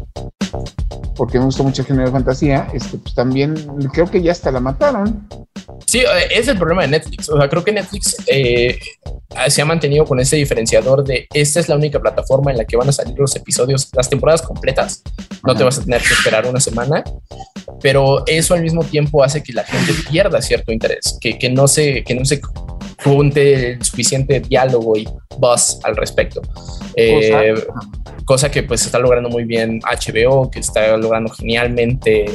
porque 1.21 1.37
me 1.37 1.45
gusta 1.45 1.61
mucho 1.61 1.83
el 1.83 1.87
género 1.87 2.07
de 2.07 2.13
fantasía. 2.13 2.67
Este, 2.73 2.97
pues 2.97 3.13
también 3.13 3.53
creo 3.93 4.09
que 4.09 4.23
ya 4.23 4.31
hasta 4.31 4.49
la 4.49 4.59
mataron. 4.59 5.27
Sí, 5.85 5.99
eh, 5.99 6.05
es 6.33 6.47
el 6.47 6.57
problema 6.57 6.81
de 6.81 6.87
Netflix. 6.87 7.29
O 7.29 7.37
sea, 7.37 7.47
creo 7.47 7.63
que 7.63 7.71
Netflix 7.71 8.17
eh, 8.25 8.79
se 9.47 9.61
ha 9.61 9.65
mantenido 9.65 10.03
con 10.05 10.19
ese 10.19 10.37
diferenciador 10.37 11.03
de 11.03 11.27
esta 11.31 11.59
es 11.59 11.69
la 11.69 11.75
única 11.75 11.99
plataforma 11.99 12.49
en 12.49 12.57
la 12.57 12.65
que 12.65 12.75
van 12.75 12.89
a 12.89 12.91
salir 12.91 13.13
los 13.19 13.35
episodios, 13.35 13.87
las 13.93 14.09
temporadas 14.09 14.41
completas. 14.41 15.03
No 15.45 15.55
te 15.55 15.63
vas 15.63 15.77
a 15.77 15.83
tener 15.83 16.01
que 16.01 16.11
esperar 16.11 16.47
una 16.47 16.59
semana, 16.59 17.03
pero 17.83 18.25
eso 18.25 18.55
al 18.55 18.63
mismo 18.63 18.83
tiempo 18.83 19.23
hace 19.23 19.43
que 19.43 19.53
la 19.53 19.63
gente 19.63 19.93
pierda 20.09 20.41
cierto 20.41 20.71
interés, 20.71 21.19
que, 21.21 21.37
que 21.37 21.51
no 21.51 21.67
se, 21.67 22.03
que 22.03 22.15
no 22.15 22.25
se 22.25 22.41
junte 23.03 23.73
el 23.73 23.83
suficiente 23.83 24.39
diálogo 24.39 24.97
y 24.97 25.07
buzz 25.37 25.79
al 25.83 25.95
respecto. 25.95 26.41
Eh, 26.95 27.53
cosa 28.25 28.49
que 28.49 28.63
pues 28.63 28.85
está 28.85 28.99
logrando 28.99 29.29
muy 29.29 29.43
bien 29.43 29.79
HBO, 29.81 30.49
que 30.49 30.59
está 30.59 30.95
logrando 30.97 31.10
genialmente 31.37 32.25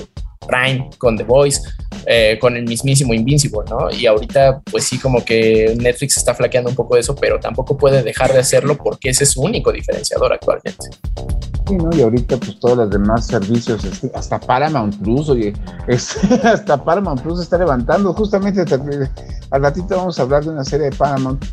Prime 0.46 0.90
con 0.98 1.16
The 1.16 1.24
Voice, 1.24 1.60
eh, 2.06 2.38
con 2.40 2.56
el 2.56 2.64
mismísimo 2.64 3.12
Invincible, 3.14 3.60
¿no? 3.68 3.90
Y 3.90 4.06
ahorita, 4.06 4.62
pues 4.70 4.84
sí, 4.84 4.98
como 4.98 5.24
que 5.24 5.74
Netflix 5.78 6.16
está 6.16 6.34
flaqueando 6.34 6.70
un 6.70 6.76
poco 6.76 6.94
de 6.94 7.00
eso, 7.00 7.14
pero 7.14 7.40
tampoco 7.40 7.76
puede 7.76 8.02
dejar 8.02 8.32
de 8.32 8.38
hacerlo 8.38 8.76
porque 8.76 9.10
ese 9.10 9.24
es 9.24 9.32
su 9.32 9.42
único 9.42 9.72
diferenciador 9.72 10.32
actualmente. 10.32 10.86
Sí, 11.66 11.74
¿no? 11.74 11.90
Y 11.96 12.02
ahorita, 12.02 12.36
pues 12.36 12.60
todos 12.60 12.76
los 12.76 12.90
demás 12.90 13.26
servicios, 13.26 13.84
este, 13.84 14.10
hasta 14.14 14.38
Paramount 14.38 15.02
Plus, 15.02 15.28
oye, 15.28 15.52
hasta 16.44 16.82
Paramount 16.82 17.22
Plus 17.22 17.40
está 17.40 17.58
levantando. 17.58 18.12
Justamente 18.12 18.64
al 19.50 19.62
ratito 19.62 19.96
vamos 19.96 20.18
a 20.18 20.22
hablar 20.22 20.44
de 20.44 20.50
una 20.50 20.64
serie 20.64 20.90
de 20.90 20.96
Paramount 20.96 21.44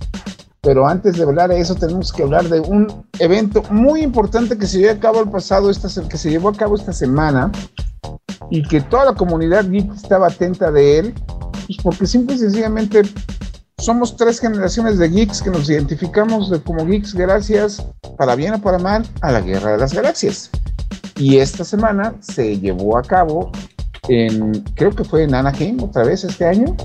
pero 0.63 0.88
antes 0.88 1.17
de 1.17 1.23
hablar 1.23 1.49
de 1.49 1.60
eso 1.60 1.76
tenemos 1.76 2.12
que 2.13 2.23
hablar 2.23 2.47
de 2.47 2.62
un 2.62 3.06
evento 3.19 3.62
muy 3.69 4.02
importante 4.02 4.58
que 4.58 4.65
se 4.65 4.80
llevó 4.80 4.93
a 4.93 4.99
cabo 4.99 5.19
el 5.19 5.30
pasado, 5.30 5.69
esta, 5.69 5.89
que 6.08 6.17
se 6.17 6.32
llevó 6.32 6.49
a 6.49 6.54
cabo 6.54 6.76
esta 6.76 6.93
semana, 6.93 7.52
y 8.49 8.63
que 8.63 8.80
toda 8.80 9.06
la 9.06 9.13
comunidad 9.13 9.65
geek 9.69 9.93
estaba 9.93 10.28
atenta 10.28 10.71
de 10.71 10.99
él, 10.99 11.13
pues 11.67 11.78
porque 11.84 12.08
simple 12.08 12.36
y 12.36 12.39
sencillamente 12.39 13.02
somos 13.78 14.15
tres 14.15 14.39
generaciones 14.39 14.97
de 14.97 15.10
geeks 15.10 15.41
que 15.41 15.49
nos 15.49 15.69
identificamos 15.69 16.49
como 16.63 16.86
geeks 16.86 17.13
gracias, 17.13 17.86
para 18.17 18.36
bien 18.36 18.54
o 18.54 18.62
para 18.62 18.80
mal, 18.80 19.06
a 19.21 19.34
la 19.34 19.41
Guerra 19.41 19.73
de 19.73 19.78
las 19.80 19.93
Galaxias. 19.93 20.49
Y 21.17 21.39
esta 21.39 21.65
semana 21.65 22.15
se 22.21 22.58
llevó 22.58 22.97
a 22.97 23.02
cabo 23.02 23.52
en, 24.08 24.63
creo 24.76 24.91
que 24.91 25.04
fue 25.04 25.23
en 25.23 25.36
Anaheim 25.36 25.84
otra 25.84 26.06
vez 26.06 26.23
este 26.23 26.45
año, 26.45 26.76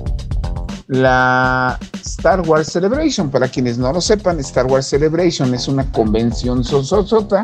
la 0.88 1.78
Star 2.02 2.40
Wars 2.40 2.68
Celebration. 2.72 3.30
Para 3.30 3.48
quienes 3.48 3.78
no 3.78 3.92
lo 3.92 4.00
sepan, 4.00 4.40
Star 4.40 4.66
Wars 4.66 4.86
Celebration 4.86 5.54
es 5.54 5.68
una 5.68 5.90
convención 5.92 6.64
sosota 6.64 7.42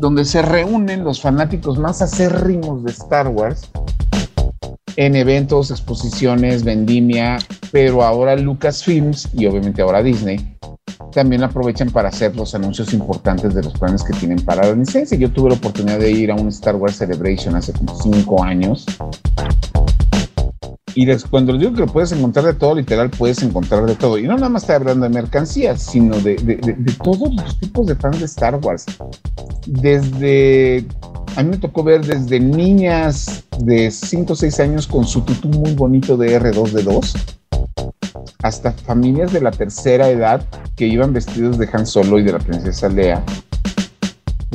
donde 0.00 0.24
se 0.24 0.42
reúnen 0.42 1.04
los 1.04 1.20
fanáticos 1.20 1.78
más 1.78 2.00
acérrimos 2.00 2.84
de 2.84 2.92
Star 2.92 3.28
Wars 3.28 3.68
en 4.96 5.14
eventos, 5.14 5.70
exposiciones, 5.70 6.64
vendimia, 6.64 7.38
pero 7.70 8.02
ahora 8.02 8.34
Lucasfilms 8.36 9.28
y 9.34 9.46
obviamente 9.46 9.82
ahora 9.82 10.02
Disney 10.02 10.56
también 11.12 11.42
aprovechan 11.42 11.90
para 11.90 12.10
hacer 12.10 12.36
los 12.36 12.54
anuncios 12.54 12.92
importantes 12.92 13.54
de 13.54 13.62
los 13.62 13.72
planes 13.78 14.02
que 14.02 14.12
tienen 14.12 14.38
para 14.44 14.66
la 14.66 14.74
licencia. 14.74 15.16
Yo 15.16 15.30
tuve 15.30 15.50
la 15.50 15.56
oportunidad 15.56 15.98
de 15.98 16.10
ir 16.10 16.30
a 16.30 16.34
un 16.34 16.48
Star 16.48 16.76
Wars 16.76 16.96
Celebration 16.96 17.56
hace 17.56 17.72
como 17.72 17.98
cinco 18.00 18.42
años 18.42 18.86
y 20.96 21.06
cuando 21.28 21.52
les 21.52 21.60
digo 21.60 21.74
que 21.74 21.80
lo 21.80 21.86
puedes 21.88 22.10
encontrar 22.12 22.46
de 22.46 22.54
todo, 22.54 22.74
literal, 22.74 23.10
puedes 23.10 23.42
encontrar 23.42 23.84
de 23.84 23.94
todo. 23.96 24.16
Y 24.16 24.22
no 24.22 24.34
nada 24.34 24.48
más 24.48 24.62
estoy 24.62 24.76
hablando 24.76 25.04
de 25.06 25.10
mercancías, 25.10 25.82
sino 25.82 26.18
de, 26.20 26.36
todos 27.04 27.34
los 27.34 27.60
tipos 27.60 27.86
de 27.86 27.94
fans 27.94 28.18
de 28.18 28.24
Star 28.24 28.58
Wars. 28.62 28.86
Desde, 29.66 30.86
a 31.36 31.42
mí 31.42 31.50
me 31.50 31.58
tocó 31.58 31.84
ver 31.84 32.02
desde 32.02 32.40
niñas 32.40 33.44
de 33.58 33.90
5 33.90 34.32
o 34.32 34.36
6 34.36 34.60
años 34.60 34.86
con 34.86 35.06
su 35.06 35.20
tutú 35.20 35.48
muy 35.50 35.74
bonito 35.74 36.16
de 36.16 36.40
R2D2, 36.40 37.14
hasta 38.42 38.72
familias 38.72 39.34
de 39.34 39.42
la 39.42 39.50
tercera 39.50 40.08
edad 40.08 40.46
que 40.76 40.86
iban 40.86 41.12
vestidos 41.12 41.58
de 41.58 41.68
Han 41.74 41.86
Solo 41.86 42.18
y 42.18 42.22
de 42.22 42.32
la 42.32 42.38
princesa 42.38 42.88
Lea 42.88 43.22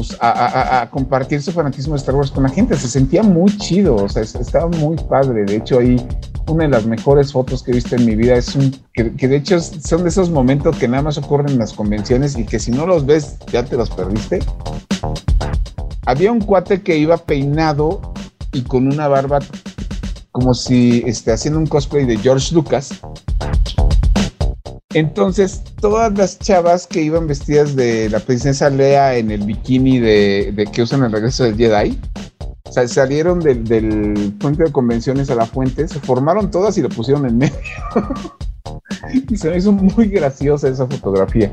pues, 0.01 0.17
a, 0.19 0.89
compartir 0.89 1.43
su 1.43 1.51
fanatismo 1.51 1.93
de 1.93 1.99
Star 1.99 2.15
Wars 2.15 2.31
con 2.31 2.41
la 2.41 2.49
gente. 2.49 2.75
Se 2.75 2.87
sentía 2.87 3.21
muy 3.21 3.55
chido, 3.57 3.95
o 3.95 4.09
sea, 4.09 4.23
estaba 4.23 4.67
muy 4.67 4.97
padre. 4.97 5.43
De 5.45 5.57
hecho, 5.57 5.77
ahí 5.77 6.03
una 6.47 6.63
de 6.63 6.69
las 6.71 6.87
mejores 6.87 7.31
fotos 7.31 7.61
que 7.61 7.69
he 7.69 7.75
visto 7.75 7.95
en 7.95 8.07
mi 8.07 8.15
vida 8.15 8.35
es 8.35 8.55
un 8.55 8.75
que, 8.93 9.03
de 9.03 9.35
hecho 9.35 9.59
son 9.61 10.01
de 10.01 10.09
esos 10.09 10.31
momentos 10.31 10.75
que 10.77 10.87
nada 10.87 11.03
más 11.03 11.19
ocurren 11.19 11.49
en 11.49 11.59
las 11.59 11.73
convenciones 11.73 12.35
y 12.35 12.45
que 12.45 12.57
si 12.57 12.71
no 12.71 12.87
los 12.87 13.05
ves 13.05 13.37
ya 13.51 13.63
te 13.63 13.77
los 13.77 13.91
perdiste. 13.91 14.39
Había 16.07 16.31
un 16.31 16.41
cuate 16.41 16.81
que 16.81 16.97
iba 16.97 17.17
peinado 17.17 18.01
y 18.53 18.63
con 18.63 18.87
una 18.87 19.07
barba 19.07 19.37
como 20.31 20.55
si 20.55 21.03
esté 21.05 21.31
haciendo 21.31 21.59
un 21.59 21.67
cosplay 21.67 22.05
de 22.05 22.17
George 22.17 22.55
Lucas 22.55 22.89
entonces, 24.93 25.63
todas 25.80 26.17
las 26.17 26.38
chavas 26.39 26.86
que 26.86 27.01
iban 27.01 27.27
vestidas 27.27 27.75
de 27.75 28.10
la 28.10 28.19
princesa 28.19 28.69
Lea 28.69 29.15
en 29.15 29.32
el 29.32 29.43
bikini 29.45 29.99
de, 29.99 30.67
que 30.73 30.82
usan 30.82 31.04
el 31.04 31.12
regreso 31.12 31.45
del 31.45 31.56
Jedi, 31.56 31.97
salieron 32.88 33.39
del, 33.39 34.36
puente 34.39 34.63
de 34.63 34.71
convenciones 34.71 35.30
a 35.30 35.36
la 35.36 35.45
fuente, 35.45 35.88
se 35.88 35.99
formaron 35.99 36.51
todas 36.51 36.77
y 36.77 36.82
lo 36.82 36.89
pusieron 36.89 37.25
en 37.25 37.38
medio. 37.38 37.56
y 39.30 39.38
se 39.38 39.49
me 39.49 39.58
hizo 39.58 39.71
muy 39.71 40.08
graciosa 40.08 40.67
esa 40.67 40.88
fotografía. 40.88 41.49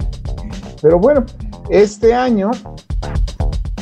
Pero 0.82 0.98
bueno, 0.98 1.24
este 1.70 2.14
año, 2.14 2.50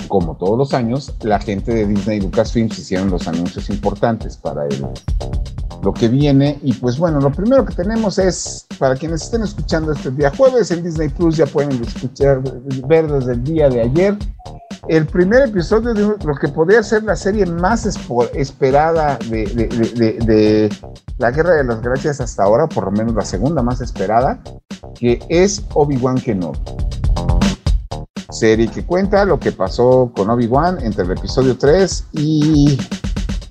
como 0.08 0.36
todos 0.36 0.58
los 0.58 0.74
años, 0.74 1.14
la 1.22 1.38
gente 1.38 1.72
de 1.72 1.86
Disney 1.86 2.18
y 2.18 2.20
Lucasfilms 2.20 2.78
hicieron 2.78 3.10
los 3.10 3.26
anuncios 3.26 3.70
importantes 3.70 4.36
para 4.36 4.66
el 4.66 4.86
lo 5.82 5.92
que 5.92 6.08
viene. 6.08 6.58
Y 6.62 6.72
pues 6.74 6.98
bueno, 6.98 7.20
lo 7.20 7.30
primero 7.30 7.64
que 7.64 7.74
tenemos 7.74 8.18
es, 8.18 8.66
para 8.78 8.94
quienes 8.94 9.22
estén 9.22 9.42
escuchando 9.42 9.92
este 9.92 10.10
día 10.10 10.32
jueves 10.36 10.70
en 10.70 10.82
Disney 10.82 11.08
Plus, 11.08 11.36
ya 11.36 11.46
pueden 11.46 11.82
escuchar, 11.82 12.42
ver 12.86 13.10
desde 13.10 13.32
el 13.32 13.44
día 13.44 13.68
de 13.68 13.82
ayer, 13.82 14.16
el 14.88 15.06
primer 15.06 15.48
episodio 15.48 15.94
de 15.94 16.02
lo 16.24 16.34
que 16.34 16.48
podría 16.48 16.82
ser 16.82 17.02
la 17.02 17.16
serie 17.16 17.46
más 17.46 17.86
esperada 18.34 19.18
de, 19.28 19.46
de, 19.46 20.70
la 21.18 21.30
Guerra 21.30 21.54
de 21.54 21.64
las 21.64 21.80
Gracias 21.80 22.20
hasta 22.20 22.44
ahora, 22.44 22.68
por 22.68 22.84
lo 22.84 22.90
menos 22.92 23.14
la 23.14 23.24
segunda 23.24 23.62
más 23.62 23.80
esperada, 23.80 24.40
que 24.94 25.18
es 25.28 25.64
Obi-Wan 25.74 26.20
Kenobi. 26.20 26.58
Serie 28.30 28.68
que 28.68 28.84
cuenta 28.84 29.24
lo 29.24 29.38
que 29.38 29.52
pasó 29.52 30.12
con 30.14 30.30
Obi-Wan 30.30 30.78
entre 30.82 31.04
el 31.04 31.12
episodio 31.12 31.56
3 31.56 32.06
y 32.12 32.78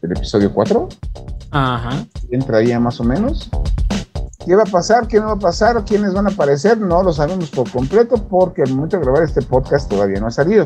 el 0.01 0.11
episodio 0.11 0.53
4. 0.53 0.87
Ajá. 1.57 2.05
Entraría 2.31 2.81
más 2.81 2.99
o 2.99 3.05
menos. 3.05 3.49
¿Qué 4.45 4.55
va 4.57 4.63
a 4.63 4.65
pasar? 4.65 5.07
¿Qué 5.07 5.21
no 5.21 5.27
va 5.27 5.31
a 5.31 5.39
pasar? 5.39 5.85
¿Quiénes 5.85 6.13
van 6.13 6.27
a 6.27 6.31
aparecer? 6.31 6.77
No 6.77 7.01
lo 7.01 7.13
sabemos 7.13 7.49
por 7.49 7.71
completo 7.71 8.17
porque 8.27 8.63
al 8.63 8.73
momento 8.73 8.97
de 8.97 9.03
grabar 9.03 9.23
este 9.23 9.41
podcast 9.41 9.89
todavía 9.89 10.19
no 10.19 10.27
ha 10.27 10.31
salido. 10.31 10.65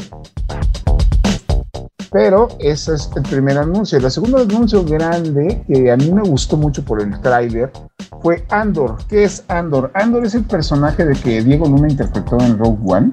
Pero 2.12 2.48
ese 2.58 2.96
es 2.96 3.08
el 3.16 3.22
primer 3.22 3.60
anuncio. 3.60 4.00
El 4.00 4.10
segundo 4.10 4.40
anuncio 4.40 4.84
grande 4.84 5.64
que 5.68 5.92
a 5.92 5.96
mí 5.96 6.12
me 6.12 6.24
gustó 6.24 6.58
mucho 6.58 6.84
por 6.84 7.04
el 7.04 7.22
tráiler 7.22 7.72
fue 8.24 8.44
Andor. 8.50 8.98
¿Qué 9.08 9.26
es 9.26 9.44
Andor? 9.48 9.92
Andor 9.94 10.26
es 10.26 10.34
el 10.34 10.44
personaje 10.44 11.06
de 11.06 11.14
que 11.14 11.44
Diego 11.44 11.68
Luna 11.68 11.88
interpretó 11.88 12.40
en 12.40 12.58
Rogue 12.58 12.80
One. 12.84 13.12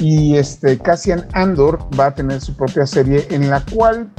Y 0.00 0.34
este 0.34 0.76
Cassian 0.76 1.24
Andor 1.34 1.78
va 1.98 2.06
a 2.06 2.14
tener 2.16 2.40
su 2.40 2.52
propia 2.56 2.84
serie 2.84 3.28
en 3.30 3.48
la 3.48 3.64
cual 3.72 4.10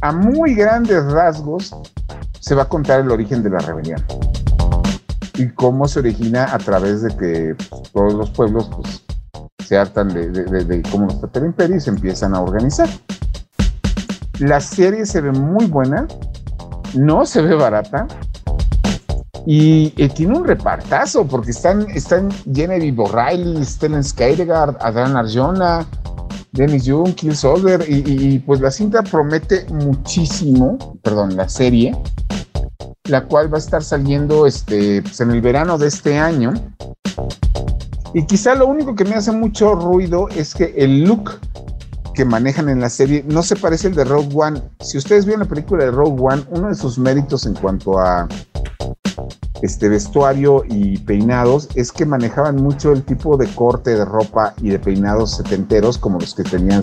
a 0.00 0.12
muy 0.12 0.54
grandes 0.54 1.04
rasgos 1.04 1.74
se 2.40 2.54
va 2.54 2.62
a 2.62 2.68
contar 2.68 3.00
el 3.00 3.10
origen 3.10 3.42
de 3.42 3.50
la 3.50 3.58
rebelión 3.58 4.02
y 5.36 5.48
cómo 5.50 5.88
se 5.88 6.00
origina 6.00 6.52
a 6.52 6.58
través 6.58 7.02
de 7.02 7.16
que 7.16 7.56
pues, 7.70 7.82
todos 7.92 8.14
los 8.14 8.30
pueblos 8.30 8.70
pues, 8.74 9.04
se 9.66 9.76
hartan 9.76 10.08
de, 10.08 10.82
cómo 10.90 11.06
los 11.06 11.20
trata 11.20 11.40
el 11.40 11.46
imperio 11.46 11.76
y 11.76 11.80
se 11.80 11.90
empiezan 11.90 12.34
a 12.34 12.40
organizar. 12.40 12.88
La 14.38 14.60
serie 14.60 15.06
se 15.06 15.20
ve 15.20 15.32
muy 15.32 15.66
buena, 15.66 16.06
no 16.94 17.24
se 17.24 17.40
ve 17.40 17.54
barata 17.54 18.06
y 19.46 19.90
tiene 20.10 20.38
un 20.38 20.44
repartazo 20.44 21.26
porque 21.26 21.50
están, 21.50 21.88
están 21.90 22.30
Genevieve 22.52 23.02
O'Reilly, 23.02 23.64
Stellan 23.64 24.02
Skarsgård, 24.02 24.76
Adrian 24.80 25.16
Arjona, 25.16 25.86
Dennis 26.54 26.84
Young, 26.84 27.14
Kill 27.14 27.36
Soldier 27.36 27.84
y, 27.88 28.02
y, 28.06 28.38
pues 28.38 28.60
la 28.60 28.70
cinta 28.70 29.02
promete 29.02 29.66
muchísimo, 29.70 30.98
perdón, 31.02 31.36
la 31.36 31.48
serie 31.48 31.92
la 33.08 33.26
cual 33.26 33.52
va 33.52 33.58
a 33.58 33.60
estar 33.60 33.82
saliendo 33.84 34.46
este, 34.46 35.02
pues, 35.02 35.20
en 35.20 35.30
el 35.30 35.42
verano 35.42 35.76
de 35.76 35.88
este 35.88 36.18
año. 36.18 36.54
Y 38.14 38.24
quizá 38.26 38.54
lo 38.54 38.66
único 38.66 38.94
que 38.94 39.04
me 39.04 39.14
hace 39.14 39.32
mucho 39.32 39.74
ruido 39.74 40.28
es 40.30 40.54
que 40.54 40.72
el 40.76 41.04
look 41.04 41.38
que 42.14 42.24
manejan 42.24 42.68
en 42.68 42.80
la 42.80 42.88
serie 42.88 43.24
no 43.26 43.42
se 43.42 43.56
parece 43.56 43.88
al 43.88 43.94
de 43.94 44.04
Rogue 44.04 44.30
One. 44.34 44.62
Si 44.80 44.96
ustedes 44.96 45.26
vieron 45.26 45.42
la 45.42 45.48
película 45.48 45.84
de 45.84 45.90
Rogue 45.90 46.16
One, 46.18 46.44
uno 46.50 46.68
de 46.68 46.74
sus 46.74 46.96
méritos 46.96 47.44
en 47.44 47.54
cuanto 47.54 47.98
a 47.98 48.26
este 49.62 49.88
vestuario 49.88 50.64
y 50.68 50.98
peinados 50.98 51.68
es 51.74 51.92
que 51.92 52.04
manejaban 52.04 52.56
mucho 52.56 52.92
el 52.92 53.02
tipo 53.02 53.36
de 53.36 53.46
corte 53.54 53.96
de 53.96 54.04
ropa 54.04 54.54
y 54.60 54.70
de 54.70 54.78
peinados 54.78 55.36
setenteros 55.36 55.98
como 55.98 56.18
los 56.18 56.34
que 56.34 56.42
tenían 56.42 56.82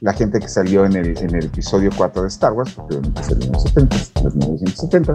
la 0.00 0.14
gente 0.14 0.40
que 0.40 0.48
salió 0.48 0.86
en 0.86 0.96
el, 0.96 1.18
en 1.18 1.34
el 1.34 1.44
episodio 1.44 1.90
4 1.94 2.22
de 2.22 2.28
Star 2.28 2.52
Wars, 2.52 2.72
porque 2.72 2.96
obviamente 2.96 3.22
salió 3.22 3.44
en 3.44 3.52
los 3.52 3.62
70, 3.64 3.96
los 4.24 4.34
1970 4.34 5.14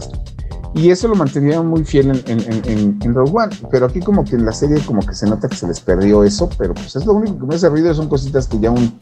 y 0.75 0.89
eso 0.89 1.07
lo 1.07 1.15
mantenían 1.15 1.65
muy 1.67 1.85
fiel 1.85 2.21
en, 2.27 2.39
en, 2.39 2.99
en, 3.01 3.13
Rogue 3.13 3.31
One, 3.33 3.55
pero 3.71 3.85
aquí 3.85 4.01
como 4.01 4.25
que 4.25 4.35
en 4.35 4.45
la 4.45 4.51
serie 4.51 4.83
como 4.85 4.99
que 5.05 5.15
se 5.15 5.25
nota 5.25 5.47
que 5.47 5.55
se 5.55 5.67
les 5.67 5.79
perdió 5.79 6.23
eso, 6.25 6.49
pero 6.57 6.73
pues 6.73 6.97
es 6.97 7.05
lo 7.05 7.13
único 7.13 7.39
que 7.39 7.45
me 7.45 7.55
hace 7.55 7.69
ruido, 7.69 7.93
son 7.93 8.09
cositas 8.09 8.45
que 8.45 8.59
ya 8.59 8.71
un 8.71 8.97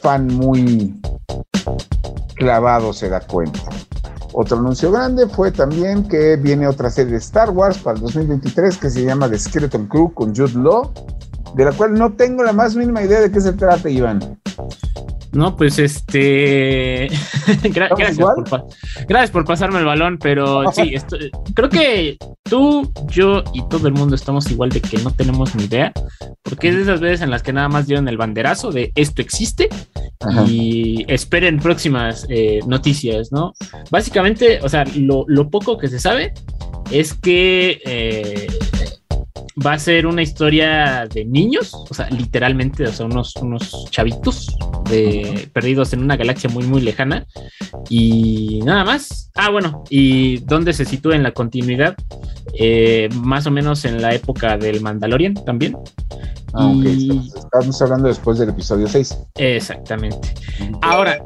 fan 0.00 0.28
muy 0.28 1.00
clavado 2.36 2.92
se 2.92 3.08
da 3.08 3.20
cuenta. 3.20 3.60
Otro 4.40 4.56
anuncio 4.56 4.92
grande 4.92 5.26
fue 5.26 5.50
también 5.50 6.06
que 6.06 6.36
viene 6.36 6.68
otra 6.68 6.90
serie 6.90 7.14
de 7.14 7.18
Star 7.18 7.50
Wars 7.50 7.78
para 7.78 7.96
el 7.96 8.02
2023 8.02 8.78
que 8.78 8.88
se 8.88 9.04
llama 9.04 9.28
The 9.28 9.36
Skeleton 9.36 9.88
Crew 9.88 10.14
con 10.14 10.32
Jude 10.32 10.62
Law, 10.62 10.92
de 11.56 11.64
la 11.64 11.72
cual 11.72 11.94
no 11.94 12.12
tengo 12.12 12.44
la 12.44 12.52
más 12.52 12.76
mínima 12.76 13.02
idea 13.02 13.20
de 13.20 13.32
qué 13.32 13.40
se 13.40 13.54
trata, 13.54 13.90
Iván. 13.90 14.40
No, 15.32 15.56
pues 15.56 15.78
este. 15.78 17.08
gracias, 17.62 18.16
por 18.16 18.66
gracias, 19.06 19.30
por 19.30 19.44
pasarme 19.44 19.78
el 19.78 19.84
balón, 19.84 20.18
pero 20.18 20.70
sí, 20.72 20.94
creo 21.54 21.68
que 21.68 22.16
tú, 22.42 22.90
yo 23.06 23.42
y 23.52 23.62
todo 23.68 23.88
el 23.88 23.94
mundo 23.94 24.14
estamos 24.14 24.50
igual 24.50 24.70
de 24.70 24.80
que 24.80 24.98
no 24.98 25.10
tenemos 25.10 25.54
ni 25.54 25.64
idea, 25.64 25.92
porque 26.42 26.68
es 26.68 26.76
de 26.76 26.82
esas 26.82 27.00
veces 27.00 27.20
en 27.20 27.30
las 27.30 27.42
que 27.42 27.52
nada 27.52 27.68
más 27.68 27.86
dieron 27.86 28.08
el 28.08 28.16
banderazo 28.16 28.72
de 28.72 28.90
esto 28.94 29.20
existe 29.20 29.68
y 30.46 31.04
esperen 31.12 31.58
próximas 31.58 32.26
eh, 32.30 32.60
noticias, 32.66 33.30
¿no? 33.30 33.52
Básicamente, 33.90 34.60
o 34.62 34.68
sea, 34.68 34.84
lo, 34.96 35.50
poco 35.50 35.78
que 35.78 35.88
se 35.88 35.98
sabe 35.98 36.32
es 36.90 37.14
que. 37.14 37.80
Eh, 37.84 38.57
va 39.64 39.72
a 39.74 39.78
ser 39.78 40.06
una 40.06 40.22
historia 40.22 41.06
de 41.12 41.24
niños, 41.24 41.72
o 41.74 41.94
sea, 41.94 42.08
literalmente, 42.10 42.84
o 42.84 42.92
sea, 42.92 43.06
unos, 43.06 43.34
unos 43.36 43.86
chavitos 43.90 44.56
de, 44.88 45.48
perdidos 45.52 45.92
en 45.92 46.02
una 46.02 46.16
galaxia 46.16 46.50
muy, 46.50 46.64
muy 46.64 46.80
lejana. 46.80 47.26
Y 47.88 48.60
nada 48.64 48.84
más. 48.84 49.30
Ah, 49.34 49.50
bueno, 49.50 49.84
y 49.88 50.38
dónde 50.38 50.72
se 50.72 50.84
sitúa 50.84 51.14
en 51.14 51.22
la 51.22 51.32
continuidad, 51.32 51.96
eh, 52.54 53.08
más 53.14 53.46
o 53.46 53.50
menos 53.50 53.84
en 53.84 54.02
la 54.02 54.14
época 54.14 54.58
del 54.58 54.80
Mandalorian 54.80 55.34
también. 55.34 55.76
Ah, 56.54 56.72
Estamos 57.36 57.80
hablando 57.82 58.08
después 58.08 58.38
del 58.38 58.48
episodio 58.48 58.88
6. 58.88 59.16
Exactamente. 59.36 60.34
Ahora, 60.82 61.22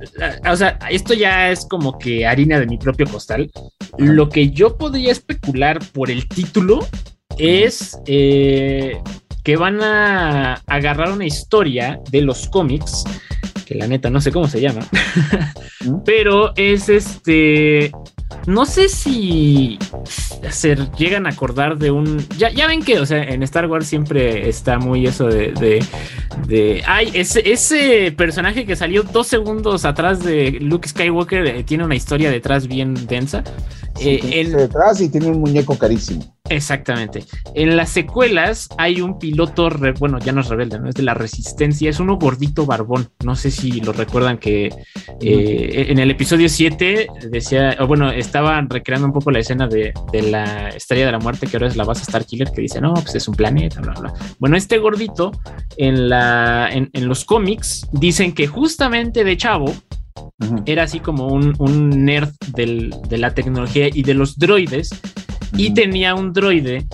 o 0.51 0.57
sea, 0.57 0.79
esto 0.91 1.15
ya 1.15 1.51
es 1.51 1.65
como 1.67 1.99
que 1.99 2.27
harina 2.27 2.59
de 2.59 2.67
mi 2.67 2.77
propio 2.77 3.07
costal. 3.07 3.51
Lo 3.99 4.29
que 4.29 4.51
yo 4.51 4.77
podría 4.77 5.13
especular 5.13 5.79
por 5.93 6.11
el 6.11 6.29
título 6.29 6.81
es 7.43 7.99
eh, 8.07 9.01
que 9.43 9.57
van 9.57 9.83
a 9.83 10.55
agarrar 10.67 11.11
una 11.11 11.27
historia 11.27 12.01
de 12.11 12.23
los 12.23 12.49
cómics, 12.49 13.05
que 13.67 13.75
la 13.75 13.89
neta 13.89 14.11
no 14.11 14.21
sé 14.21 14.31
cómo 14.31 14.47
se 14.47 14.61
llama, 14.61 14.87
pero 16.05 16.53
es 16.57 16.89
este 16.89 17.91
no 18.47 18.67
sé 18.67 18.89
si 18.89 19.79
se 20.51 20.77
llegan 20.99 21.27
a 21.27 21.31
acordar 21.31 21.79
de 21.79 21.91
un. 21.91 22.27
Ya, 22.37 22.51
ya 22.51 22.67
ven 22.67 22.83
que, 22.83 22.99
o 22.99 23.07
sea, 23.07 23.23
en 23.23 23.43
Star 23.45 23.67
Wars 23.67 23.87
siempre 23.87 24.49
está 24.49 24.79
muy 24.79 25.07
eso 25.07 25.27
de. 25.27 25.53
de, 25.53 25.85
de 26.47 26.83
ay, 26.87 27.11
ese, 27.15 27.53
ese 27.53 28.13
personaje 28.13 28.67
que 28.67 28.75
salió 28.75 29.05
dos 29.05 29.29
segundos 29.29 29.85
atrás 29.85 30.25
de 30.25 30.59
Luke 30.61 30.89
Skywalker 30.89 31.47
eh, 31.47 31.65
tiene 31.65 31.85
una 31.85 31.95
historia 31.95 32.31
detrás 32.31 32.67
bien 32.67 33.07
densa. 33.07 33.45
Eh, 34.01 34.49
detrás 34.49 35.01
y 35.01 35.09
tiene 35.09 35.29
un 35.29 35.41
muñeco 35.41 35.77
carísimo. 35.77 36.25
Exactamente. 36.49 37.25
En 37.55 37.77
las 37.77 37.91
secuelas 37.91 38.69
hay 38.77 39.01
un 39.01 39.19
piloto, 39.19 39.71
bueno, 39.99 40.19
ya 40.19 40.33
no 40.33 40.41
es 40.43 40.49
rebelde, 40.49 40.79
no 40.79 40.89
es 40.89 40.95
de 40.95 41.03
la 41.03 41.15
resistencia, 41.15 41.89
es 41.89 42.01
uno 42.01 42.19
gordito 42.19 42.67
barbón. 42.67 43.11
No 43.25 43.37
sé 43.37 43.51
si 43.51 43.81
lo 43.81 43.93
recuerdan 43.93 44.39
que 44.39 44.67
eh, 45.21 45.87
en 45.89 45.99
el 45.99 46.11
episodio 46.11 46.49
7 46.49 47.09
decía, 47.31 47.77
o 47.81 47.87
bueno, 47.87 48.11
estaban 48.11 48.69
recreando 48.69 49.07
un 49.07 49.13
poco 49.13 49.31
la 49.31 49.39
escena 49.39 49.67
de, 49.67 49.95
la 50.13 50.69
estrella 50.71 51.07
de 51.07 51.13
la 51.13 51.19
muerte, 51.21 51.47
que 51.47 51.57
ahora 51.57 51.69
es 51.69 51.77
la 51.77 51.85
base 51.85 52.03
Star 52.03 52.27
Killer, 52.27 52.51
que 52.51 52.61
dice, 52.61 52.81
no, 52.81 52.93
pues 52.95 53.15
es 53.15 53.29
un 53.29 53.35
planeta, 53.35 53.81
bla, 53.81 53.95
bla. 53.95 54.15
Bueno, 54.39 54.57
este 54.57 54.79
gordito 54.79 55.33
en, 55.77 56.09
la, 56.09 56.69
en, 56.71 56.91
los 57.07 57.25
cómics 57.25 57.89
dicen 57.93 58.33
que 58.33 58.47
justamente 58.47 59.25
de 59.25 59.37
chavo 59.37 59.73
era 60.67 60.85
así 60.85 61.01
como 61.01 61.29
un, 61.29 62.05
nerd 62.05 62.33
de 62.55 63.19
la 63.19 63.35
tecnología 63.35 63.89
y 63.93 64.03
de 64.03 64.15
los 64.15 64.39
droides 64.39 64.91
y 65.57 65.75
tenía 65.75 66.15
un 66.15 66.33
droide 66.33 66.87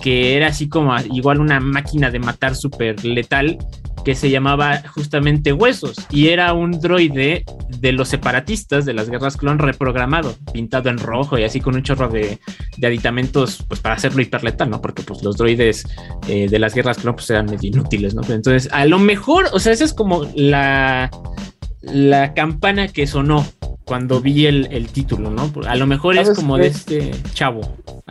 que 0.00 0.36
era 0.36 0.48
así 0.48 0.68
como 0.68 0.94
igual 1.12 1.40
una 1.40 1.60
máquina 1.60 2.10
de 2.10 2.18
matar 2.18 2.54
súper 2.54 3.04
letal 3.04 3.58
que 4.04 4.14
se 4.14 4.30
llamaba 4.30 4.82
justamente 4.88 5.52
Huesos 5.52 5.96
y 6.10 6.28
era 6.28 6.52
un 6.52 6.80
droide 6.80 7.44
de 7.68 7.92
los 7.92 8.08
separatistas 8.08 8.84
de 8.84 8.94
las 8.94 9.10
guerras 9.10 9.36
clon 9.36 9.58
reprogramado, 9.58 10.34
pintado 10.52 10.88
en 10.88 10.98
rojo 10.98 11.38
y 11.38 11.44
así 11.44 11.60
con 11.60 11.74
un 11.74 11.82
chorro 11.82 12.08
de, 12.08 12.38
aditamentos 12.82 13.64
pues 13.68 13.80
para 13.80 13.96
hacerlo 13.96 14.22
hiperletal, 14.22 14.70
¿no? 14.70 14.80
Porque 14.80 15.02
pues 15.02 15.22
los 15.22 15.36
droides 15.36 15.84
eh, 16.28 16.48
de 16.48 16.58
las 16.58 16.74
guerras 16.74 16.98
clon 16.98 17.16
pues 17.16 17.28
eran 17.30 17.46
medio 17.46 17.68
inútiles, 17.68 18.14
¿no? 18.14 18.22
Entonces 18.22 18.72
a 18.72 18.86
lo 18.86 18.98
mejor, 18.98 19.46
o 19.52 19.58
sea, 19.58 19.72
esa 19.72 19.84
es 19.84 19.92
como 19.92 20.26
la, 20.34 21.10
la 21.80 22.34
campana 22.34 22.88
que 22.88 23.06
sonó 23.06 23.46
cuando 23.84 24.20
vi 24.20 24.46
el, 24.46 24.88
título, 24.92 25.30
¿no? 25.30 25.50
A 25.66 25.74
lo 25.74 25.86
mejor 25.86 26.18
es 26.18 26.30
como 26.30 26.58
de 26.58 26.66
este 26.66 27.10
chavo. 27.32 27.62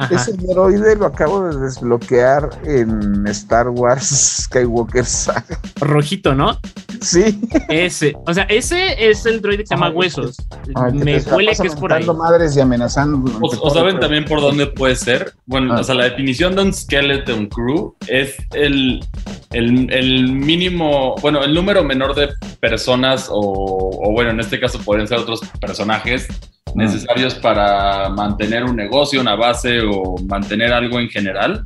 Ese 0.10 0.34
droide 0.34 0.96
lo 0.96 1.06
acabo 1.06 1.48
de 1.48 1.60
desbloquear 1.60 2.50
en 2.66 3.28
Star 3.28 3.70
Wars 3.70 4.08
Skywalker 4.44 5.06
Saga. 5.06 5.60
Rojito, 5.80 6.34
¿no? 6.34 6.60
Sí. 7.02 7.40
Ese, 7.70 8.14
o 8.26 8.34
sea, 8.34 8.44
ese 8.44 9.10
es 9.10 9.26
el 9.26 9.42
droide 9.42 9.64
que 9.64 9.68
se 9.68 9.76
llama 9.76 9.90
Huesos. 9.90 10.38
Ay, 10.76 10.94
que 10.98 11.04
Me 11.06 11.18
huele 11.20 11.52
que 11.60 11.68
es 11.68 11.76
por 11.76 11.94
ahí. 11.94 12.06
madres 12.06 12.56
y 12.56 12.60
amenazando. 12.62 13.24
O, 13.42 13.70
saben 13.70 13.96
el- 13.96 14.00
también 14.00 14.26
por 14.26 14.42
dónde 14.42 14.68
puede 14.68 14.96
ser. 14.96 15.34
Bueno, 15.46 15.74
Ah. 15.76 15.82
o 15.82 15.84
sea, 15.84 15.96
la 15.96 16.06
definición 16.06 16.56
de 16.56 16.62
un 16.64 16.74
skeleton 16.74 17.48
crew 17.48 17.96
es 18.08 18.36
el, 18.54 19.04
el, 19.52 19.92
el 19.94 20.32
mínimo, 20.34 21.16
bueno, 21.22 21.44
el 21.44 21.54
número 21.54 21.84
menor 21.84 22.16
de 22.16 22.30
personas 22.60 23.28
o, 23.30 23.40
o 23.40 24.12
bueno, 24.12 24.32
en 24.32 24.40
este 24.40 24.60
caso 24.60 24.80
podrían 24.80 25.08
ser 25.08 25.20
otros 25.20 25.42
personajes 25.60 26.28
necesarios 26.76 27.34
para 27.36 28.10
mantener 28.10 28.64
un 28.66 28.76
negocio, 28.76 29.22
una 29.22 29.36
base 29.36 29.80
o 29.82 30.16
mantener 30.28 30.74
algo 30.74 31.00
en 31.00 31.10
general. 31.10 31.64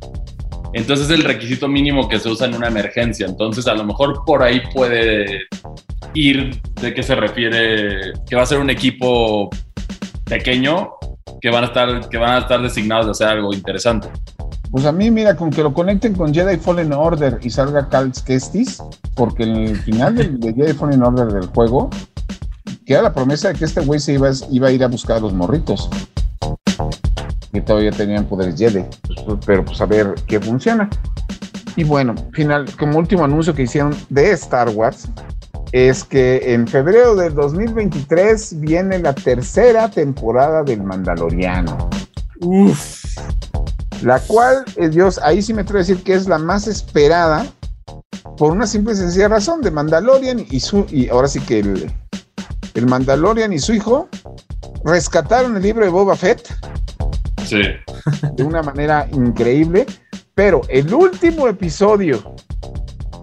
Entonces 0.72 1.10
es 1.10 1.18
el 1.18 1.24
requisito 1.24 1.68
mínimo 1.68 2.08
que 2.08 2.18
se 2.18 2.28
usa 2.28 2.46
en 2.46 2.54
una 2.54 2.68
emergencia. 2.68 3.26
Entonces 3.26 3.66
a 3.66 3.74
lo 3.74 3.84
mejor 3.84 4.24
por 4.24 4.42
ahí 4.42 4.62
puede 4.72 5.42
ir 6.14 6.60
de 6.80 6.94
qué 6.94 7.02
se 7.02 7.14
refiere, 7.14 8.12
que 8.28 8.36
va 8.36 8.42
a 8.42 8.46
ser 8.46 8.58
un 8.58 8.70
equipo 8.70 9.50
pequeño 10.24 10.92
que 11.40 11.50
van 11.50 11.64
a 11.64 11.66
estar, 11.66 12.08
que 12.08 12.18
van 12.18 12.30
a 12.30 12.38
estar 12.38 12.62
designados 12.62 13.06
de 13.06 13.10
hacer 13.12 13.28
algo 13.28 13.52
interesante. 13.52 14.08
Pues 14.70 14.86
a 14.86 14.92
mí, 14.92 15.10
mira, 15.10 15.36
con 15.36 15.50
que 15.50 15.62
lo 15.62 15.74
conecten 15.74 16.14
con 16.14 16.32
Jedi 16.32 16.56
Fallen 16.56 16.94
Order 16.94 17.38
y 17.42 17.50
salga 17.50 17.90
Cal 17.90 18.10
Kestis, 18.24 18.82
porque 19.14 19.42
en 19.42 19.56
el 19.56 19.76
final 19.76 20.14
de, 20.16 20.54
Jedi 20.54 20.72
Fallen 20.72 21.02
Order 21.02 21.26
del 21.26 21.46
juego 21.48 21.90
queda 22.86 23.02
la 23.02 23.12
promesa 23.12 23.48
de 23.48 23.54
que 23.54 23.66
este 23.66 23.82
güey 23.82 24.00
se 24.00 24.14
iba, 24.14 24.30
iba 24.50 24.68
a 24.68 24.72
ir 24.72 24.82
a 24.82 24.88
buscar 24.88 25.18
a 25.18 25.20
los 25.20 25.34
morritos. 25.34 25.90
Que 27.52 27.60
todavía 27.60 27.90
tenían 27.90 28.24
poderes 28.26 28.58
Jedi. 28.58 28.84
Pero 29.46 29.64
pues 29.64 29.80
a 29.80 29.86
ver 29.86 30.14
qué 30.26 30.40
funciona. 30.40 30.88
Y 31.76 31.84
bueno, 31.84 32.14
final, 32.32 32.66
como 32.78 32.98
último 32.98 33.24
anuncio 33.24 33.54
que 33.54 33.62
hicieron 33.62 33.94
de 34.10 34.30
Star 34.32 34.68
Wars, 34.70 35.08
es 35.72 36.04
que 36.04 36.52
en 36.52 36.66
febrero 36.68 37.16
del 37.16 37.34
2023 37.34 38.60
viene 38.60 38.98
la 38.98 39.14
tercera 39.14 39.90
temporada 39.90 40.62
del 40.62 40.82
Mandaloriano. 40.82 41.88
Uf. 42.40 43.02
La 44.02 44.18
cual, 44.20 44.64
eh, 44.76 44.88
Dios, 44.88 45.18
ahí 45.22 45.40
sí 45.40 45.54
me 45.54 45.62
atrevo 45.62 45.78
a 45.78 45.82
decir 45.82 46.02
que 46.02 46.14
es 46.14 46.28
la 46.28 46.38
más 46.38 46.66
esperada 46.66 47.46
por 48.36 48.52
una 48.52 48.66
simple 48.66 48.92
y 48.92 48.96
sencilla 48.96 49.28
razón 49.28 49.62
de 49.62 49.70
Mandalorian 49.70 50.44
y 50.50 50.60
su, 50.60 50.84
y 50.90 51.08
ahora 51.08 51.28
sí 51.28 51.40
que 51.40 51.60
el, 51.60 51.92
el 52.74 52.86
Mandalorian 52.86 53.52
y 53.52 53.58
su 53.58 53.72
hijo 53.72 54.08
rescataron 54.84 55.56
el 55.56 55.62
libro 55.62 55.84
de 55.84 55.90
Boba 55.90 56.16
Fett 56.16 56.48
Sí. 57.44 57.60
de 58.34 58.42
una 58.42 58.62
manera 58.62 59.06
increíble, 59.12 59.86
pero 60.34 60.60
el 60.68 60.92
último 60.94 61.48
episodio 61.48 62.34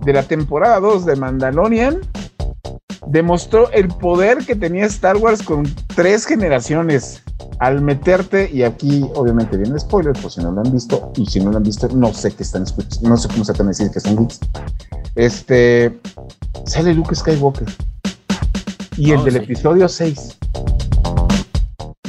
de 0.03 0.13
la 0.13 0.23
temporada 0.23 0.79
2 0.79 1.05
de 1.05 1.15
Mandalorian 1.15 1.99
demostró 3.07 3.71
el 3.71 3.87
poder 3.87 4.39
que 4.45 4.55
tenía 4.55 4.85
Star 4.85 5.17
Wars 5.17 5.41
con 5.41 5.63
tres 5.95 6.25
generaciones 6.25 7.23
al 7.59 7.81
meterte, 7.81 8.49
y 8.53 8.63
aquí 8.63 9.03
obviamente 9.15 9.57
viene 9.57 9.73
el 9.73 9.79
spoiler, 9.81 10.13
por 10.13 10.31
si 10.31 10.41
no 10.41 10.51
lo 10.51 10.61
han 10.61 10.71
visto, 10.71 11.11
y 11.17 11.25
si 11.25 11.39
no 11.41 11.51
lo 11.51 11.57
han 11.57 11.63
visto, 11.63 11.89
no 11.93 12.13
sé 12.13 12.31
qué 12.31 12.43
están 12.43 12.63
escuchando, 12.63 13.09
no 13.09 13.17
sé 13.17 13.27
cómo 13.27 13.43
se 13.43 13.51
van 13.53 13.63
a 13.63 13.69
decir 13.69 13.89
que 13.91 13.99
son 13.99 14.15
geeks. 14.17 14.39
Este 15.15 15.99
sale 16.65 16.93
Luke 16.93 17.15
Skywalker 17.15 17.67
y 18.95 19.11
el 19.11 19.17
Oh, 19.19 19.23
del 19.23 19.33
sí. 19.33 19.39
episodio 19.39 19.89
6. 19.89 20.37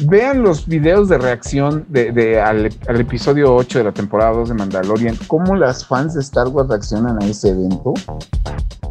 Vean 0.05 0.43
los 0.43 0.67
videos 0.67 1.09
de 1.09 1.19
reacción 1.19 1.85
de, 1.89 2.13
de 2.13 2.41
al, 2.41 2.71
al 2.89 3.01
episodio 3.01 3.55
8 3.55 3.79
de 3.79 3.85
la 3.85 3.93
temporada 3.93 4.33
2 4.33 4.49
de 4.51 4.55
Mandalorian, 4.55 5.17
cómo 5.27 5.57
las 5.57 5.87
fans 5.87 6.15
de 6.15 6.21
Star 6.21 6.49
Wars 6.49 6.69
reaccionan 6.69 7.23
a 7.23 7.27
ese 7.27 7.51
evento. 7.51 7.95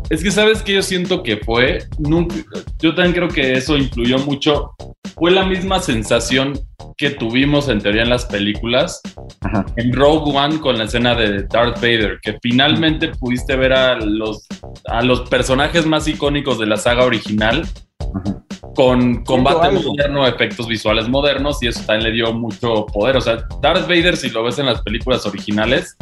Es 0.10 0.24
que 0.24 0.32
sabes 0.32 0.62
que 0.62 0.74
yo 0.74 0.82
siento 0.82 1.24
que 1.24 1.38
fue, 1.38 1.80
nunca, 1.98 2.36
yo 2.80 2.96
también 2.96 3.14
creo 3.14 3.28
que 3.28 3.54
eso 3.54 3.78
influyó 3.78 4.20
mucho. 4.20 4.72
Fue 5.16 5.32
la 5.32 5.46
misma 5.46 5.80
sensación 5.80 6.60
que 6.98 7.12
tuvimos 7.12 7.70
en 7.70 7.80
teoría 7.80 8.04
en 8.04 8.10
las 8.10 8.26
películas, 8.26 9.02
Ajá. 9.42 9.66
en 9.76 9.94
Rogue 9.94 10.36
One 10.36 10.60
con 10.60 10.78
la 10.78 10.86
escena 10.86 11.16
de 11.16 11.44
Darth 11.44 11.76
Vader, 11.76 12.20
que 12.22 12.38
finalmente 12.42 13.10
pudiste 13.20 13.56
ver 13.56 13.74
a 13.74 13.98
los, 13.98 14.48
a 14.86 15.02
los 15.02 15.22
personajes 15.30 15.86
más 15.86 16.08
icónicos 16.08 16.60
de 16.60 16.66
la 16.66 16.78
saga 16.78 17.06
original 17.06 17.68
Ajá. 18.00 18.44
Con 18.80 19.26
combate 19.26 19.68
algo. 19.68 19.90
moderno, 19.94 20.26
efectos 20.26 20.66
visuales 20.66 21.10
modernos, 21.10 21.62
y 21.62 21.68
eso 21.68 21.82
también 21.86 22.12
le 22.12 22.16
dio 22.16 22.34
mucho 22.34 22.86
poder. 22.86 23.18
O 23.18 23.22
sea, 23.22 23.38
Darth 23.62 23.90
Vader, 23.90 24.16
si 24.16 24.30
lo 24.30 24.42
ves 24.44 24.58
en 24.58 24.68
las 24.68 24.82
películas 24.84 25.26
originales, 25.26 25.98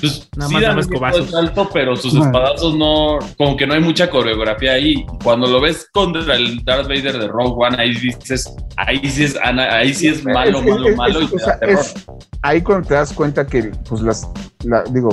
pues 0.00 0.28
Nada 0.34 0.48
sí 0.48 0.54
más 0.54 0.62
dan 0.88 1.20
un 1.20 1.28
salto, 1.28 1.68
pero 1.72 1.94
sus 1.96 2.14
espadazos 2.14 2.74
no, 2.76 3.18
como 3.36 3.56
que 3.58 3.66
no 3.66 3.74
hay 3.74 3.80
mucha 3.80 4.08
coreografía 4.08 4.72
ahí. 4.72 5.04
Cuando 5.22 5.46
lo 5.48 5.60
ves 5.60 5.86
contra 5.92 6.34
el 6.34 6.64
Darth 6.64 6.88
Vader 6.88 7.18
de 7.18 7.28
Rogue 7.28 7.66
One, 7.66 7.76
ahí 7.78 7.94
dices, 7.94 8.50
ahí 8.78 9.06
sí 9.08 9.24
es, 9.24 9.36
ahí 9.42 9.92
sí 9.92 10.08
es 10.08 10.24
malo, 10.24 10.60
Es- 10.60 10.66
malo, 10.66 10.88
es- 10.88 10.96
malo 10.96 11.20
es- 11.20 11.24
y 11.26 11.28
te 11.36 11.42
o 11.42 11.46
da 11.46 11.58
terror. 11.58 11.78
es- 11.80 11.94
ahí 12.40 12.62
cuando 12.62 12.88
te 12.88 12.94
das 12.94 13.12
cuenta 13.12 13.46
que, 13.46 13.64
pues 13.86 14.00
las, 14.00 14.26
la- 14.64 14.84
digo, 14.84 15.10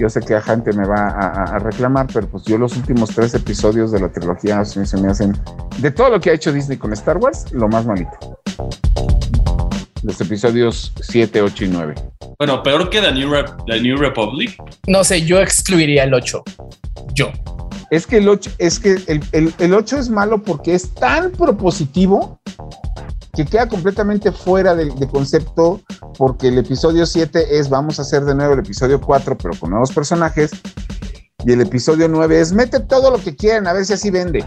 yo 0.00 0.08
sé 0.08 0.20
que 0.20 0.34
a 0.34 0.40
gente 0.40 0.72
me 0.72 0.86
va 0.86 1.08
a, 1.08 1.58
reclamar, 1.58 2.06
pero 2.12 2.26
pues 2.28 2.44
yo 2.44 2.56
los 2.56 2.74
últimos 2.76 3.10
tres 3.10 3.34
episodios 3.34 3.92
de 3.92 4.00
la 4.00 4.10
trilogía 4.10 4.64
se 4.64 4.80
me, 4.80 4.86
se 4.86 4.96
me 4.96 5.08
hacen, 5.10 5.36
de 5.78 5.90
todo 5.90 6.08
lo 6.10 6.20
que 6.20 6.30
ha 6.30 6.32
hecho 6.32 6.52
Disney 6.52 6.78
con 6.78 6.92
Star 6.94 7.18
Wars, 7.18 7.52
lo 7.52 7.68
más 7.68 7.84
malito. 7.84 8.40
Los 10.02 10.18
episodios 10.20 10.92
7, 11.02 11.42
8 11.42 11.64
y 11.66 11.68
9. 11.68 11.94
Bueno, 12.38 12.62
peor 12.62 12.88
que 12.88 13.02
The 13.02 13.12
New, 13.12 13.30
Rep- 13.30 13.64
The 13.66 13.80
New 13.82 13.98
Republic. 13.98 14.56
No 14.86 15.04
sé, 15.04 15.20
yo 15.22 15.40
excluiría 15.40 16.04
el 16.04 16.14
8. 16.14 16.42
Yo. 17.12 17.30
Es 17.90 18.06
que 18.06 18.18
el 18.18 18.28
8, 18.28 18.50
es 18.58 18.78
que 18.78 18.92
el, 19.06 19.22
el, 19.32 19.54
el 19.58 19.74
8 19.74 19.98
es 19.98 20.08
malo 20.08 20.42
porque 20.42 20.74
es 20.74 20.94
tan 20.94 21.32
propositivo 21.32 22.40
que 23.34 23.44
queda 23.44 23.68
completamente 23.68 24.32
fuera 24.32 24.74
de, 24.74 24.86
de 24.86 25.08
concepto 25.08 25.80
porque 26.16 26.48
el 26.48 26.58
episodio 26.58 27.06
7 27.06 27.58
es 27.58 27.68
vamos 27.68 27.98
a 27.98 28.02
hacer 28.02 28.24
de 28.24 28.34
nuevo 28.34 28.54
el 28.54 28.60
episodio 28.60 29.00
4 29.00 29.38
pero 29.38 29.54
con 29.58 29.70
nuevos 29.70 29.92
personajes 29.92 30.50
y 31.44 31.52
el 31.52 31.60
episodio 31.60 32.08
9 32.08 32.40
es 32.40 32.52
mete 32.52 32.80
todo 32.80 33.10
lo 33.10 33.18
que 33.18 33.34
quieran 33.34 33.66
a 33.66 33.72
ver 33.72 33.84
si 33.84 33.92
así 33.92 34.10
vende. 34.10 34.44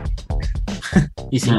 Y 1.32 1.40
sí. 1.40 1.52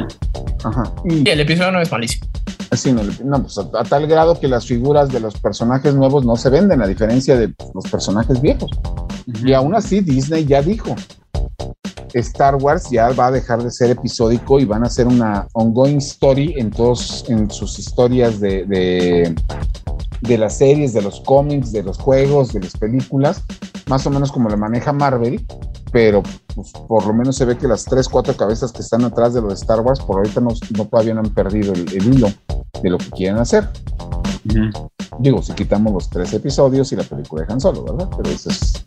Ajá. 0.63 0.93
Y 1.03 1.27
Y 1.27 1.31
el 1.31 1.41
episodio 1.41 1.71
no 1.71 1.81
es 1.81 1.91
malísimo. 1.91 2.25
así 2.71 2.93
no, 2.93 3.03
no, 3.23 3.41
pues 3.41 3.57
a, 3.57 3.81
a 3.81 3.83
tal 3.83 4.07
grado 4.07 4.39
que 4.39 4.47
las 4.47 4.65
figuras 4.65 5.09
de 5.09 5.19
los 5.19 5.37
personajes 5.39 5.93
nuevos 5.93 6.25
no 6.25 6.37
se 6.37 6.49
venden 6.49 6.81
a 6.81 6.87
diferencia 6.87 7.35
de 7.35 7.53
los 7.73 7.85
personajes 7.91 8.39
viejos. 8.41 8.71
Y 9.43 9.51
aún 9.53 9.75
así 9.75 9.99
Disney 9.99 10.45
ya 10.45 10.61
dijo, 10.61 10.95
Star 12.19 12.55
Wars 12.55 12.89
ya 12.89 13.09
va 13.09 13.27
a 13.27 13.31
dejar 13.31 13.63
de 13.63 13.71
ser 13.71 13.91
episódico 13.91 14.59
y 14.59 14.65
van 14.65 14.83
a 14.83 14.87
hacer 14.87 15.07
una 15.07 15.47
ongoing 15.53 15.97
story 15.97 16.53
en 16.57 16.71
todos, 16.71 17.25
en 17.27 17.49
sus 17.51 17.77
historias 17.79 18.39
de, 18.39 18.65
de, 18.65 19.35
de 20.21 20.37
las 20.37 20.57
series, 20.57 20.93
de 20.93 21.01
los 21.01 21.19
cómics, 21.21 21.71
de 21.71 21.83
los 21.83 21.97
juegos, 21.97 22.53
de 22.53 22.61
las 22.61 22.77
películas, 22.77 23.43
más 23.87 24.05
o 24.07 24.09
menos 24.09 24.31
como 24.31 24.49
lo 24.49 24.57
maneja 24.57 24.93
Marvel, 24.93 25.45
pero 25.91 26.23
pues, 26.55 26.71
por 26.87 27.05
lo 27.05 27.13
menos 27.13 27.35
se 27.35 27.45
ve 27.45 27.57
que 27.57 27.67
las 27.67 27.83
tres, 27.85 28.07
cuatro 28.09 28.35
cabezas 28.35 28.71
que 28.71 28.81
están 28.81 29.03
atrás 29.03 29.33
de 29.33 29.41
lo 29.41 29.47
de 29.49 29.53
Star 29.55 29.81
Wars 29.81 29.99
por 29.99 30.17
ahorita 30.17 30.41
no, 30.41 30.49
no 30.77 30.85
todavía 30.85 31.13
no 31.13 31.19
han 31.21 31.33
perdido 31.33 31.73
el, 31.73 31.81
el 31.93 32.13
hilo 32.13 32.27
de 32.81 32.89
lo 32.89 32.97
que 32.97 33.09
quieren 33.11 33.37
hacer. 33.39 33.69
Digo, 35.19 35.41
si 35.41 35.53
quitamos 35.53 35.93
los 35.93 36.09
tres 36.09 36.33
episodios 36.33 36.91
y 36.91 36.95
la 36.95 37.03
película 37.03 37.45
de 37.45 37.53
Han 37.53 37.61
Solo, 37.61 37.83
¿verdad? 37.83 38.09
Pero 38.17 38.29
eso 38.29 38.49
es 38.49 38.85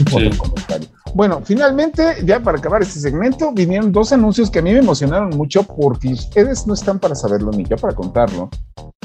otro 0.00 0.18
Sí. 0.20 0.30
comentario. 0.38 0.88
Bueno, 1.14 1.42
finalmente, 1.44 2.02
ya 2.24 2.40
para 2.40 2.58
acabar 2.58 2.80
este 2.82 2.98
segmento, 2.98 3.52
vinieron 3.52 3.92
dos 3.92 4.12
anuncios 4.12 4.50
que 4.50 4.60
a 4.60 4.62
mí 4.62 4.72
me 4.72 4.78
emocionaron 4.78 5.30
mucho 5.36 5.62
porque 5.62 6.08
ustedes 6.08 6.66
no 6.66 6.72
están 6.74 6.98
para 6.98 7.14
saberlo 7.14 7.50
ni 7.50 7.64
yo 7.64 7.76
para 7.76 7.94
contarlo. 7.94 8.48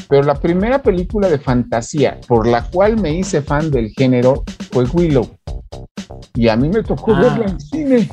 Pero 0.08 0.24
la 0.24 0.36
primera 0.36 0.82
película 0.82 1.28
de 1.28 1.38
fantasía 1.38 2.17
por 2.28 2.48
la 2.48 2.63
cual 2.63 2.98
me 2.98 3.13
hice 3.13 3.41
fan 3.41 3.70
del 3.72 3.89
género 3.89 4.43
fue 4.72 4.86
Willow. 4.86 5.28
Y 6.34 6.48
a 6.48 6.56
mí 6.56 6.70
me 6.70 6.82
tocó 6.82 7.13
Ah. 7.13 7.20
verla 7.22 7.46
en 7.46 7.60
cine. 7.60 8.10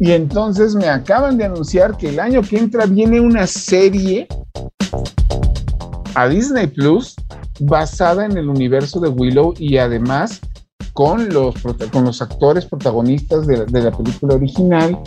Y 0.00 0.12
entonces 0.12 0.74
me 0.74 0.88
acaban 0.88 1.36
de 1.38 1.44
anunciar 1.44 1.96
que 1.96 2.08
el 2.08 2.18
año 2.18 2.42
que 2.42 2.58
entra 2.58 2.86
viene 2.86 3.20
una 3.20 3.46
serie 3.46 4.26
a 6.14 6.26
Disney 6.26 6.66
Plus 6.66 7.14
basada 7.60 8.24
en 8.24 8.36
el 8.36 8.48
universo 8.48 8.98
de 8.98 9.10
Willow 9.10 9.54
y 9.58 9.76
además 9.76 10.40
con 10.92 11.28
los, 11.28 11.54
con 11.92 12.04
los 12.04 12.20
actores 12.22 12.66
protagonistas 12.66 13.46
de, 13.46 13.66
la- 13.80 13.90
película 13.90 14.34
original 14.34 14.98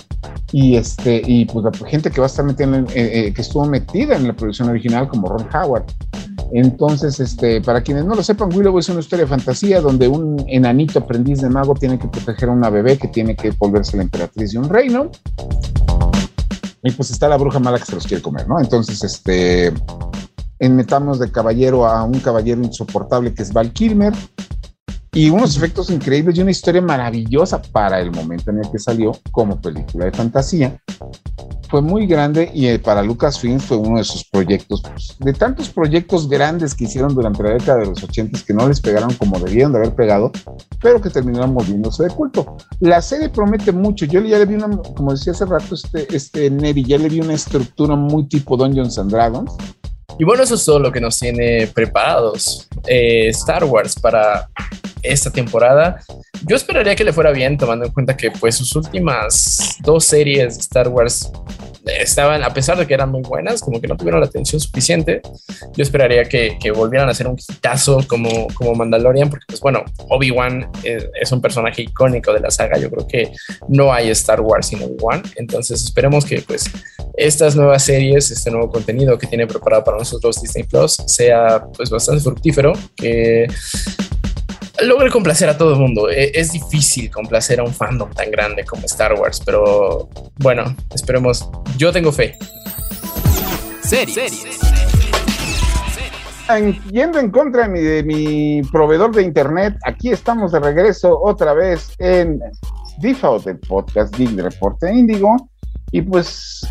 y 0.52 0.76
este 0.76 1.22
y 1.26 1.46
pues 1.46 1.66
la 1.66 1.88
gente 1.88 2.12
que 2.12 2.20
va 2.20 2.26
a 2.26 2.30
estar 2.30 2.46
metida 2.46 2.66
en- 2.78 2.86
eh, 2.94 3.28
eh, 3.28 3.34
que 3.34 3.42
estuvo 3.42 3.66
metida 3.66 4.16
en 4.16 4.28
la 4.28 4.34
producción 4.34 4.70
original 4.70 5.08
como 5.08 5.28
Ron 5.28 5.48
Howard. 5.54 5.86
Entonces, 6.54 7.20
este, 7.20 7.62
para 7.62 7.82
quienes 7.82 8.06
no 8.06 8.14
lo 8.14 8.22
sepan, 8.22 8.54
Willow 8.56 8.78
es 8.78 8.88
una 8.90 9.00
historia 9.00 9.26
de 9.26 9.30
fantasía 9.30 9.82
donde 9.82 10.08
un 10.08 10.44
enanito 10.48 11.00
aprendiz 11.00 11.42
de 11.42 11.50
mago 11.50 11.74
tiene 11.74 11.98
que 11.98 12.08
proteger 12.08 12.50
a 12.50 12.52
una 12.52 12.70
bebé 12.70 12.98
que 12.98 13.08
tiene 13.08 13.36
que 13.36 13.52
volverse 13.52 13.98
la 13.98 14.04
emperatriz 14.04 14.52
de 14.52 14.60
un 14.60 14.70
reino. 14.70 15.10
Y 16.84 16.92
pues 16.92 17.12
está 17.12 17.28
la 17.30 17.38
bruja 17.38 17.60
mala 17.60 17.80
que 17.80 17.86
se 17.86 17.96
los 17.96 18.06
quiere 18.06 18.22
comer, 18.22 18.48
¿no? 18.48 18.60
Entonces, 18.60 19.04
este, 19.04 19.74
en 20.60 20.76
metamos 20.76 21.18
de 21.18 21.32
caballero 21.32 21.88
a 21.88 22.04
un 22.04 22.20
caballero 22.20 22.62
insoportable 22.62 23.34
que 23.34 23.42
es 23.42 23.54
Val 23.54 23.72
Kilmer. 23.72 24.14
Y 25.14 25.30
unos 25.30 25.56
efectos 25.56 25.90
increíbles 25.90 26.38
y 26.38 26.42
una 26.42 26.52
historia 26.52 26.82
maravillosa 26.82 27.62
para 27.62 28.00
el 28.00 28.12
momento 28.12 28.50
en 28.50 28.60
el 28.60 28.72
que 28.72 28.80
salió 28.80 29.12
como 29.32 29.62
película 29.62 30.06
de 30.06 30.12
fantasía. 30.12 30.78
Fue 31.70 31.82
muy 31.82 32.06
grande 32.06 32.52
y 32.54 32.68
eh, 32.68 32.78
para 32.78 33.02
Lucasfilm 33.02 33.60
fue 33.60 33.78
uno 33.78 33.98
de 33.98 34.04
sus 34.04 34.24
proyectos, 34.26 34.82
pues, 34.84 35.16
de 35.20 35.34
tantos 35.34 35.70
proyectos 35.70 36.30
grandes 36.30 36.76
que 36.76 36.84
hicieron 36.84 37.16
durante 37.16 37.42
la 37.42 37.52
década 37.52 37.80
de 37.80 37.88
los 37.88 38.04
80 38.04 38.40
que 38.46 38.54
no 38.54 38.68
les 38.68 38.80
pegaron 38.80 39.12
como 39.16 39.40
debían 39.40 39.72
de 39.72 39.80
haber 39.80 39.96
pegado, 39.96 40.32
pero 40.82 41.02
que 41.02 41.10
terminaron 41.10 41.54
volviéndose 41.54 42.04
de 42.04 42.10
culto. 42.10 42.58
La 42.80 43.02
serie 43.02 43.30
promete 43.30 43.72
mucho. 43.72 44.06
Yo 44.06 44.22
ya 44.22 44.38
le 44.38 44.46
vi 44.46 44.56
una, 44.56 44.70
como 44.96 45.14
decía 45.14 45.34
hace 45.34 45.46
rato, 45.46 45.74
este, 45.74 46.16
este 46.16 46.50
Neri, 46.52 46.84
ya 46.84 47.00
le 47.00 47.10
vi 47.10 47.22
una 47.22 47.34
estructura 47.34 47.96
muy 47.96 48.28
tipo 48.28 48.56
Dungeons 48.56 49.00
and 49.00 49.12
Dragons 49.12 49.52
y 50.20 50.24
bueno, 50.24 50.44
eso 50.44 50.56
es 50.56 50.66
todo 50.66 50.80
lo 50.80 50.92
que 50.92 51.02
nos 51.02 51.20
tiene 51.20 51.68
preparados 51.68 52.68
eh, 52.88 53.28
Star 53.30 53.64
Wars 53.64 53.96
para 54.00 54.48
esta 55.02 55.32
temporada. 55.32 56.00
Yo 56.48 56.56
esperaría 56.56 56.96
que 56.96 57.04
le 57.04 57.14
fuera 57.14 57.32
bien, 57.32 57.58
tomando 57.58 57.86
en 57.86 57.92
cuenta 57.92 58.16
que 58.16 58.32
pues 58.32 58.56
sus 58.56 58.76
últimas 58.76 59.78
dos 59.82 60.06
series 60.06 60.56
de 60.56 60.62
Star 60.62 60.88
Wars 60.88 61.32
estaban, 61.86 62.44
a 62.44 62.54
pesar 62.54 62.78
de 62.78 62.88
que 62.88 62.94
eran 62.94 63.12
muy 63.12 63.22
buenas, 63.22 63.62
como 63.62 63.82
que 63.82 63.88
no 63.88 63.98
tuvieron 63.98 64.22
la 64.22 64.28
atención 64.28 64.60
suficiente. 64.60 65.22
Yo 65.76 65.84
esperaría 65.84 66.24
que, 66.26 66.58
que 66.60 66.72
volvieran 66.72 67.08
a 67.10 67.12
hacer 67.12 67.28
un 67.28 67.36
quitazo 67.36 68.00
como, 68.08 68.48
como 68.54 68.74
Mandalorian, 68.76 69.30
porque 69.30 69.46
pues 69.48 69.60
bueno, 69.60 69.84
Obi-Wan 70.10 70.70
es, 70.84 71.10
es, 71.20 71.32
un 71.32 71.42
personaje 71.42 71.82
icónico 71.82 72.34
de 72.34 72.40
la 72.40 72.52
saga. 72.52 72.78
Yo 72.78 72.90
creo 72.90 73.08
que 73.08 73.32
no 73.68 73.92
hay 73.92 74.10
Star 74.10 74.42
Wars 74.42 74.68
sin 74.68 74.82
Obi-Wan. 74.82 75.24
Entonces 75.36 75.84
esperemos 75.84 76.26
que 76.26 76.42
pues 76.42 76.70
estas 77.16 77.56
nuevas 77.56 77.84
series, 77.84 78.32
este 78.32 78.52
nuevo 78.52 78.70
contenido 78.70 79.18
que 79.18 79.28
tiene 79.28 79.48
preparado 79.48 79.84
para 79.84 79.98
nosotros 79.98 80.42
Disney 80.42 80.64
Plus 80.64 80.98
sea 81.08 81.66
pues 81.76 81.90
bastante 81.90 82.22
fructífero, 82.24 82.74
que 82.96 83.48
logre 84.82 85.10
complacer 85.10 85.50
a 85.50 85.58
todo 85.58 85.74
el 85.74 85.80
mundo. 85.80 86.10
E, 86.10 86.32
es 86.34 86.52
difícil 86.52 87.12
complacer 87.12 87.60
a 87.60 87.64
un 87.64 87.74
fandom 87.74 88.10
tan 88.12 88.32
grande 88.32 88.66
como 88.66 88.86
Star 88.86 89.14
Wars, 89.14 89.42
pero 89.46 90.10
bueno, 90.40 90.76
esperemos. 90.94 91.50
Yo 91.78 91.92
tengo 91.92 92.12
fe. 92.12 92.38
Series. 93.82 94.46
Yendo 96.92 97.20
en 97.20 97.32
contra 97.32 97.64
de 97.64 97.70
mi, 97.70 97.80
de 97.80 98.04
mi 98.04 98.62
proveedor 98.72 99.16
de 99.16 99.24
internet, 99.24 99.76
aquí 99.86 100.10
estamos 100.10 100.52
de 100.52 100.60
regreso 100.60 101.20
otra 101.22 101.54
vez 101.54 101.96
en 102.00 102.40
Default, 103.00 103.48
el 103.48 103.60
podcast 103.60 104.16
Geek 104.16 104.32
de 104.32 104.44
Reporte 104.44 104.94
Índigo. 104.94 105.50
Y 105.92 106.02
pues 106.02 106.68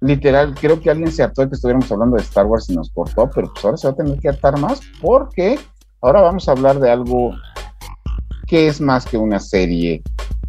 literal, 0.00 0.54
creo 0.54 0.80
que 0.80 0.90
alguien 0.90 1.10
se 1.10 1.22
hartó 1.22 1.42
de 1.42 1.48
que 1.48 1.54
estuviéramos 1.54 1.90
hablando 1.90 2.16
de 2.16 2.22
Star 2.22 2.46
Wars 2.46 2.68
y 2.68 2.76
nos 2.76 2.90
cortó, 2.90 3.28
pero 3.34 3.50
pues 3.52 3.64
ahora 3.64 3.76
se 3.76 3.88
va 3.88 3.92
a 3.92 3.96
tener 3.96 4.18
que 4.18 4.28
hartar 4.28 4.58
más 4.58 4.80
porque 5.00 5.58
ahora 6.00 6.20
vamos 6.20 6.48
a 6.48 6.52
hablar 6.52 6.78
de 6.80 6.90
algo 6.90 7.34
que 8.46 8.68
es 8.68 8.80
más 8.80 9.06
que 9.06 9.16
una 9.16 9.40
serie 9.40 10.02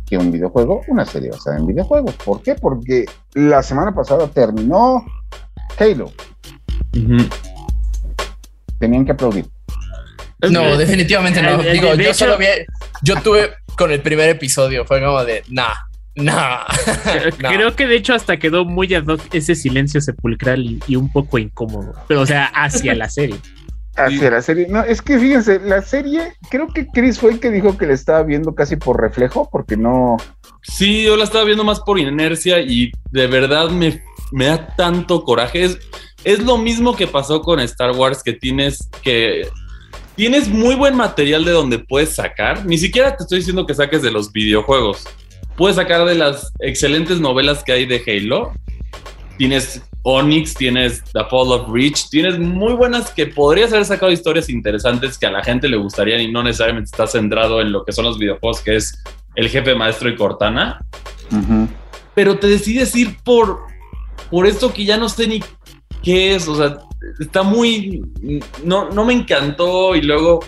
que 0.06 0.18
un 0.18 0.32
videojuego, 0.32 0.82
una 0.88 1.06
serie 1.06 1.32
basada 1.32 1.58
en 1.58 1.68
videojuegos. 1.68 2.16
¿Por 2.16 2.42
qué? 2.42 2.56
Porque 2.56 3.06
la 3.34 3.62
semana 3.62 3.94
pasada 3.94 4.28
terminó 4.28 5.06
Halo. 5.78 6.12
Tenían 8.80 9.06
que 9.06 9.12
aplaudir. 9.12 9.46
No, 10.50 10.78
definitivamente 10.78 11.42
no. 11.42 11.58
Digo, 11.58 11.96
yo 11.96 12.14
solo 12.14 12.38
vi, 12.38 12.46
yo 13.02 13.22
tuve 13.22 13.52
con 13.76 13.92
el 13.92 14.02
primer 14.02 14.30
episodio, 14.30 14.86
fue 14.86 15.02
como 15.02 15.24
de, 15.26 15.44
nah, 15.50 15.74
no. 16.18 16.34
Creo 17.38 17.76
que 17.76 17.86
de 17.86 17.96
hecho 17.96 18.14
hasta 18.14 18.38
quedó 18.38 18.66
muy 18.66 18.94
ad 18.94 19.06
hoc 19.06 19.22
ese 19.34 19.56
silencio 19.56 20.02
sepulcral 20.02 20.80
y, 20.88 20.96
un 20.96 21.12
poco 21.12 21.38
incómodo. 21.38 21.94
Pero, 22.08 22.22
o 22.22 22.26
sea, 22.26 22.46
hacia 22.46 22.96
la 22.96 23.10
serie. 23.10 23.38
Hacia 23.98 24.32
la 24.32 24.42
serie. 24.42 24.68
No, 24.70 24.84
es 24.84 25.02
que 25.02 25.20
fíjense, 25.20 25.60
la 25.60 25.82
serie, 25.82 26.34
creo 26.50 26.68
que 26.68 26.88
Chris 26.88 27.20
fue 27.20 27.32
el 27.32 27.40
que 27.40 27.50
dijo 27.50 27.78
que 27.78 27.88
la 27.88 27.94
estaba 27.94 28.24
viendo 28.24 28.54
casi 28.56 28.76
por 28.76 29.02
reflejo, 29.02 29.50
porque 29.52 29.76
no. 29.76 30.18
Sí, 30.62 31.04
yo 31.04 31.18
la 31.18 31.24
estaba 31.24 31.44
viendo 31.44 31.64
más 31.64 31.80
por 31.80 32.00
inercia 32.00 32.60
y 32.60 32.92
de 33.12 33.28
verdad 33.28 33.70
me, 33.70 34.02
me 34.32 34.46
da 34.46 34.76
tanto 34.76 35.24
coraje. 35.24 35.64
Es, 35.64 35.80
es 36.24 36.44
lo 36.44 36.58
mismo 36.58 36.96
que 36.96 37.08
pasó 37.08 37.42
con 37.42 37.60
Star 37.60 37.92
Wars, 37.92 38.22
que 38.24 38.34
tienes 38.34 38.90
que 39.02 39.48
tienes 40.16 40.48
muy 40.48 40.76
buen 40.76 40.96
material 40.96 41.46
de 41.46 41.52
donde 41.52 41.80
puedes 41.80 42.16
sacar. 42.16 42.66
Ni 42.66 42.78
siquiera 42.78 43.16
te 43.16 43.24
estoy 43.24 43.40
diciendo 43.40 43.66
que 43.66 43.74
saques 43.74 44.02
de 44.02 44.12
los 44.12 44.32
videojuegos 44.32 45.06
puedes 45.58 45.76
sacar 45.76 46.06
de 46.06 46.16
las 46.16 46.54
excelentes 46.60 47.20
novelas 47.20 47.64
que 47.64 47.74
hay 47.74 47.86
de 47.86 48.02
Halo. 48.08 48.54
Tienes 49.38 49.82
Onyx, 50.10 50.54
tienes 50.54 51.04
The 51.12 51.26
Fall 51.30 51.52
of 51.52 51.68
Reach, 51.70 52.08
tienes 52.10 52.40
muy 52.40 52.72
buenas 52.72 53.12
que 53.12 53.28
podrías 53.28 53.74
haber 53.74 53.84
sacado 53.84 54.10
historias 54.10 54.48
interesantes 54.48 55.18
que 55.18 55.26
a 55.26 55.32
la 55.32 55.44
gente 55.44 55.68
le 55.68 55.76
gustarían 55.76 56.22
y 56.22 56.32
no 56.32 56.44
necesariamente 56.44 56.90
estás 56.90 57.12
centrado 57.12 57.60
en 57.60 57.74
lo 57.74 57.84
que 57.84 57.92
son 57.92 58.06
los 58.06 58.18
videojuegos, 58.18 58.62
que 58.62 58.78
es 58.78 59.04
el 59.36 59.50
jefe 59.50 59.76
maestro 59.76 60.08
y 60.08 60.16
Cortana. 60.16 60.80
Pero 62.16 62.40
te 62.40 62.48
decides 62.48 62.96
ir 62.96 63.18
por, 63.22 63.64
por 64.32 64.48
esto 64.48 64.74
que 64.74 64.86
ya 64.86 64.96
no 64.96 65.10
sé 65.10 65.28
ni 65.28 65.44
qué 66.02 66.36
es, 66.36 66.48
o 66.48 66.56
sea, 66.56 66.78
está 67.20 67.44
muy... 67.44 68.02
No, 68.64 68.90
no 68.90 69.04
me 69.04 69.12
encantó 69.12 69.94
y 69.94 70.04
luego 70.04 70.40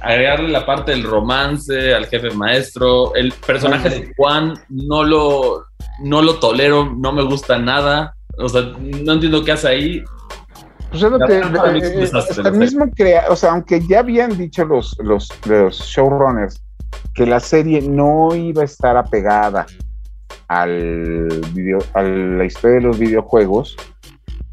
agregarle 0.00 0.48
la 0.48 0.64
parte 0.64 0.92
del 0.92 1.02
romance 1.02 1.94
al 1.94 2.06
jefe 2.06 2.30
maestro. 2.30 3.14
El 3.14 3.30
personaje 3.46 3.90
de 3.90 4.14
Juan 4.16 4.54
no 4.70 5.04
lo, 5.04 5.66
no 6.02 6.22
lo 6.22 6.36
tolero, 6.36 6.90
no 6.96 7.12
me 7.12 7.24
gusta 7.24 7.58
nada. 7.58 8.15
O 8.38 8.48
sea, 8.48 8.62
no 8.62 9.12
entiendo 9.12 9.44
qué 9.44 9.52
hace 9.52 9.68
ahí. 9.68 10.04
Pues 10.90 11.02
es 11.02 11.10
lo 11.10 11.18
que 11.18 11.40
el 12.48 12.52
mismo 12.52 12.90
crea, 12.94 13.24
o 13.28 13.36
sea, 13.36 13.52
aunque 13.52 13.80
ya 13.86 14.00
habían 14.00 14.36
dicho 14.36 14.64
los, 14.64 14.96
los, 15.00 15.28
los 15.46 15.78
showrunners 15.78 16.62
que 17.14 17.26
la 17.26 17.40
serie 17.40 17.82
no 17.82 18.34
iba 18.34 18.62
a 18.62 18.66
estar 18.66 18.96
apegada 18.96 19.66
al 20.48 21.28
video, 21.52 21.78
a 21.94 22.02
la 22.02 22.44
historia 22.44 22.76
de 22.76 22.82
los 22.82 22.98
videojuegos, 22.98 23.76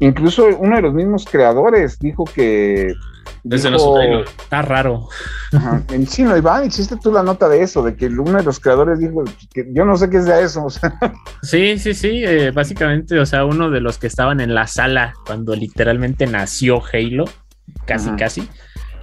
incluso 0.00 0.46
uno 0.58 0.76
de 0.76 0.82
los 0.82 0.92
mismos 0.92 1.24
creadores 1.30 1.98
dijo 1.98 2.24
que 2.24 2.92
Está 4.22 4.62
raro. 4.62 5.08
En 5.90 6.06
chino, 6.06 6.36
Iván, 6.36 6.66
hiciste 6.66 6.96
tú 6.96 7.12
la 7.12 7.22
nota 7.22 7.48
de 7.48 7.62
eso, 7.62 7.82
de 7.82 7.94
que 7.94 8.06
uno 8.06 8.38
de 8.38 8.42
los 8.42 8.58
creadores 8.58 8.98
dijo 8.98 9.22
que 9.52 9.66
yo 9.72 9.84
no 9.84 9.96
sé 9.96 10.08
qué 10.08 10.16
es 10.16 10.24
de 10.24 10.42
eso. 10.42 10.66
Sí, 11.42 11.78
sí, 11.78 11.92
sí. 11.94 12.24
Eh, 12.24 12.50
básicamente, 12.52 13.18
o 13.18 13.26
sea, 13.26 13.44
uno 13.44 13.70
de 13.70 13.80
los 13.80 13.98
que 13.98 14.06
estaban 14.06 14.40
en 14.40 14.54
la 14.54 14.66
sala 14.66 15.12
cuando 15.26 15.54
literalmente 15.54 16.26
nació 16.26 16.82
Halo, 16.92 17.26
casi, 17.86 18.10
casi. 18.12 18.48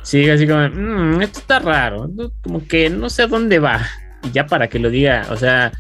Sigue 0.02 0.32
así 0.32 0.48
como, 0.48 0.68
mm, 0.68 1.22
esto 1.22 1.40
está 1.40 1.60
raro, 1.60 2.10
como 2.42 2.66
que 2.66 2.90
no 2.90 3.10
sé 3.10 3.24
a 3.24 3.28
dónde 3.28 3.60
va. 3.60 3.82
Y 4.24 4.32
ya 4.32 4.48
para 4.48 4.68
que 4.68 4.80
lo 4.80 4.90
diga, 4.90 5.28
o 5.30 5.38
sea, 5.38 5.72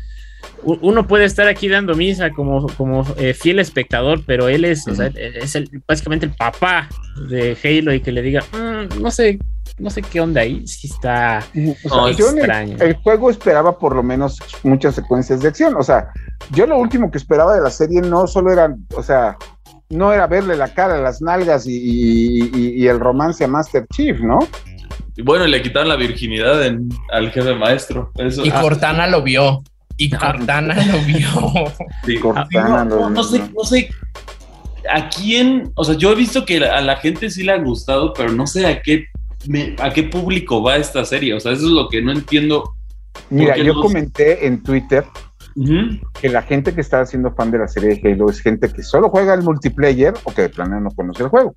uno 0.64 1.08
puede 1.08 1.26
estar 1.26 1.48
aquí 1.48 1.68
dando 1.68 1.96
misa 1.96 2.32
como, 2.32 2.68
como 2.76 3.06
eh, 3.18 3.34
fiel 3.34 3.60
espectador, 3.60 4.24
pero 4.26 4.48
él 4.48 4.66
es, 4.66 4.88
es 4.88 5.56
el, 5.56 5.70
básicamente 5.88 6.26
el 6.26 6.34
papá 6.34 6.88
de 7.30 7.58
Halo 7.64 7.94
y 7.94 8.02
que 8.02 8.12
le 8.12 8.22
diga, 8.22 8.44
mm, 8.52 9.02
no 9.02 9.12
sé, 9.12 9.40
no 9.80 9.90
sé 9.90 10.02
qué 10.02 10.22
onda 10.22 10.42
ahí, 10.42 10.66
si 10.68 10.88
está 10.88 11.44
extraño. 11.54 12.78
El, 12.80 12.96
juego 12.96 13.30
esperaba 13.32 13.78
por 13.78 13.96
lo 13.96 14.04
menos 14.04 14.40
muchas 14.64 14.96
secuencias 14.96 15.42
de 15.42 15.48
acción, 15.48 15.76
o 15.76 15.84
sea, 15.84 16.10
yo 16.52 16.68
lo 16.68 16.78
último 16.78 17.10
que 17.10 17.18
esperaba 17.18 17.56
de 17.56 17.62
la 17.62 17.72
serie 17.72 18.02
no 18.02 18.28
solo 18.28 18.52
eran, 18.52 18.86
o 18.96 19.02
sea, 19.02 19.38
no 19.90 20.14
era 20.14 20.28
verle 20.28 20.56
la 20.56 20.74
cara, 20.74 21.02
las 21.02 21.22
nalgas 21.22 21.66
y, 21.68 22.88
el 22.88 23.00
romance 23.00 23.44
a 23.44 23.48
Master 23.48 23.86
Chief, 23.94 24.20
¿no? 24.20 24.40
Y 25.16 25.22
bueno, 25.22 25.46
le 25.46 25.62
quitaron 25.62 25.90
la 25.90 25.98
virginidad 25.98 26.62
al 27.12 27.32
jefe 27.32 27.56
maestro. 27.56 28.12
y 28.44 28.52
Cortana 28.52 29.08
lo 29.08 29.22
vio. 29.22 29.64
Y 29.98 30.10
Cortana 30.10 30.76
lo 30.86 31.00
vio. 31.02 32.20
Cortana 32.22 32.86
no, 32.86 33.10
no, 33.10 33.24
sé, 33.24 33.42
no 33.56 33.64
sé 33.64 33.90
a 34.90 35.10
quién, 35.10 35.72
o 35.76 35.84
sea, 35.84 35.96
yo 35.96 36.12
he 36.12 36.16
visto 36.16 36.46
que 36.46 36.58
a 36.58 36.82
la 36.82 36.98
gente 36.98 37.30
sí 37.30 37.44
le 37.44 37.52
ha 37.52 37.58
gustado, 37.58 38.14
pero 38.14 38.32
no 38.32 38.48
sé 38.48 38.66
a 38.66 38.82
qué, 38.82 39.06
a 39.80 39.92
qué 39.92 40.04
público 40.04 40.62
va 40.62 40.78
esta 40.78 41.06
serie. 41.06 41.34
O 41.34 41.40
sea, 41.40 41.52
eso 41.52 41.66
es 41.66 41.72
lo 41.72 41.90
que 41.90 42.02
no 42.02 42.12
entiendo. 42.12 42.76
Mira, 43.30 43.58
yo 43.58 43.74
comenté 43.76 44.46
en 44.46 44.64
Twitter 44.64 45.06
que 46.22 46.30
la 46.30 46.42
gente 46.42 46.74
que 46.74 46.82
está 46.82 47.02
haciendo 47.02 47.34
fan 47.34 47.52
de 47.52 47.60
la 47.60 47.68
serie 47.68 47.96
de 47.96 48.12
Halo 48.12 48.30
es 48.30 48.40
gente 48.40 48.72
que 48.72 48.84
solo 48.84 49.10
juega 49.10 49.34
el 49.34 49.42
multiplayer 49.42 50.14
o 50.24 50.34
que 50.34 50.44
de 50.44 50.50
plano 50.50 50.80
no 50.80 50.92
conoce 50.92 51.24
el 51.24 51.30
juego. 51.30 51.56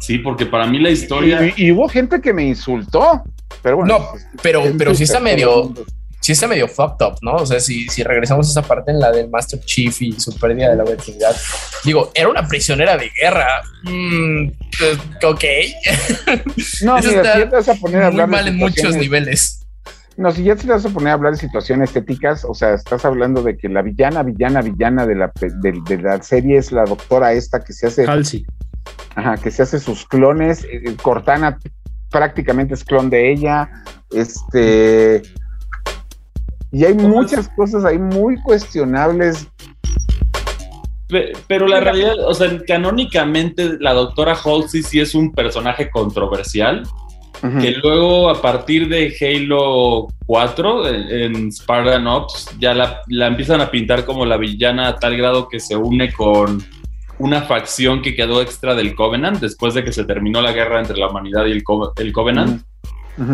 Sí, 0.00 0.18
porque 0.18 0.44
para 0.44 0.66
mí 0.66 0.78
la 0.78 0.90
historia. 0.90 1.52
Y, 1.56 1.70
hubo 1.70 1.88
gente 1.88 2.20
que 2.20 2.32
me 2.32 2.44
insultó. 2.44 3.22
Pero 3.62 3.78
bueno. 3.78 3.98
No, 3.98 4.04
pero, 4.42 4.62
pero 4.76 4.94
sí 4.94 5.04
está 5.04 5.20
medio 5.20 5.72
sí 6.24 6.32
está 6.32 6.46
medio 6.46 6.66
fucked 6.66 7.06
up, 7.06 7.18
¿no? 7.20 7.34
O 7.34 7.44
sea, 7.44 7.60
si, 7.60 7.86
si 7.88 8.02
regresamos 8.02 8.48
a 8.48 8.50
esa 8.52 8.66
parte 8.66 8.90
en 8.90 8.98
la 8.98 9.12
del 9.12 9.28
Master 9.28 9.60
Chief 9.60 10.00
y 10.00 10.12
su 10.18 10.34
pérdida 10.38 10.70
de 10.70 10.76
la 10.76 10.84
virginidad, 10.84 11.36
digo, 11.84 12.12
era 12.14 12.30
una 12.30 12.48
prisionera 12.48 12.96
de 12.96 13.10
guerra. 13.10 13.60
Mm, 13.82 14.48
ok. 15.22 15.44
No, 16.82 16.96
Eso 16.96 17.08
mira, 17.10 17.34
si 17.34 17.40
te 17.40 17.44
vas 17.44 17.68
a 17.68 17.74
poner 17.74 18.04
a 18.04 18.06
hablar 18.06 18.26
muy 18.26 18.36
mal 18.36 18.48
en 18.48 18.56
muchos 18.56 18.96
niveles. 18.96 19.66
No, 20.16 20.32
si 20.32 20.44
ya 20.44 20.56
te 20.56 20.66
vas 20.66 20.86
a 20.86 20.88
poner 20.88 21.10
a 21.10 21.12
hablar 21.12 21.32
de 21.32 21.38
situaciones 21.40 21.90
estéticas, 21.90 22.46
o 22.46 22.54
sea, 22.54 22.72
estás 22.72 23.04
hablando 23.04 23.42
de 23.42 23.58
que 23.58 23.68
la 23.68 23.82
villana, 23.82 24.22
villana, 24.22 24.62
villana 24.62 25.06
de 25.06 25.16
la, 25.16 25.30
de, 25.40 25.98
la 25.98 26.22
serie 26.22 26.56
es 26.56 26.72
la 26.72 26.86
doctora 26.86 27.34
esta 27.34 27.62
que 27.62 27.74
se 27.74 27.88
hace. 27.88 28.06
Halsey. 28.06 28.46
Ajá, 29.14 29.36
que 29.36 29.50
se 29.50 29.62
hace 29.62 29.78
sus 29.78 30.06
clones. 30.06 30.64
Eh, 30.64 30.96
Cortana 31.02 31.58
prácticamente 32.10 32.72
es 32.72 32.82
clon 32.82 33.10
de 33.10 33.30
ella. 33.30 33.68
Este. 34.10 35.20
Y 36.74 36.84
hay 36.84 36.94
muchas 36.94 37.48
cosas 37.50 37.84
ahí 37.84 37.98
muy 37.98 38.36
cuestionables. 38.42 39.48
Pero 41.46 41.68
la 41.68 41.78
realidad, 41.78 42.14
o 42.26 42.34
sea, 42.34 42.50
canónicamente 42.66 43.78
la 43.78 43.92
doctora 43.92 44.34
Halsey 44.34 44.82
sí 44.82 44.98
es 44.98 45.14
un 45.14 45.32
personaje 45.32 45.88
controversial. 45.88 46.82
Que 47.60 47.72
luego, 47.72 48.30
a 48.30 48.40
partir 48.40 48.88
de 48.88 49.14
Halo 49.20 50.06
4, 50.24 50.88
en, 50.88 51.52
Spartan 51.52 52.06
Ops, 52.06 52.56
ya 52.58 52.72
la, 52.72 53.02
la, 53.06 53.26
empiezan 53.26 53.60
a 53.60 53.70
pintar 53.70 54.06
como 54.06 54.24
la 54.24 54.38
villana 54.38 54.88
a 54.88 54.96
tal 54.96 55.14
grado 55.18 55.46
que 55.46 55.60
se 55.60 55.76
une 55.76 56.10
con 56.10 56.64
una 57.18 57.42
facción 57.42 58.00
que 58.00 58.14
quedó 58.14 58.40
extra 58.40 58.74
del 58.74 58.94
Covenant 58.94 59.40
después 59.40 59.74
de 59.74 59.84
que 59.84 59.92
se 59.92 60.04
terminó 60.04 60.40
la 60.40 60.52
guerra 60.52 60.80
entre 60.80 60.96
la 60.96 61.08
humanidad 61.08 61.44
y 61.44 61.52
el, 61.52 61.62
el 61.96 62.12
Covenant. 62.14 62.62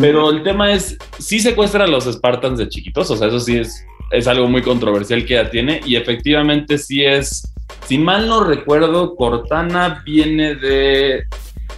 Pero 0.00 0.30
el 0.30 0.42
tema 0.42 0.72
es, 0.72 0.98
sí 1.18 1.40
secuestra 1.40 1.84
a 1.84 1.86
los 1.86 2.04
Spartans 2.04 2.58
de 2.58 2.68
chiquitos, 2.68 3.10
o 3.10 3.16
sea, 3.16 3.28
eso 3.28 3.40
sí 3.40 3.58
es, 3.58 3.84
es 4.10 4.26
algo 4.26 4.46
muy 4.46 4.62
controversial 4.62 5.24
que 5.24 5.38
ella 5.38 5.50
tiene 5.50 5.80
y 5.86 5.96
efectivamente 5.96 6.76
sí 6.76 7.04
es, 7.04 7.50
si 7.86 7.96
mal 7.98 8.28
no 8.28 8.44
recuerdo, 8.44 9.14
Cortana 9.16 10.02
viene 10.04 10.54
de... 10.54 11.24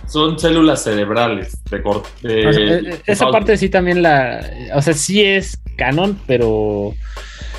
Son 0.08 0.38
células 0.38 0.82
cerebrales 0.82 1.56
de, 1.70 1.78
de, 2.22 2.42
e, 2.42 2.78
e, 2.90 3.00
Esa 3.06 3.30
parte 3.30 3.56
sí 3.56 3.68
también 3.70 4.02
la... 4.02 4.44
O 4.74 4.82
sea, 4.82 4.94
sí 4.94 5.22
es 5.22 5.58
canon, 5.76 6.18
pero... 6.26 6.92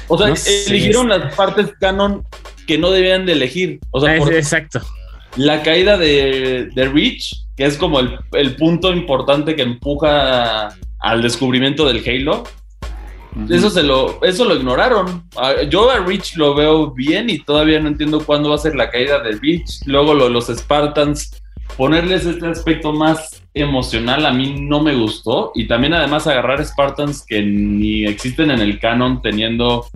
O 0.07 0.17
sea, 0.17 0.33
eligieron 0.67 1.09
las 1.09 1.33
partes 1.33 1.73
canon 1.79 2.23
que 2.67 2.77
no 2.77 2.91
debían 2.91 3.25
de 3.25 3.31
elegir. 3.31 3.79
O 3.91 4.01
sea, 4.01 4.17
exacto. 4.17 4.81
La 5.35 5.63
caída 5.63 5.97
de, 5.97 6.69
de 6.75 6.89
Reach 6.89 7.42
que 7.55 7.65
es 7.65 7.77
como 7.77 7.99
el, 7.99 8.55
punto 8.55 8.91
importante 8.91 9.55
que 9.55 9.61
empuja 9.61 10.69
al 10.99 11.21
descubrimiento 11.21 11.85
del 11.87 12.03
Halo. 12.05 12.43
Eso 13.49 13.71
se 13.71 13.81
lo, 13.81 14.23
eso 14.23 14.45
lo 14.45 14.55
ignoraron. 14.55 15.27
Ah, 15.35 15.63
yo 15.67 15.89
a 15.89 15.99
Reach 15.99 16.35
lo 16.35 16.53
veo 16.53 16.91
bien 16.91 17.31
y 17.31 17.39
todavía 17.39 17.79
no 17.79 17.87
entiendo 17.87 18.23
cuándo 18.23 18.49
va 18.49 18.55
a 18.55 18.59
ser 18.59 18.75
la 18.75 18.91
caída 18.91 19.19
de 19.19 19.31
Reach. 19.31 19.85
Luego 19.87 20.13
lo, 20.13 20.29
los 20.29 20.47
Spartans, 20.47 21.41
ponerles 21.75 22.25
este 22.25 22.47
aspecto 22.47 22.93
más 22.93 23.43
emocional 23.55 24.25
a 24.25 24.33
mí 24.33 24.55
no 24.59 24.81
me 24.81 24.93
gustó. 24.95 25.51
Y 25.55 25.67
también 25.67 25.93
además 25.93 26.27
agarrar 26.27 26.63
Spartans 26.63 27.25
que 27.25 27.41
ni 27.41 28.05
existen 28.05 28.51
en 28.51 28.59
el 28.59 28.79
canon 28.79 29.21
teniendo 29.21 29.87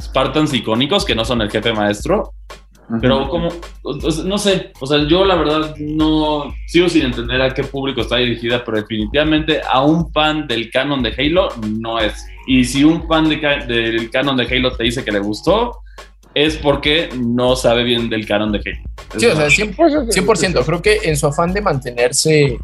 Spartans 0.00 0.52
icónicos 0.52 1.04
que 1.04 1.14
no 1.14 1.24
son 1.24 1.40
el 1.40 1.50
jefe 1.50 1.72
maestro. 1.72 2.34
Pero 3.00 3.28
como, 3.28 3.48
no 4.24 4.38
sé, 4.38 4.72
o 4.80 4.86
sea, 4.86 4.98
yo 5.08 5.24
la 5.24 5.34
verdad 5.34 5.74
no 5.76 6.54
sigo 6.68 6.88
sin 6.88 7.06
entender 7.06 7.42
a 7.42 7.52
qué 7.52 7.64
público 7.64 8.00
está 8.00 8.16
dirigida, 8.16 8.64
pero 8.64 8.78
definitivamente 8.78 9.60
a 9.68 9.82
un 9.82 10.12
fan 10.12 10.46
del 10.46 10.70
canon 10.70 11.02
de 11.02 11.12
Halo 11.16 11.48
no 11.68 11.98
es. 11.98 12.14
Y 12.46 12.64
si 12.64 12.84
un 12.84 13.06
fan 13.08 13.28
del 13.28 14.10
canon 14.10 14.36
de 14.36 14.46
Halo 14.46 14.72
te 14.76 14.84
dice 14.84 15.04
que 15.04 15.10
le 15.10 15.18
gustó, 15.18 15.80
es 16.34 16.56
porque 16.58 17.08
no 17.16 17.56
sabe 17.56 17.82
bien 17.82 18.08
del 18.08 18.24
canon 18.24 18.52
de 18.52 18.58
Halo. 18.58 19.18
sí, 19.18 19.26
o 19.26 19.34
sea, 19.34 19.48
100%, 19.48 20.64
Creo 20.64 20.80
que 20.80 21.00
en 21.02 21.16
su 21.16 21.26
afán 21.26 21.52
de 21.52 21.62
mantenerse 21.62 22.56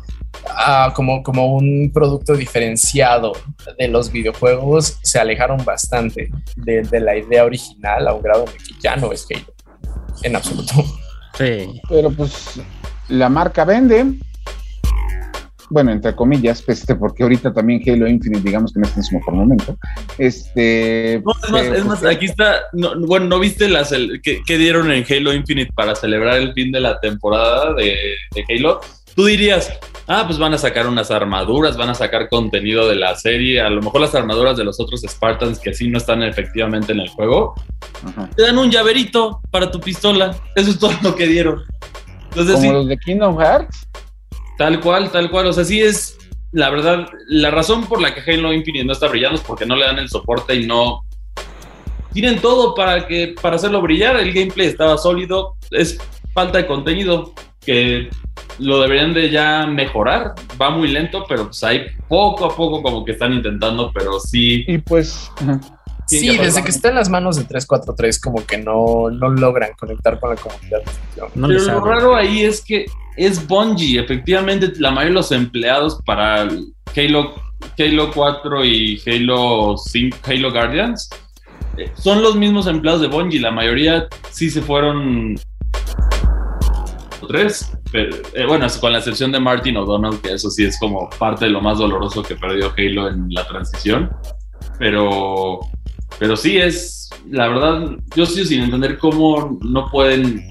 ah, 0.50 0.92
como, 0.94 1.24
como 1.24 1.56
un 1.56 1.90
producto 1.92 2.36
diferenciado 2.36 3.32
de 3.76 3.88
los 3.88 4.12
videojuegos, 4.12 4.98
se 5.02 5.18
alejaron 5.18 5.64
bastante 5.64 6.30
de, 6.54 6.82
de 6.82 7.00
la 7.00 7.16
idea 7.16 7.44
original 7.44 8.06
a 8.06 8.14
un 8.14 8.22
grado 8.22 8.44
en 8.44 8.50
el 8.50 8.56
que 8.56 8.74
ya 8.80 8.94
no 8.94 9.10
es 9.10 9.26
Halo 9.28 9.52
en 10.22 10.36
absoluto. 10.36 10.74
Sí. 11.38 11.80
Pero 11.88 12.10
pues 12.10 12.60
la 13.08 13.28
marca 13.28 13.64
vende. 13.64 14.18
Bueno, 15.70 15.90
entre 15.90 16.14
comillas, 16.14 16.62
este, 16.66 16.94
porque 16.94 17.22
ahorita 17.22 17.54
también 17.54 17.80
Halo 17.86 18.06
Infinite, 18.06 18.42
digamos 18.42 18.74
que 18.74 18.80
no 18.80 18.86
está 18.86 19.00
en 19.00 19.04
su 19.04 19.14
mejor 19.14 19.34
momento. 19.34 19.78
Este. 20.18 21.14
es 21.14 21.24
más, 21.50 21.62
es 21.64 21.84
más 21.86 22.00
pues, 22.00 22.14
aquí 22.14 22.26
está. 22.26 22.60
bueno, 22.72 23.26
¿no 23.26 23.38
viste 23.38 23.70
las 23.70 23.94
que, 24.22 24.58
dieron 24.58 24.90
en 24.90 25.06
Halo 25.08 25.32
Infinite 25.32 25.72
para 25.74 25.94
celebrar 25.94 26.36
el 26.36 26.52
fin 26.52 26.72
de 26.72 26.80
la 26.80 27.00
temporada 27.00 27.72
de, 27.72 27.96
de 28.34 28.44
Halo? 28.50 28.82
Tú 29.14 29.26
dirías, 29.26 29.70
ah, 30.06 30.24
pues 30.26 30.38
van 30.38 30.54
a 30.54 30.58
sacar 30.58 30.86
unas 30.86 31.10
armaduras, 31.10 31.76
van 31.76 31.90
a 31.90 31.94
sacar 31.94 32.28
contenido 32.28 32.88
de 32.88 32.96
la 32.96 33.14
serie, 33.14 33.60
a 33.60 33.68
lo 33.68 33.82
mejor 33.82 34.00
las 34.00 34.14
armaduras 34.14 34.56
de 34.56 34.64
los 34.64 34.80
otros 34.80 35.02
Spartans 35.02 35.58
que 35.58 35.74
sí 35.74 35.88
no 35.88 35.98
están 35.98 36.22
efectivamente 36.22 36.92
en 36.92 37.00
el 37.00 37.08
juego, 37.10 37.54
te 38.34 38.42
dan 38.42 38.58
un 38.58 38.70
llaverito 38.70 39.40
para 39.50 39.70
tu 39.70 39.80
pistola, 39.80 40.34
eso 40.54 40.70
es 40.70 40.78
todo 40.78 40.92
lo 41.02 41.14
que 41.14 41.26
dieron. 41.26 41.62
Entonces, 42.30 42.56
¿Como 42.56 42.72
los 42.72 42.88
de 42.88 42.96
Kingdom 42.98 43.38
Hearts? 43.38 43.86
Tal 44.56 44.80
cual, 44.80 45.10
tal 45.10 45.30
cual, 45.30 45.46
o 45.46 45.52
sea, 45.52 45.64
sí 45.64 45.80
es, 45.80 46.16
la 46.52 46.70
verdad, 46.70 47.06
la 47.28 47.50
razón 47.50 47.86
por 47.86 48.00
la 48.00 48.14
que 48.14 48.20
Halo 48.20 48.52
Infinite 48.52 48.84
no 48.84 48.92
está 48.92 49.08
brillando 49.08 49.36
es 49.36 49.44
porque 49.44 49.66
no 49.66 49.76
le 49.76 49.84
dan 49.84 49.98
el 49.98 50.08
soporte 50.08 50.54
y 50.54 50.66
no... 50.66 51.04
Tienen 52.14 52.40
todo 52.40 52.74
para, 52.74 53.06
que, 53.06 53.34
para 53.40 53.56
hacerlo 53.56 53.80
brillar, 53.80 54.16
el 54.16 54.34
gameplay 54.34 54.66
estaba 54.66 54.98
sólido, 54.98 55.54
es 55.70 55.98
falta 56.34 56.58
de 56.58 56.66
contenido 56.66 57.32
que 57.64 58.10
lo 58.58 58.80
deberían 58.80 59.14
de 59.14 59.30
ya 59.30 59.66
mejorar. 59.66 60.34
Va 60.60 60.70
muy 60.70 60.88
lento, 60.88 61.24
pero 61.28 61.46
pues 61.46 61.62
ahí 61.64 61.86
poco 62.08 62.46
a 62.46 62.56
poco 62.56 62.82
como 62.82 63.04
que 63.04 63.12
están 63.12 63.32
intentando, 63.32 63.90
pero 63.92 64.20
sí. 64.20 64.64
Y 64.66 64.78
pues... 64.78 65.30
Sí, 66.06 66.36
desde 66.36 66.62
que 66.62 66.70
está 66.70 66.88
en 66.88 66.96
las 66.96 67.08
manos 67.08 67.36
de 67.36 67.44
343 67.44 68.20
como 68.20 68.44
que 68.44 68.58
no, 68.58 69.08
no 69.10 69.30
logran 69.30 69.70
conectar 69.78 70.20
con 70.20 70.30
la 70.30 70.36
comunidad. 70.36 70.82
pero 71.14 71.48
lo 71.48 71.84
raro 71.84 72.16
ahí 72.16 72.42
es 72.42 72.62
que 72.62 72.86
es 73.16 73.46
Bungie, 73.46 74.00
efectivamente 74.00 74.72
la 74.78 74.90
mayoría 74.90 75.10
de 75.10 75.14
los 75.14 75.32
empleados 75.32 76.00
para 76.04 76.42
Halo, 76.42 77.34
Halo 77.78 78.10
4 78.12 78.64
y 78.64 79.00
Halo 79.06 79.76
5, 79.78 80.18
Halo 80.24 80.50
Guardians 80.50 81.08
eh, 81.76 81.90
son 81.94 82.22
los 82.22 82.36
mismos 82.36 82.66
empleados 82.66 83.00
de 83.00 83.08
Bungie, 83.08 83.40
la 83.40 83.50
mayoría 83.50 84.08
sí 84.30 84.50
se 84.50 84.60
fueron 84.60 85.36
tres, 87.26 87.72
eh, 87.92 88.44
bueno, 88.46 88.66
con 88.80 88.92
la 88.92 88.98
excepción 88.98 89.32
de 89.32 89.40
Martin 89.40 89.76
O'Donnell, 89.76 90.20
que 90.20 90.32
eso 90.32 90.50
sí 90.50 90.64
es 90.64 90.78
como 90.78 91.08
parte 91.18 91.46
de 91.46 91.50
lo 91.50 91.60
más 91.60 91.78
doloroso 91.78 92.22
que 92.22 92.36
perdió 92.36 92.72
Halo 92.76 93.08
en 93.08 93.28
la 93.30 93.46
transición, 93.46 94.10
pero, 94.78 95.60
pero 96.18 96.36
sí 96.36 96.58
es, 96.58 97.10
la 97.30 97.48
verdad, 97.48 97.96
yo 98.14 98.26
sí 98.26 98.44
sin 98.44 98.62
entender 98.62 98.98
cómo 98.98 99.58
no 99.62 99.90
pueden 99.90 100.42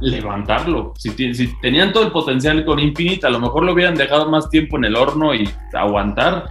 levantarlo. 0.00 0.92
Si, 0.98 1.10
si, 1.10 1.54
tenían 1.60 1.92
todo 1.92 2.04
el 2.04 2.12
potencial 2.12 2.64
con 2.64 2.78
Infinite, 2.78 3.26
a 3.26 3.30
lo 3.30 3.40
mejor 3.40 3.64
lo 3.64 3.72
hubieran 3.72 3.94
dejado 3.94 4.30
más 4.30 4.50
tiempo 4.50 4.76
en 4.76 4.84
el 4.84 4.96
horno 4.96 5.34
y 5.34 5.48
aguantar. 5.72 6.50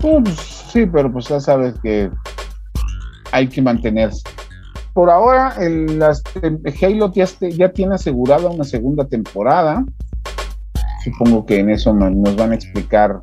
Pues, 0.00 0.36
sí, 0.72 0.86
pero 0.86 1.12
pues 1.12 1.28
ya 1.28 1.40
sabes 1.40 1.74
que 1.82 2.10
hay 3.32 3.48
que 3.48 3.62
mantenerse 3.62 4.22
por 4.98 5.10
ahora 5.10 5.54
el, 5.60 6.02
Halo 6.02 7.12
ya, 7.12 7.72
tiene 7.72 7.94
asegurada 7.94 8.50
una 8.50 8.64
segunda 8.64 9.04
temporada. 9.04 9.84
Supongo 11.04 11.46
que 11.46 11.60
en 11.60 11.70
eso 11.70 11.94
nos 11.94 12.34
van 12.34 12.50
a 12.50 12.56
explicar 12.56 13.20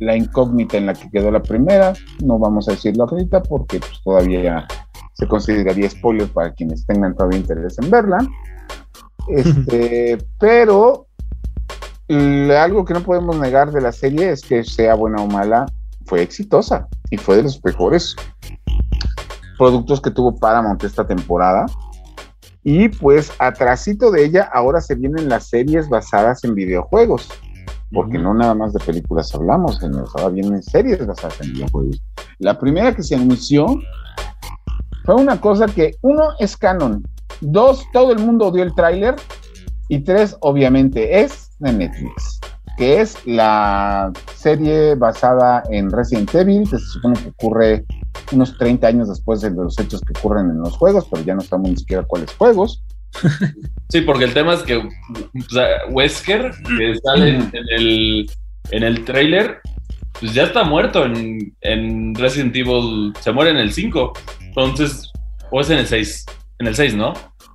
la 0.00 0.16
incógnita 0.16 0.78
en 0.78 0.86
la 0.86 0.94
que 0.94 1.08
quedó 1.12 1.30
la 1.30 1.44
primera. 1.44 1.92
No 2.24 2.40
vamos 2.40 2.68
a 2.68 2.72
decirlo 2.72 3.06
ahorita 3.08 3.40
porque 3.44 3.78
pues, 3.78 4.02
todavía 4.02 4.66
se 5.12 5.28
consideraría 5.28 5.88
spoiler 5.88 6.26
para 6.26 6.52
quienes 6.52 6.84
tengan 6.86 7.14
todavía 7.14 7.38
interés 7.38 7.78
en 7.78 7.88
verla. 7.88 8.18
Este, 9.28 10.18
pero 10.40 11.06
algo 12.08 12.84
que 12.84 12.94
no 12.94 13.04
podemos 13.04 13.38
negar 13.38 13.70
de 13.70 13.80
la 13.80 13.92
serie 13.92 14.32
es 14.32 14.42
que 14.42 14.64
sea 14.64 14.96
buena 14.96 15.22
o 15.22 15.28
mala, 15.28 15.66
fue 16.06 16.20
exitosa 16.20 16.88
y 17.10 17.16
fue 17.16 17.36
de 17.36 17.44
los 17.44 17.64
mejores 17.64 18.16
productos 19.62 20.00
que 20.00 20.10
tuvo 20.10 20.34
Paramount 20.34 20.82
esta 20.82 21.06
temporada. 21.06 21.66
Y 22.64 22.88
pues 22.88 23.30
atrásito 23.38 24.10
de 24.10 24.24
ella 24.24 24.50
ahora 24.52 24.80
se 24.80 24.96
vienen 24.96 25.28
las 25.28 25.48
series 25.48 25.88
basadas 25.88 26.42
en 26.42 26.56
videojuegos, 26.56 27.28
porque 27.92 28.18
no 28.18 28.34
nada 28.34 28.56
más 28.56 28.72
de 28.72 28.80
películas 28.80 29.32
hablamos, 29.32 29.80
ahora 29.82 30.30
vienen 30.30 30.64
series 30.64 31.06
basadas 31.06 31.40
en 31.42 31.52
videojuegos. 31.52 32.02
La 32.40 32.58
primera 32.58 32.92
que 32.92 33.04
se 33.04 33.14
anunció 33.14 33.66
fue 35.04 35.14
una 35.14 35.40
cosa 35.40 35.66
que 35.66 35.92
uno 36.02 36.30
es 36.40 36.56
canon, 36.56 37.04
dos 37.40 37.84
todo 37.92 38.10
el 38.10 38.18
mundo 38.18 38.48
odió 38.48 38.64
el 38.64 38.74
tráiler. 38.74 39.14
Y 39.88 40.00
tres 40.00 40.36
obviamente 40.40 41.20
es 41.20 41.50
de 41.58 41.72
Netflix, 41.72 42.40
que 42.82 43.00
es 43.00 43.16
la 43.26 44.10
serie 44.34 44.96
basada 44.96 45.62
en 45.70 45.88
Resident 45.88 46.34
Evil, 46.34 46.68
que 46.68 46.78
se 46.78 46.86
supone 46.86 47.16
que 47.22 47.28
ocurre 47.28 47.84
unos 48.32 48.58
30 48.58 48.88
años 48.88 49.08
después 49.08 49.40
de 49.40 49.50
los 49.52 49.78
hechos 49.78 50.00
que 50.00 50.18
ocurren 50.18 50.50
en 50.50 50.58
los 50.58 50.76
juegos, 50.76 51.06
pero 51.08 51.22
ya 51.22 51.36
no 51.36 51.42
sabemos 51.42 51.70
ni 51.70 51.76
siquiera 51.76 52.02
cuáles 52.02 52.34
juegos. 52.34 52.82
Sí, 53.88 54.00
porque 54.00 54.24
el 54.24 54.32
tema 54.32 54.54
es 54.54 54.62
que 54.62 54.82
Wesker, 55.90 56.50
que 56.66 56.94
sale 57.04 57.28
en, 57.36 57.52
el, 57.68 58.30
en 58.70 58.82
el 58.82 59.04
trailer, 59.04 59.60
pues 60.18 60.32
ya 60.32 60.44
está 60.44 60.64
muerto 60.64 61.04
en, 61.04 61.54
en, 61.60 62.14
Resident 62.14 62.56
Evil, 62.56 63.12
se 63.20 63.32
muere 63.32 63.50
en 63.50 63.58
el 63.58 63.70
5, 63.70 64.14
entonces, 64.40 65.12
o 65.50 65.60
es 65.60 65.68
en 65.68 65.76
el 65.76 65.86
6, 65.86 66.26
en 66.60 66.66
el 66.68 66.74
6, 66.74 66.94
¿no? 66.94 67.12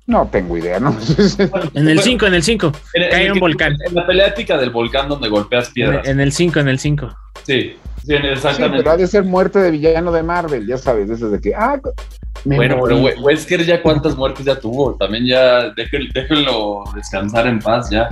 No 0.08 0.26
tengo 0.26 0.56
idea, 0.56 0.80
¿no? 0.80 0.96
En 1.74 1.86
el 1.86 2.00
5, 2.00 2.26
en 2.26 2.34
el 2.34 2.42
5. 2.42 2.72
Cae 3.10 3.30
un 3.30 3.38
volcán. 3.38 3.76
En 3.86 3.94
la 3.94 4.06
pelea 4.06 4.28
épica 4.28 4.56
del 4.56 4.70
volcán 4.70 5.06
donde 5.06 5.28
golpeas 5.28 5.68
piedras. 5.68 6.08
En 6.08 6.18
el 6.18 6.32
5, 6.32 6.60
en 6.60 6.68
el 6.68 6.78
5. 6.78 7.14
Sí, 7.42 7.76
sí, 8.06 8.14
exactamente. 8.14 8.78
Sí, 8.78 8.82
pero 8.82 8.90
ha 8.90 8.96
de 8.96 9.06
ser 9.06 9.24
muerte 9.24 9.58
de 9.58 9.70
villano 9.70 10.10
de 10.10 10.22
Marvel, 10.22 10.66
ya 10.66 10.78
sabes, 10.78 11.10
eso 11.10 11.28
de 11.28 11.38
que, 11.40 11.54
ah, 11.54 11.78
bueno, 12.44 12.78
pero 12.82 12.98
Wesker 13.20 13.64
ya 13.66 13.82
cuántas 13.82 14.16
muertes 14.16 14.46
ya 14.46 14.58
tuvo, 14.58 14.94
también 14.94 15.26
ya 15.26 15.70
déjenlo 15.74 16.84
descansar 16.94 17.46
en 17.46 17.58
paz 17.58 17.90
ya. 17.90 18.08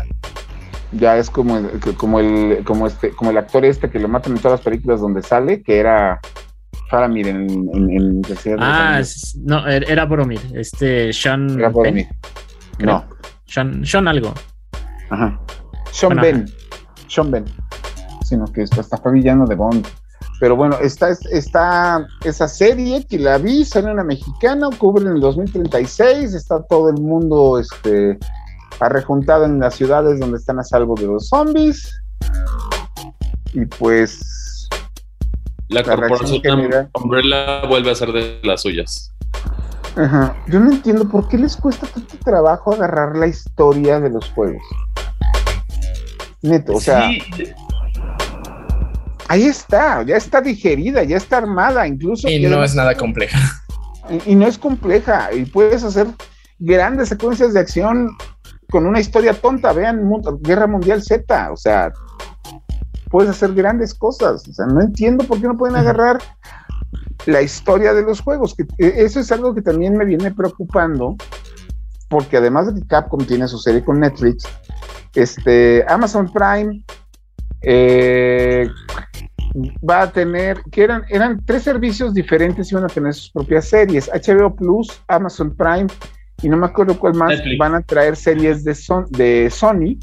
Ya 0.93 1.17
es 1.17 1.31
como, 1.31 1.67
como 1.97 2.21
el, 2.21 2.63
como 2.65 2.87
este, 2.87 3.11
como 3.11 3.31
el 3.31 3.39
actor 3.39 3.65
este 3.65 3.89
que 3.89 3.99
lo 3.99 4.09
matan 4.09 4.33
en 4.33 4.39
todas 4.39 4.59
las 4.59 4.65
películas 4.65 5.01
donde 5.01 5.23
sale, 5.23 5.63
que 5.63 5.79
era 5.79 6.21
Faramir 6.89 7.29
en, 7.29 7.69
en, 7.75 7.91
en 7.91 8.23
Ah, 8.59 9.03
no, 9.45 9.67
er, 9.67 9.91
era 9.91 10.05
Boromir, 10.05 10.41
este 10.55 11.13
Sean. 11.13 11.59
Era 11.59 11.69
Boromir. 11.69 12.07
No. 12.79 13.05
Sean, 13.47 13.85
Sean 13.85 14.07
algo. 14.09 14.33
Ajá. 15.11 15.41
Sean 15.91 16.17
Ben. 16.17 16.47
Sean 17.09 17.31
Ben. 17.31 17.45
Sino 18.25 18.45
que 18.47 18.63
hasta 18.63 18.97
fue 18.99 19.13
villano 19.13 19.47
de 19.47 19.55
Bond. 19.55 19.87
Pero 20.39 20.55
bueno, 20.55 20.77
está, 20.81 21.11
está 21.33 22.07
esa 22.25 22.47
serie 22.47 23.07
que 23.07 23.19
la 23.19 23.39
vi, 23.39 23.65
sale 23.65 23.91
una 23.91 24.05
mexicana, 24.05 24.69
cubre 24.77 25.07
en 25.07 25.13
el 25.13 25.21
2036, 25.21 26.35
está 26.35 26.63
todo 26.65 26.91
el 26.91 27.01
mundo 27.01 27.59
este, 27.59 28.19
arrejuntado 28.81 29.47
en 29.47 29.61
las 29.61 29.77
ciudades 29.77 30.21
donde 30.21 30.37
están 30.37 30.59
a 30.59 30.63
salvo 30.63 30.95
de 30.95 31.07
los 31.07 31.29
zombies. 31.29 31.91
Y 33.55 33.65
pues... 33.65 34.36
La, 35.69 35.83
corporación 35.83 36.41
Umbrella 36.95 37.67
vuelve 37.67 37.91
a 37.91 37.95
ser 37.95 38.13
de 38.13 38.41
las 38.43 38.63
suyas. 38.63 39.13
Ajá. 39.97 40.37
Yo 40.49 40.61
no 40.61 40.71
entiendo 40.71 41.09
por 41.09 41.29
qué 41.29 41.39
les 41.39 41.57
cuesta 41.57 41.87
tanto 41.87 42.17
trabajo 42.25 42.75
agarrar 42.75 43.17
la 43.17 43.27
historia 43.27 43.99
de 43.99 44.11
los 44.11 44.31
juegos. 44.31 44.63
Neto, 46.43 46.75
o 46.75 46.81
sea 46.81 47.11
ahí 49.29 49.45
está, 49.45 50.03
ya 50.03 50.17
está 50.17 50.41
digerida, 50.41 51.03
ya 51.05 51.17
está 51.17 51.39
armada, 51.39 51.87
incluso. 51.87 52.29
Y 52.29 52.41
no 52.41 52.63
es 52.63 52.75
nada 52.75 52.95
compleja. 52.95 53.39
Y, 54.25 54.35
no 54.35 54.47
es 54.47 54.59
compleja, 54.59 55.31
y 55.33 55.45
puedes 55.47 55.83
hacer 55.83 56.07
grandes 56.59 57.09
secuencias 57.09 57.53
de 57.53 57.61
acción 57.61 58.17
con 58.71 58.87
una 58.87 59.01
historia 59.01 59.35
tonta. 59.35 59.73
Vean 59.73 60.09
Guerra 60.41 60.67
Mundial 60.67 61.03
Z, 61.03 61.53
o 61.53 61.57
sea, 61.57 61.93
puedes 63.11 63.31
hacer 63.31 63.55
grandes 63.55 63.95
cosas. 63.95 64.47
O 64.49 64.53
sea, 64.53 64.67
no 64.67 64.81
entiendo 64.81 65.25
por 65.25 65.41
qué 65.41 65.47
no 65.47 65.57
pueden 65.57 65.77
agarrar 65.77 66.19
la 67.27 67.43
historia 67.43 67.93
de 67.95 68.03
los 68.03 68.21
juegos. 68.21 68.55
Que, 68.55 68.65
e, 68.79 69.05
eso 69.05 69.21
es 69.21 69.31
algo 69.33 69.55
que 69.55 69.63
también 69.63 69.97
me 69.97 70.05
viene 70.05 70.31
preocupando, 70.33 71.17
porque 72.09 72.37
además 72.37 72.73
de 72.73 72.81
que 72.81 72.87
Capcom 72.87 73.25
tiene 73.25 73.49
su 73.49 73.59
serie 73.59 73.85
con 73.85 74.01
Netflix, 74.01 74.45
este, 75.15 75.85
Amazon 75.89 76.31
Prime 76.33 76.85
eh, 77.63 78.69
va 79.89 80.03
a 80.03 80.13
tener, 80.13 80.63
que 80.71 80.85
eran, 80.85 81.05
eran 81.09 81.45
tres 81.45 81.63
servicios 81.63 82.13
diferentes 82.13 82.71
y 82.71 82.75
van 82.75 82.85
a 82.85 82.89
tener 82.89 83.15
sus 83.15 83.31
propias 83.31 83.69
series, 83.69 84.11
HBO 84.13 84.55
Plus, 84.55 85.03
Amazon 85.09 85.55
Prime 85.57 85.87
y 86.43 86.49
no 86.49 86.57
me 86.57 86.67
acuerdo 86.67 86.99
cuál 86.99 87.15
más, 87.15 87.41
van 87.59 87.75
a 87.75 87.81
traer 87.81 88.15
series 88.15 88.63
de, 88.63 88.77
de 89.11 89.51
Sony, 89.51 89.99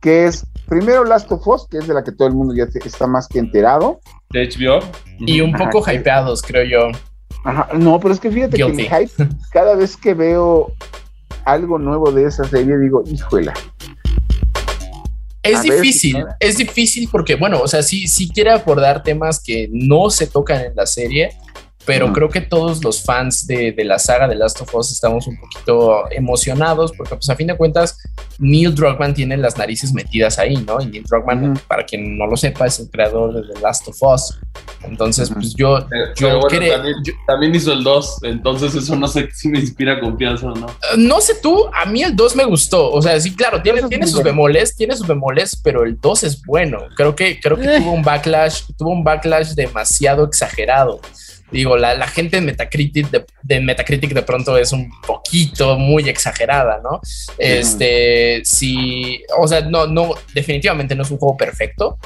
que 0.00 0.26
es 0.26 0.46
primero 0.68 1.04
Last 1.04 1.30
of 1.32 1.46
Us, 1.46 1.66
que 1.68 1.78
es 1.78 1.88
de 1.88 1.94
la 1.94 2.04
que 2.04 2.12
todo 2.12 2.28
el 2.28 2.34
mundo 2.34 2.54
ya 2.54 2.64
está 2.64 3.06
más 3.06 3.26
que 3.28 3.38
enterado. 3.38 4.00
De 4.30 4.48
HBO. 4.48 4.80
Y 5.18 5.40
un 5.40 5.52
poco 5.52 5.82
hypeados, 5.90 6.42
creo 6.42 6.64
yo. 6.64 6.98
Ajá, 7.44 7.68
no, 7.74 7.98
pero 8.00 8.14
es 8.14 8.20
que 8.20 8.30
fíjate 8.30 8.56
que 8.56 8.62
el 8.62 8.80
hype, 8.80 9.28
cada 9.52 9.74
vez 9.74 9.96
que 9.96 10.14
veo 10.14 10.72
algo 11.44 11.78
nuevo 11.78 12.12
de 12.12 12.24
esa 12.24 12.44
serie, 12.44 12.76
digo, 12.78 13.02
híjole, 13.06 13.52
es 15.42 15.62
difícil, 15.62 16.24
es 16.40 16.58
difícil 16.58 17.08
porque, 17.10 17.36
bueno, 17.36 17.60
o 17.60 17.68
sea, 17.68 17.82
sí, 17.82 18.06
sí 18.06 18.28
quiere 18.28 18.50
abordar 18.50 19.02
temas 19.02 19.42
que 19.42 19.68
no 19.72 20.10
se 20.10 20.26
tocan 20.26 20.62
en 20.62 20.76
la 20.76 20.86
serie, 20.86 21.30
pero 21.88 22.12
creo 22.12 22.28
que 22.28 22.42
todos 22.42 22.84
los 22.84 23.02
fans 23.02 23.46
de, 23.46 23.74
la 23.78 23.98
saga 23.98 24.28
de 24.28 24.34
Last 24.34 24.60
of 24.60 24.74
Us 24.74 24.92
estamos 24.92 25.26
un 25.26 25.38
poquito 25.38 26.04
emocionados 26.10 26.92
porque 26.92 27.14
pues 27.14 27.30
a 27.30 27.34
fin 27.34 27.46
de 27.46 27.56
cuentas 27.56 27.98
Neil 28.38 28.74
Druckmann 28.74 29.14
tiene 29.14 29.38
las 29.38 29.56
narices 29.56 29.94
metidas 29.94 30.38
ahí, 30.38 30.56
¿no? 30.58 30.82
Y 30.82 30.86
Neil 30.86 31.04
Druckmann, 31.04 31.58
para 31.66 31.86
quien 31.86 32.18
no 32.18 32.26
lo 32.26 32.36
sepa, 32.36 32.66
es 32.66 32.78
el 32.78 32.90
creador 32.90 33.32
de 33.32 33.54
The 33.54 33.60
Last 33.62 33.88
of 33.88 33.96
Us. 34.02 34.38
Entonces, 34.82 35.30
pues 35.30 35.54
yo, 35.54 35.86
yo, 36.14 36.40
también, 37.26 37.54
hizo 37.54 37.72
el 37.72 37.82
2, 37.82 38.18
entonces 38.24 38.74
eso 38.74 38.94
no 38.94 39.08
sé 39.08 39.30
si 39.32 39.48
me 39.48 39.58
inspira 39.58 39.98
confianza 39.98 40.46
o 40.46 40.54
no. 40.54 40.66
Eh, 40.66 40.98
no 40.98 41.22
sé 41.22 41.36
tú, 41.42 41.70
a 41.74 41.86
mí 41.86 42.02
el 42.02 42.14
2 42.14 42.36
me 42.36 42.44
gustó, 42.44 42.92
o 42.92 43.00
sea, 43.00 43.18
sí, 43.18 43.34
claro, 43.34 43.62
tiene, 43.62 43.82
tiene 43.88 44.06
sus 44.06 44.22
bemoles, 44.22 44.76
tiene 44.76 44.94
sus 44.94 45.06
bemoles, 45.06 45.58
pero 45.64 45.84
el 45.84 45.98
2 45.98 46.24
es 46.24 46.42
bueno. 46.42 46.80
Creo 46.96 47.16
que, 47.16 47.40
creo 47.40 47.56
que 47.56 47.76
eh. 47.76 47.80
tuvo 47.80 47.92
un 47.92 48.02
backlash, 48.02 48.64
tuvo 48.76 48.90
un 48.90 49.02
backlash 49.02 49.54
demasiado 49.54 50.26
exagerado 50.26 51.00
digo, 51.50 51.76
la, 51.76 51.94
la 51.94 52.06
gente 52.06 52.36
de 52.36 52.42
Metacritic 52.42 53.08
de, 53.42 53.60
Metacritic 53.60 54.12
de 54.12 54.22
pronto 54.22 54.56
es 54.56 54.72
un 54.72 54.90
poquito 55.06 55.78
muy 55.78 56.08
exagerada, 56.08 56.80
¿no? 56.82 57.00
Este, 57.38 58.42
sí, 58.44 59.22
o 59.36 59.46
sea, 59.48 59.62
no, 59.62 59.86
no, 59.86 60.14
definitivamente 60.34 60.94
no 60.94 61.02
es 61.02 61.10
un 61.10 61.18
juego 61.18 61.36
perfecto. 61.36 61.98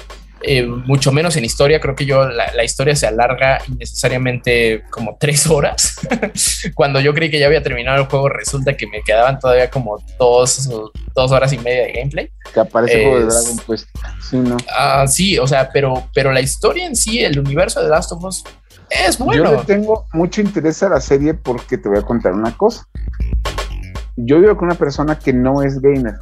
Eh, 0.44 0.66
mucho 0.66 1.12
menos 1.12 1.36
en 1.36 1.44
historia, 1.44 1.80
creo 1.80 1.94
que 1.94 2.04
yo 2.04 2.28
la, 2.28 2.64
historia 2.64 2.96
se 2.96 3.06
alarga 3.06 3.60
innecesariamente 3.68 4.82
como 4.90 5.16
tres 5.18 5.46
horas. 5.46 6.00
Cuando 6.74 7.00
yo 7.00 7.14
creí 7.14 7.30
que 7.30 7.38
ya 7.38 7.46
había 7.46 7.62
terminado 7.62 7.98
el 7.98 8.06
juego, 8.06 8.28
resulta 8.28 8.76
que 8.76 8.88
me 8.88 9.02
quedaban 9.02 9.38
todavía 9.38 9.70
como 9.70 10.02
dos, 10.18 10.68
dos 11.14 11.30
horas 11.30 11.52
y 11.52 11.58
media 11.58 11.84
de 11.84 11.92
gameplay. 11.92 12.30
Que 12.52 12.60
aparece 12.60 13.02
el 13.02 13.08
juego 13.08 13.18
de 13.20 13.26
Dragon 13.26 13.58
Quest. 13.66 13.88
Sí, 14.28 14.36
¿no? 14.36 14.56
Ah, 14.76 15.06
sí, 15.06 15.38
o 15.38 15.46
sea, 15.46 15.68
pero, 15.72 16.08
pero 16.12 16.32
la 16.32 16.40
historia 16.40 16.86
en 16.86 16.96
sí, 16.96 17.22
el 17.22 17.38
universo 17.38 17.80
de 17.80 17.88
Last 17.88 18.10
of 18.10 18.24
Us 18.24 18.42
es 19.06 19.18
bueno. 19.18 19.44
Yo 19.44 19.56
le 19.56 19.64
tengo 19.64 20.06
mucho 20.12 20.40
interés 20.40 20.82
a 20.82 20.88
la 20.88 21.00
serie 21.00 21.34
porque 21.34 21.78
te 21.78 21.88
voy 21.88 21.98
a 21.98 22.02
contar 22.02 22.32
una 22.32 22.56
cosa. 22.56 22.86
Yo 24.16 24.40
vivo 24.40 24.56
con 24.56 24.66
una 24.66 24.76
persona 24.76 25.18
que 25.18 25.32
no 25.32 25.62
es 25.62 25.80
gamer. 25.80 26.16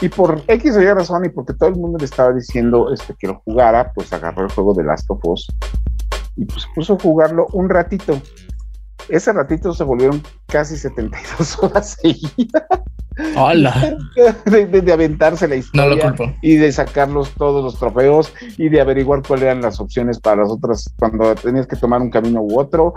Y 0.00 0.08
por 0.08 0.42
X 0.46 0.76
o 0.76 0.82
Y 0.82 0.92
razón, 0.92 1.24
y 1.24 1.30
porque 1.30 1.54
todo 1.54 1.70
el 1.70 1.76
mundo 1.76 1.98
le 1.98 2.04
estaba 2.04 2.32
diciendo 2.32 2.92
este, 2.92 3.14
que 3.18 3.28
lo 3.28 3.40
jugara, 3.44 3.92
pues 3.94 4.12
agarró 4.12 4.44
el 4.44 4.52
juego 4.52 4.74
de 4.74 4.84
Last 4.84 5.10
of 5.10 5.20
Us 5.24 5.48
y 6.36 6.44
pues 6.44 6.66
puso 6.74 6.94
a 6.94 6.98
jugarlo 6.98 7.46
un 7.52 7.68
ratito. 7.68 8.20
Ese 9.08 9.32
ratito 9.32 9.72
se 9.72 9.84
volvieron 9.84 10.22
casi 10.46 10.76
72 10.76 11.62
horas 11.62 11.96
seguidas. 12.02 12.64
Hola. 13.36 13.96
De, 14.44 14.92
aventarse 14.92 15.48
la 15.48 15.56
historia 15.56 16.14
no 16.18 16.34
y 16.42 16.56
de 16.56 16.70
sacarlos 16.70 17.30
todos 17.32 17.62
los 17.62 17.78
trofeos 17.78 18.32
y 18.58 18.68
de 18.68 18.80
averiguar 18.80 19.22
cuáles 19.26 19.44
eran 19.44 19.62
las 19.62 19.80
opciones 19.80 20.18
para 20.18 20.42
las 20.42 20.50
otras 20.50 20.92
cuando 20.98 21.34
tenías 21.34 21.66
que 21.66 21.76
tomar 21.76 22.00
un 22.00 22.10
camino 22.10 22.42
u 22.42 22.58
otro, 22.58 22.94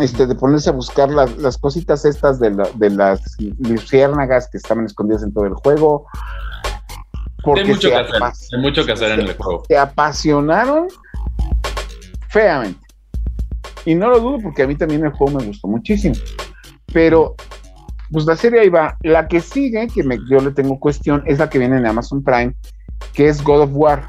este, 0.00 0.26
de 0.26 0.34
ponerse 0.34 0.70
a 0.70 0.72
buscar 0.72 1.10
las, 1.10 1.58
cositas 1.58 2.04
estas 2.04 2.38
de, 2.38 2.50
de 2.74 2.90
las 2.90 3.36
luciérnagas 3.58 4.48
que 4.50 4.58
estaban 4.58 4.84
escondidas 4.84 5.22
en 5.22 5.32
todo 5.32 5.46
el 5.46 5.54
juego. 5.54 6.06
Porque 7.42 7.60
hay 7.60 7.68
mucho, 7.68 7.88
que 7.88 7.94
hacer, 7.94 8.22
hay 8.22 8.60
mucho 8.60 8.84
que 8.84 8.92
hacer 8.92 9.20
en 9.20 9.26
el 9.26 9.36
juego. 9.36 9.62
Se 9.68 9.78
apasionaron 9.78 10.88
feamente. 12.28 12.80
Y 13.84 13.94
no 13.94 14.10
lo 14.10 14.18
dudo 14.18 14.38
porque 14.42 14.64
a 14.64 14.66
mí 14.66 14.74
también 14.74 15.04
el 15.04 15.12
juego 15.12 15.38
me 15.38 15.44
gustó 15.44 15.68
muchísimo. 15.68 16.16
Pero, 16.92 17.36
pues 18.10 18.24
la 18.26 18.36
serie 18.36 18.60
ahí 18.60 18.68
va. 18.68 18.96
La 19.02 19.28
que 19.28 19.40
sigue, 19.40 19.86
que 19.88 20.02
me, 20.02 20.18
yo 20.28 20.40
le 20.40 20.50
tengo 20.52 20.78
cuestión, 20.78 21.22
es 21.26 21.38
la 21.38 21.50
que 21.50 21.58
viene 21.58 21.78
en 21.78 21.86
Amazon 21.86 22.22
Prime, 22.22 22.54
que 23.12 23.28
es 23.28 23.42
God 23.42 23.62
of 23.62 23.70
War. 23.72 24.08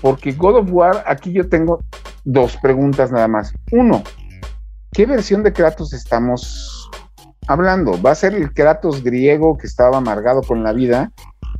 Porque 0.00 0.32
God 0.32 0.56
of 0.56 0.68
War, 0.70 1.04
aquí 1.06 1.32
yo 1.32 1.48
tengo 1.48 1.82
dos 2.24 2.56
preguntas 2.58 3.10
nada 3.10 3.28
más. 3.28 3.52
Uno, 3.72 4.02
¿qué 4.92 5.06
versión 5.06 5.42
de 5.42 5.52
Kratos 5.52 5.92
estamos 5.92 6.90
hablando? 7.46 8.00
¿Va 8.00 8.12
a 8.12 8.14
ser 8.14 8.34
el 8.34 8.52
Kratos 8.52 9.02
griego 9.02 9.56
que 9.58 9.66
estaba 9.66 9.98
amargado 9.98 10.42
con 10.42 10.62
la 10.62 10.72
vida? 10.72 11.12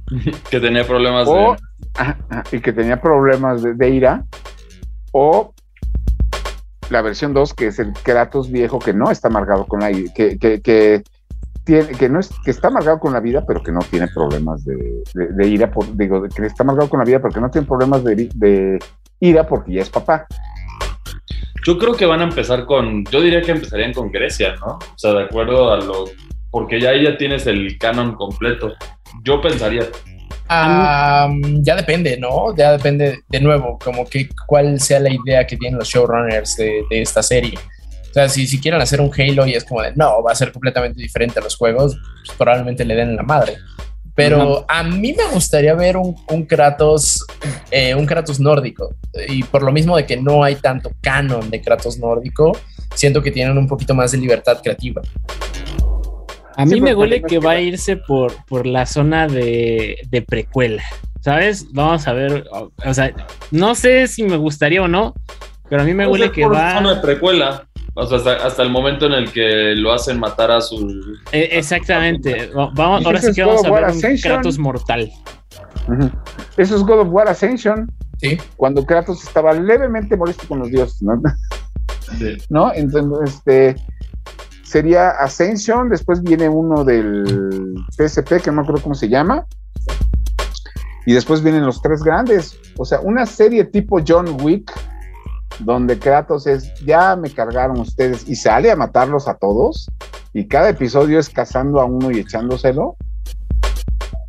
que 0.50 0.60
tenía 0.60 0.86
problemas 0.86 1.26
de... 1.26 1.56
y 2.56 2.60
que 2.60 2.72
tenía 2.72 3.00
problemas 3.00 3.62
de, 3.62 3.74
de 3.74 3.90
ira. 3.90 4.24
O 5.12 5.52
la 6.90 7.02
versión 7.02 7.32
2, 7.32 7.54
que 7.54 7.68
es 7.68 7.78
el 7.78 7.92
Kratos 7.92 8.50
viejo 8.50 8.78
que 8.78 8.92
no 8.92 9.10
está 9.10 9.28
amargado 9.28 9.66
con 9.66 9.80
la 9.80 9.90
que, 9.90 10.38
que, 10.38 11.02
tiene, 11.64 11.88
que 11.88 12.08
no 12.08 12.20
es, 12.20 12.30
que 12.44 12.50
está 12.50 12.68
amargado 12.68 12.98
con 13.00 13.12
la 13.12 13.20
vida, 13.20 13.44
pero 13.46 13.62
que 13.62 13.72
no 13.72 13.80
tiene 13.80 14.08
problemas 14.08 14.64
de, 14.64 15.02
de, 15.14 15.48
ira, 15.48 15.70
por, 15.70 15.96
digo, 15.96 16.22
que 16.22 16.46
está 16.46 16.62
amargado 16.62 16.88
con 16.88 16.98
la 16.98 17.04
vida, 17.04 17.20
pero 17.20 17.32
que 17.32 17.40
no 17.40 17.50
tiene 17.50 17.66
problemas 17.66 18.04
de, 18.04 18.28
de 18.34 18.78
ira 19.20 19.46
porque 19.46 19.74
ya 19.74 19.82
es 19.82 19.90
papá. 19.90 20.26
Yo 21.66 21.78
creo 21.78 21.94
que 21.94 22.06
van 22.06 22.20
a 22.20 22.24
empezar 22.24 22.64
con, 22.64 23.04
yo 23.04 23.20
diría 23.20 23.42
que 23.42 23.52
empezarían 23.52 23.92
con 23.92 24.10
Grecia, 24.10 24.54
¿no? 24.56 24.78
O 24.78 24.98
sea, 24.98 25.12
de 25.12 25.24
acuerdo 25.24 25.72
a 25.72 25.76
lo, 25.76 26.06
porque 26.50 26.80
ya 26.80 26.90
ahí 26.90 27.04
ya 27.04 27.16
tienes 27.16 27.46
el 27.46 27.78
canon 27.78 28.14
completo. 28.14 28.74
Yo 29.22 29.40
pensaría, 29.40 29.82
ya 30.50 31.76
depende, 31.76 32.16
¿no? 32.16 32.54
Ya 32.56 32.72
depende 32.72 33.20
de 33.28 33.40
nuevo, 33.40 33.78
como 33.78 34.04
que 34.04 34.28
cuál 34.46 34.80
sea 34.80 34.98
la 34.98 35.10
idea 35.10 35.46
que 35.46 35.56
tienen 35.56 35.78
los 35.78 35.88
showrunners 35.88 36.56
de, 36.56 36.84
esta 36.90 37.22
serie. 37.22 37.54
O 38.10 38.12
sea, 38.12 38.28
si, 38.28 38.46
si 38.46 38.60
quieren 38.60 38.80
hacer 38.80 39.00
un 39.00 39.10
Halo 39.16 39.46
y 39.46 39.54
es 39.54 39.64
como 39.64 39.82
de 39.82 39.92
no, 39.94 40.22
va 40.22 40.32
a 40.32 40.34
ser 40.34 40.50
completamente 40.50 41.00
diferente 41.00 41.38
a 41.38 41.42
los 41.42 41.56
juegos, 41.56 41.96
pues 42.26 42.36
probablemente 42.36 42.84
le 42.84 42.96
den 42.96 43.14
la 43.14 43.22
madre. 43.22 43.58
Pero 44.16 44.64
a 44.68 44.82
mí 44.82 45.14
me 45.14 45.24
gustaría 45.32 45.72
ver 45.74 45.96
un, 45.96 46.16
un 46.28 46.44
Kratos, 46.44 47.24
eh, 47.70 47.94
un 47.94 48.04
Kratos 48.04 48.40
nórdico. 48.40 48.94
Y 49.28 49.44
por 49.44 49.62
lo 49.62 49.72
mismo 49.72 49.96
de 49.96 50.04
que 50.04 50.16
no 50.16 50.42
hay 50.42 50.56
tanto 50.56 50.90
canon 51.00 51.48
de 51.48 51.62
Kratos 51.62 51.96
nórdico, 51.98 52.52
siento 52.94 53.22
que 53.22 53.30
tienen 53.30 53.56
un 53.56 53.68
poquito 53.68 53.94
más 53.94 54.10
de 54.12 54.18
libertad 54.18 54.60
creativa. 54.62 55.00
A 56.60 56.64
mí 56.66 56.74
Sí, 56.74 56.80
me 56.80 56.94
huele 56.94 57.22
que 57.22 57.38
va 57.38 57.52
a 57.52 57.60
irse 57.60 57.96
por, 57.96 58.32
por 58.44 58.66
la 58.66 58.84
zona 58.86 59.26
de, 59.26 59.96
de 60.08 60.22
precuela. 60.22 60.82
¿Sabes? 61.20 61.66
Vamos 61.72 62.06
a 62.06 62.12
ver. 62.12 62.44
O, 62.52 62.70
o 62.84 62.94
sea, 62.94 63.12
no 63.50 63.74
sé 63.74 64.06
si 64.08 64.24
me 64.24 64.36
gustaría 64.36 64.82
o 64.82 64.88
no, 64.88 65.14
pero 65.68 65.82
a 65.82 65.84
mí 65.84 65.94
me 65.94 66.06
huele 66.06 66.30
que 66.32 66.42
por 66.42 66.54
va. 66.54 66.74
zona 66.74 66.94
de 66.96 67.00
precuela. 67.00 67.66
O 67.94 68.06
sea, 68.06 68.18
hasta, 68.18 68.34
hasta 68.46 68.62
el 68.62 68.70
momento 68.70 69.06
en 69.06 69.12
el 69.12 69.32
que 69.32 69.74
lo 69.74 69.92
hacen 69.92 70.18
matar 70.20 70.50
a 70.50 70.60
su. 70.60 71.16
Eh, 71.32 71.48
exactamente. 71.52 72.46
Va- 72.48 72.70
Vamos, 72.74 73.04
ahora 73.04 73.20
sí 73.20 73.32
que 73.34 73.42
vamos 73.42 73.62
God 73.62 73.66
a 73.66 73.68
of 73.68 73.72
War 73.72 73.82
ver 73.82 73.90
un 73.92 73.96
Ascension. 73.96 74.34
Kratos 74.34 74.58
mortal. 74.58 75.10
Eso 76.56 76.76
es 76.76 76.82
God 76.82 77.00
of 77.00 77.08
War 77.10 77.28
Ascension, 77.28 77.90
Sí, 78.18 78.36
cuando 78.56 78.84
Kratos 78.84 79.22
estaba 79.24 79.52
levemente 79.54 80.14
molesto 80.16 80.46
con 80.46 80.58
los 80.60 80.70
dioses, 80.70 81.00
¿no? 81.02 81.20
Sí. 82.18 82.36
¿No? 82.50 82.72
Entonces, 82.74 83.34
este 83.34 83.76
sería 84.70 85.10
Ascension, 85.10 85.88
después 85.88 86.22
viene 86.22 86.48
uno 86.48 86.84
del 86.84 87.74
PSP, 87.90 88.40
que 88.40 88.50
no 88.50 88.58
me 88.58 88.62
acuerdo 88.62 88.82
cómo 88.84 88.94
se 88.94 89.08
llama, 89.08 89.44
y 91.06 91.12
después 91.12 91.42
vienen 91.42 91.66
los 91.66 91.82
tres 91.82 92.04
grandes, 92.04 92.56
o 92.78 92.84
sea, 92.84 93.00
una 93.00 93.26
serie 93.26 93.64
tipo 93.64 93.98
John 94.06 94.40
Wick, 94.42 94.72
donde 95.58 95.98
Kratos 95.98 96.46
es, 96.46 96.72
ya 96.84 97.16
me 97.16 97.30
cargaron 97.30 97.80
ustedes, 97.80 98.28
y 98.28 98.36
sale 98.36 98.70
a 98.70 98.76
matarlos 98.76 99.26
a 99.26 99.34
todos, 99.34 99.88
y 100.32 100.46
cada 100.46 100.68
episodio 100.68 101.18
es 101.18 101.28
cazando 101.28 101.80
a 101.80 101.84
uno 101.84 102.12
y 102.12 102.20
echándoselo, 102.20 102.96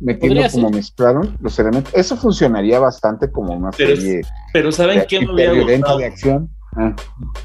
metiendo 0.00 0.42
como 0.50 0.68
ser. 0.68 0.74
mezclaron 0.74 1.38
los 1.40 1.56
elementos. 1.60 1.92
Eso 1.94 2.16
funcionaría 2.16 2.80
bastante 2.80 3.30
como 3.30 3.54
una 3.54 3.70
Pero 3.70 3.94
serie 3.94 4.22
Pero 4.52 4.72
¿saben 4.72 5.04
qué 5.08 5.20
me 5.20 5.32
hubiera 5.32 5.52
gustado? 5.52 5.98
de 5.98 6.06
acción. 6.06 6.50
Ah. 6.76 6.94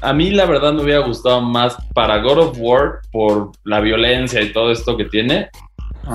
A 0.00 0.12
mí 0.12 0.30
la 0.30 0.46
verdad 0.46 0.72
me 0.72 0.82
hubiera 0.82 1.00
gustado 1.06 1.40
más 1.40 1.76
para 1.94 2.18
God 2.22 2.38
of 2.38 2.56
War 2.60 3.00
por 3.12 3.52
la 3.64 3.80
violencia 3.80 4.40
y 4.40 4.52
todo 4.52 4.70
esto 4.70 4.96
que 4.96 5.04
tiene. 5.06 5.48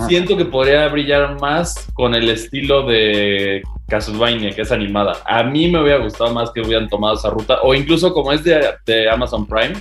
Siento 0.07 0.35
que 0.35 0.45
podría 0.45 0.87
brillar 0.87 1.39
más 1.39 1.87
con 1.93 2.15
el 2.15 2.27
estilo 2.29 2.83
de 2.87 3.61
Castlevania, 3.87 4.49
que 4.49 4.63
es 4.63 4.71
animada. 4.71 5.17
A 5.27 5.43
mí 5.43 5.69
me 5.69 5.83
hubiera 5.83 5.99
gustado 6.03 6.33
más 6.33 6.49
que 6.49 6.61
hubieran 6.61 6.89
tomado 6.89 7.13
esa 7.13 7.29
ruta, 7.29 7.59
o 7.61 7.75
incluso 7.75 8.11
como 8.11 8.31
es 8.31 8.43
de, 8.43 8.59
de 8.87 9.07
Amazon 9.07 9.45
Prime, 9.45 9.73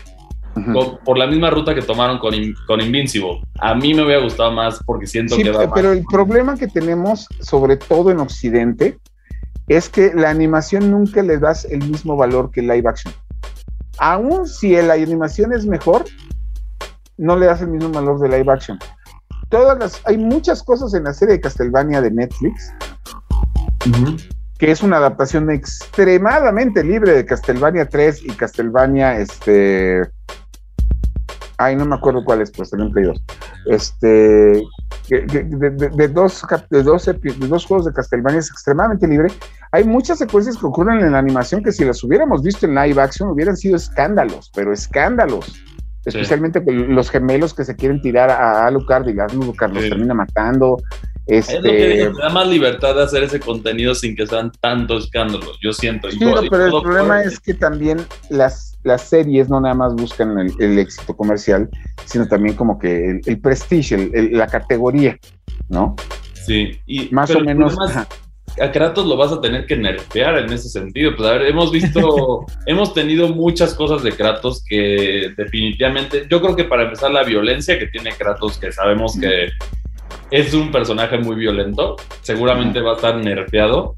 con- 0.75 0.99
por 1.03 1.17
la 1.17 1.27
misma 1.27 1.49
ruta 1.49 1.75
que 1.75 1.81
tomaron 1.81 2.19
con, 2.19 2.35
In- 2.35 2.55
con 2.67 2.83
Invincible. 2.83 3.41
A 3.59 3.75
mí 3.75 3.95
me 3.95 4.05
hubiera 4.05 4.21
gustado 4.23 4.53
más 4.53 4.81
porque 4.85 5.07
siento 5.07 5.35
Sí, 5.35 5.45
que 5.45 5.51
va 5.51 5.73
pero 5.73 5.93
el 5.93 6.05
problema 6.05 6.59
que 6.59 6.67
tenemos, 6.69 7.27
sobre 7.41 7.79
todo 7.79 8.11
en 8.11 8.19
Occidente, 8.21 8.99
es 9.69 9.89
que 9.89 10.13
la 10.15 10.29
animación 10.29 10.91
nunca 10.91 11.23
le 11.23 11.39
das 11.39 11.65
el 11.65 11.79
mismo 11.89 12.17
valor 12.19 12.51
que 12.51 12.61
live 12.61 12.87
action. 12.87 13.15
Aún 14.03 14.49
si 14.49 14.75
la 14.83 14.95
animación 14.95 15.53
es 15.53 15.65
mejor, 15.65 16.05
no 17.19 17.37
le 17.37 17.47
das 17.47 17.61
el 17.63 17.69
mismo 17.69 17.89
valor 17.91 18.19
de 18.19 18.37
live 18.37 18.53
action. 18.53 18.77
Todas 19.49 19.79
las, 19.79 20.01
hay 20.05 20.19
muchas 20.19 20.61
cosas 20.65 20.93
en 20.95 21.05
la 21.05 21.15
serie 21.15 21.37
de 21.37 21.41
Castlevania 21.41 22.01
de 22.01 22.11
Netflix, 22.11 22.75
que 24.59 24.73
es 24.73 24.83
una 24.83 24.97
adaptación 24.97 25.49
extremadamente 25.53 26.83
libre 26.83 27.13
de 27.13 27.25
Castlevania 27.25 27.89
3 27.89 28.25
y 28.25 28.29
Castlevania, 28.31 29.21
este... 29.21 30.03
Ay, 31.59 31.77
no 31.77 31.85
me 31.85 31.95
acuerdo 31.95 32.25
cuál 32.25 32.41
es, 32.41 32.51
pues 32.51 32.71
salió 32.71 32.87
en 32.87 32.93
Play 32.93 33.05
2. 33.05 33.23
Este... 33.67 34.63
De, 35.09 35.21
de- 35.27 35.71
de 35.91 36.09
dos, 36.09 36.43
de, 36.71 36.83
dos, 36.83 37.05
de 37.07 37.49
dos 37.49 37.67
juegos 37.67 37.87
de 37.87 37.93
Castlevania 37.93 38.39
es 38.39 38.51
extremadamente 38.51 39.07
libre. 39.07 39.29
Hay 39.73 39.85
muchas 39.85 40.19
secuencias 40.19 40.57
que 40.57 40.65
ocurren 40.67 41.01
en 41.01 41.13
la 41.13 41.19
animación 41.19 41.63
que 41.63 41.73
si 41.73 41.85
las 41.85 42.03
hubiéramos 42.05 42.43
visto 42.43 42.67
en 42.67 42.75
live 42.75 43.01
action 43.03 43.29
hubieran 43.29 43.57
sido 43.57 43.77
escándalos, 43.77 44.51
pero 44.55 44.73
escándalos. 44.73 45.61
Especialmente 46.05 46.63
los 46.67 47.11
gemelos 47.11 47.53
que 47.55 47.65
se 47.65 47.77
quieren 47.77 48.01
tirar 48.01 48.31
a 48.31 48.67
Alucard 48.67 49.07
y 49.09 49.19
Alucard 49.21 49.73
los 49.73 49.83
Sí. 49.85 49.91
termina 49.91 50.15
matando. 50.15 50.79
Este, 51.27 51.57
Es 51.59 51.63
lo 51.63 51.71
que 51.71 51.89
digo, 51.89 52.13
te 52.17 52.23
da 52.23 52.29
más 52.31 52.47
libertad 52.49 52.95
de 52.95 53.03
hacer 53.05 53.23
ese 53.25 53.39
contenido 53.41 53.95
sin 53.95 54.17
que 54.17 54.27
sean 54.27 54.51
tantos 54.61 55.05
escándalos, 55.05 55.59
yo 55.63 55.73
siento. 55.73 56.11
Sí, 56.11 56.19
God- 56.25 56.35
no, 56.37 56.43
y 56.45 56.51
pero 56.51 56.67
el 56.67 56.83
problema 56.83 57.23
es 57.23 57.39
que 57.39 57.55
también 57.55 57.99
las, 58.31 58.72
las 58.85 59.09
series 59.09 59.49
no 59.49 59.61
nada 59.61 59.75
más 59.75 59.95
buscan 59.95 60.39
el, 60.39 60.53
el 60.61 60.79
éxito 60.79 61.17
comercial, 61.17 61.69
sino 62.05 62.27
también 62.29 62.57
como 62.57 62.79
que 62.79 63.11
el, 63.11 63.21
el 63.27 63.39
prestige, 63.41 63.95
el- 63.95 64.11
el- 64.15 64.39
la 64.39 64.47
categoría, 64.47 65.17
¿no? 65.69 65.95
Sí, 66.35 66.79
y 66.87 67.09
Más 67.15 67.31
o 67.35 67.41
menos. 67.41 67.77
a 68.61 68.71
Kratos 68.73 69.07
lo 69.07 69.17
vas 69.17 69.33
a 69.33 69.41
tener 69.41 69.65
que 69.67 69.77
nerfear 69.77 70.37
en 70.39 70.53
ese 70.53 70.69
sentido. 70.69 71.13
Pues 71.17 71.29
a 71.29 71.33
ver, 71.35 71.43
hemos 71.47 71.71
visto, 71.73 72.45
hemos 72.67 72.93
tenido 72.93 73.29
muchas 73.29 73.75
cosas 73.75 74.03
de 74.03 74.13
Kratos 74.13 74.63
que 74.69 75.33
definitivamente, 75.37 76.27
yo 76.29 76.41
creo 76.43 76.57
que 76.57 76.65
para 76.65 76.83
empezar 76.85 77.11
la 77.13 77.23
violencia 77.23 77.79
que 77.79 77.87
tiene 77.87 78.11
Kratos, 78.13 78.59
que 78.59 78.73
sabemos 78.73 79.17
que 79.19 79.49
es 80.31 80.53
un 80.55 80.71
personaje 80.73 81.17
muy 81.19 81.37
violento, 81.37 81.97
seguramente 82.23 82.81
va 82.81 82.93
a 82.93 82.97
estar 82.97 83.17
nerfeado. 83.17 83.95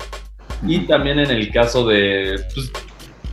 Y 0.67 0.81
también 0.81 1.19
en 1.19 1.31
el 1.31 1.51
caso 1.53 1.87
de, 1.87 2.37
pues, 2.55 2.71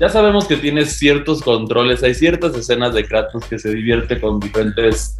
ya 0.02 0.10
sabemos 0.10 0.47
que 0.47 0.58
tiene 0.58 0.84
ciertos 0.86 1.43
controles, 1.43 2.02
hay 2.02 2.16
ciertas 2.16 2.56
escenas 2.56 2.93
de 2.95 3.06
Kratos 3.08 3.45
que 3.45 3.60
se 3.60 3.70
divierte 3.70 4.20
con 4.20 4.39
diferentes 4.39 5.20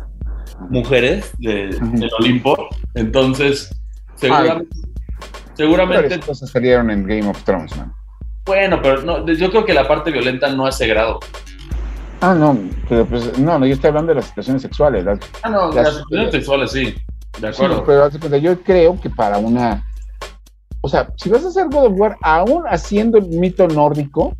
mujeres 0.70 1.32
de- 1.38 1.68
del 1.68 2.10
Olimpo. 2.20 2.68
Entonces, 2.96 3.70
seguramente, 4.16 4.68
Pero 4.76 5.56
seguramente 5.56 6.20
cosas 6.20 6.50
salieron 6.50 6.90
en 6.90 7.04
Game 7.06 7.28
of 7.30 7.42
Thrones, 7.44 7.78
man. 7.78 7.94
bueno, 8.46 8.80
pero 8.82 9.04
no, 9.04 9.26
yo 9.28 9.50
creo 9.52 9.64
que 9.66 9.74
la 9.76 9.88
parte 9.88 10.10
violenta 10.10 10.50
no 10.52 10.66
a 10.66 10.70
ese 10.70 10.88
grado. 10.88 11.20
Ah, 12.22 12.34
no, 12.34 12.58
pero 12.90 13.06
pues, 13.06 13.38
no, 13.38 13.60
no, 13.60 13.66
yo 13.68 13.74
estoy 13.74 13.90
hablando 13.90 14.10
de 14.10 14.16
las 14.16 14.26
situaciones 14.26 14.64
sexuales. 14.64 15.06
las- 15.06 15.20
Ah, 15.44 15.50
no, 15.50 15.68
Las- 15.72 15.76
las 15.86 15.94
situaciones 15.98 16.32
sexuales 16.32 16.72
sí, 16.72 16.84
de 16.86 16.94
Sí, 17.40 17.46
acuerdo. 17.64 17.84
pero 17.86 18.10
cuenta, 18.20 18.38
yo 18.38 18.60
creo 18.62 19.00
que 19.00 19.10
para 19.12 19.38
una. 19.38 19.84
O 20.82 20.90
sea, 20.90 21.10
si 21.18 21.30
vas 21.30 21.44
a 21.46 21.50
hacer 21.50 21.68
God 21.72 21.86
of 21.86 21.94
War, 22.00 22.18
aún 22.24 22.64
haciendo 22.68 23.20
el 23.20 23.28
mito 23.28 23.68
nórdico, 23.68 24.36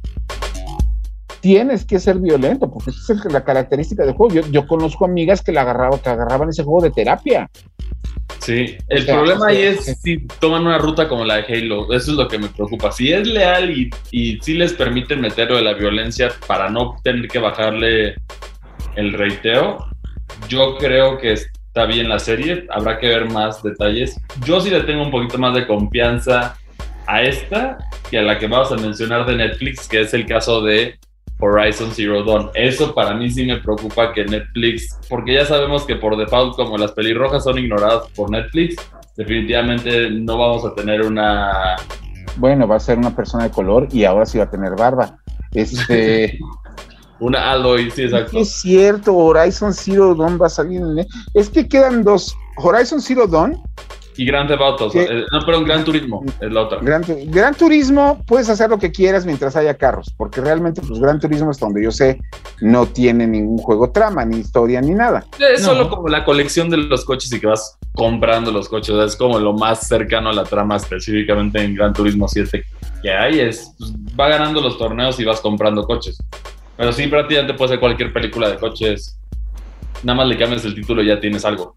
tienes 1.42 1.86
que 1.86 2.00
ser 2.00 2.20
violento, 2.20 2.72
porque 2.72 2.92
esa 2.92 3.14
es 3.14 3.26
la 3.32 3.44
característica 3.44 4.04
del 4.06 4.14
juego. 4.14 4.36
Yo, 4.36 4.42
yo 4.52 4.68
conozco 4.68 5.06
amigas 5.06 5.42
que 5.42 5.52
la 5.52 5.62
agarraban, 5.62 6.00
que 6.00 6.10
agarraban 6.10 6.50
ese 6.50 6.64
juego 6.64 6.82
de 6.82 6.92
terapia. 6.92 7.50
Sí, 8.40 8.78
el 8.88 9.04
O 9.04 9.06
sea, 9.06 9.16
problema 9.16 9.48
ahí 9.48 9.62
es 9.62 9.86
sí. 9.86 9.96
si 9.96 10.28
toman 10.40 10.66
una 10.66 10.78
ruta 10.78 11.08
como 11.08 11.26
la 11.26 11.38
de 11.38 11.44
Halo, 11.54 11.92
eso 11.94 12.12
es 12.12 12.18
lo 12.18 12.28
que 12.28 12.40
me 12.40 12.48
preocupa. 12.48 12.92
Si 12.92 13.12
es 13.12 13.28
leal 13.28 13.70
y, 13.70 13.90
y 14.12 14.40
si 14.42 14.54
les 14.54 14.74
permiten 14.74 15.22
meterlo 15.22 15.58
de 15.58 15.64
la 15.64 15.74
violencia 15.74 16.30
para 16.48 16.70
no 16.70 16.96
tener 17.04 17.28
que 17.28 17.40
bajarle 17.40 18.16
el 18.96 19.14
reiteo, 19.14 19.86
yo 20.48 20.78
creo 20.78 21.18
que 21.18 21.34
está 21.34 21.86
bien 21.86 22.10
la 22.10 22.20
serie, 22.20 22.66
habrá 22.70 23.00
que 23.00 23.08
ver 23.08 23.30
más 23.30 23.62
detalles. 23.64 24.20
Yo 24.46 24.60
sí 24.60 24.70
le 24.70 24.82
tengo 24.84 25.04
un 25.04 25.12
poquito 25.12 25.38
más 25.38 25.54
de 25.54 25.68
confianza 25.68 26.56
a 27.08 27.22
esta 27.24 27.78
que 28.10 28.20
a 28.20 28.22
la 28.24 28.38
que 28.40 28.48
vamos 28.48 28.72
a 28.72 28.76
mencionar 28.76 29.26
de 29.26 29.36
Netflix, 29.36 29.88
que 29.88 30.02
es 30.02 30.14
el 30.14 30.26
caso 30.26 30.62
de 30.62 31.00
Horizon 31.42 31.92
Zero 31.92 32.24
Dawn. 32.24 32.50
Eso 32.54 32.94
para 32.94 33.14
mí 33.14 33.30
sí 33.30 33.46
me 33.46 33.58
preocupa 33.58 34.14
que 34.14 34.24
Netflix, 34.24 34.98
porque 35.10 35.34
ya 35.34 35.46
sabemos 35.46 35.86
que 35.86 35.96
por 35.96 36.16
default 36.16 36.56
como 36.56 36.78
las 36.78 36.92
pelirrojas 36.94 37.44
son 37.44 37.58
ignoradas 37.58 38.08
por 38.16 38.30
Netflix, 38.30 38.76
definitivamente 39.18 40.10
no 40.12 40.38
vamos 40.38 40.64
a 40.64 40.74
tener 40.76 41.02
una... 41.02 41.76
Bueno, 42.38 42.68
va 42.68 42.78
a 42.78 42.80
ser 42.80 42.98
una 42.98 43.14
persona 43.14 43.46
de 43.46 43.52
color 43.52 43.88
y 43.92 44.06
ahora 44.06 44.26
sí 44.26 44.38
va 44.38 44.46
a 44.46 44.50
tener 44.50 44.76
barba. 44.76 45.18
Este. 45.52 46.40
Una 47.20 47.52
Aloy, 47.52 47.92
sí, 47.92 48.02
exacto. 48.02 48.40
es 48.40 48.52
cierto, 48.62 49.16
Horizon 49.16 49.76
Zero 49.76 50.16
Dawn 50.16 50.42
va 50.42 50.48
a 50.48 50.50
salir 50.50 50.82
en. 50.82 51.06
Es 51.36 51.50
que 51.52 51.68
quedan 51.68 52.04
dos. 52.04 52.36
Horizon 52.58 53.00
Zero 53.00 53.28
Dawn 53.28 53.62
Y 54.18 54.26
Grand 54.26 54.48
Theft 54.50 54.92
Sí. 54.92 55.00
eh, 55.00 55.24
no, 55.32 55.40
perdón, 55.46 55.64
Gran 55.64 55.84
Turismo 55.86 56.24
es 56.42 56.52
la 56.52 56.62
otra. 56.62 56.80
Gran, 56.82 57.02
Tu- 57.04 57.18
Gran 57.28 57.56
Turismo, 57.56 58.22
puedes 58.28 58.50
hacer 58.50 58.70
lo 58.70 58.78
que 58.78 58.92
quieras 58.92 59.26
mientras 59.26 59.56
haya 59.56 59.74
carros, 59.76 60.14
porque 60.18 60.42
realmente, 60.42 60.82
pues 60.82 61.00
Gran 61.00 61.20
Turismo, 61.20 61.50
hasta 61.50 61.66
donde 61.66 61.84
yo 61.84 61.92
sé, 61.92 62.20
no 62.60 62.86
tiene 62.88 63.26
ningún 63.26 63.58
juego 63.58 63.92
trama, 63.92 64.26
ni 64.26 64.38
historia, 64.40 64.82
ni 64.82 64.92
nada. 64.92 65.26
Es 65.40 65.62
No. 65.62 65.70
solo 65.70 65.90
como 65.90 66.10
la 66.10 66.26
colección 66.26 66.70
de 66.70 66.78
los 66.78 67.06
coches 67.06 67.32
y 67.32 67.40
que 67.40 67.48
vas 67.48 67.78
comprando 67.94 68.52
los 68.52 68.68
coches. 68.70 68.96
Es 68.96 69.16
como 69.16 69.40
lo 69.40 69.54
más 69.54 69.88
cercano 69.88 70.30
a 70.30 70.34
la 70.34 70.44
trama, 70.44 70.76
específicamente 70.76 71.62
en 71.64 71.76
Gran 71.76 71.94
Turismo 71.94 72.28
7 72.28 72.64
que 73.02 73.12
hay. 73.12 73.40
Es, 73.40 73.74
pues, 73.80 73.94
va 74.20 74.28
ganando 74.30 74.62
los 74.62 74.78
torneos 74.78 75.20
y 75.20 75.26
vas 75.26 75.40
comprando 75.42 75.84
coches. 75.86 76.18
Pero 76.78 76.92
sí, 76.92 77.08
prácticamente 77.08 77.54
puede 77.54 77.70
ser 77.70 77.80
cualquier 77.80 78.12
película 78.14 78.50
de 78.50 78.58
coches. 78.58 79.18
Nada 80.04 80.18
más 80.18 80.28
le 80.28 80.38
cambias 80.38 80.66
el 80.66 80.74
título 80.76 81.02
y 81.04 81.08
ya 81.08 81.20
tienes 81.20 81.46
algo. 81.46 81.76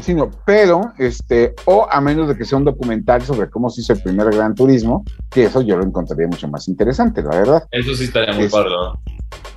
Sino, 0.00 0.30
pero, 0.44 0.92
este, 0.98 1.54
o 1.64 1.86
a 1.90 2.00
menos 2.00 2.28
de 2.28 2.36
que 2.36 2.44
sea 2.44 2.58
un 2.58 2.64
documental 2.64 3.22
sobre 3.22 3.48
cómo 3.48 3.70
se 3.70 3.80
hizo 3.80 3.94
el 3.94 4.02
primer 4.02 4.30
Gran 4.30 4.54
Turismo, 4.54 5.04
que 5.30 5.44
eso 5.44 5.62
yo 5.62 5.76
lo 5.76 5.84
encontraría 5.84 6.26
mucho 6.28 6.48
más 6.48 6.68
interesante, 6.68 7.22
la 7.22 7.30
verdad. 7.30 7.64
Eso 7.70 7.94
sí 7.94 8.04
estaría 8.04 8.34
muy 8.34 8.44
Es- 8.44 8.52
padre. 8.52 8.70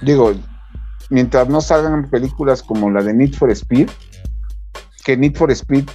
Digo, 0.02 0.32
mientras 1.10 1.50
no 1.50 1.60
salgan 1.62 2.10
películas 2.10 2.64
como 2.64 2.90
la 2.90 3.04
de 3.04 3.14
Need 3.14 3.34
for 3.34 3.52
Speed, 3.52 3.90
que 5.04 5.18
Need 5.18 5.36
for 5.36 5.52
Speed, 5.52 5.86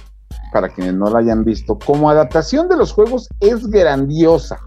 para 0.53 0.69
quienes 0.69 0.93
no 0.93 1.09
la 1.09 1.19
hayan 1.19 1.43
visto, 1.43 1.77
como 1.79 2.09
adaptación 2.09 2.69
de 2.69 2.77
los 2.77 2.93
juegos 2.93 3.27
es 3.39 3.67
grandiosa. 3.67 4.57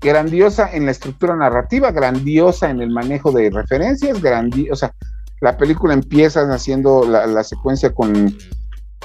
Grandiosa 0.00 0.70
en 0.72 0.84
la 0.84 0.90
estructura 0.90 1.34
narrativa, 1.36 1.90
grandiosa 1.92 2.68
en 2.68 2.80
el 2.82 2.90
manejo 2.90 3.32
de 3.32 3.48
referencias, 3.50 4.20
grandiosa. 4.20 4.92
La 5.40 5.56
película 5.56 5.94
empieza 5.94 6.42
haciendo 6.52 7.06
la, 7.06 7.26
la 7.26 7.44
secuencia 7.44 7.92
con 7.92 8.36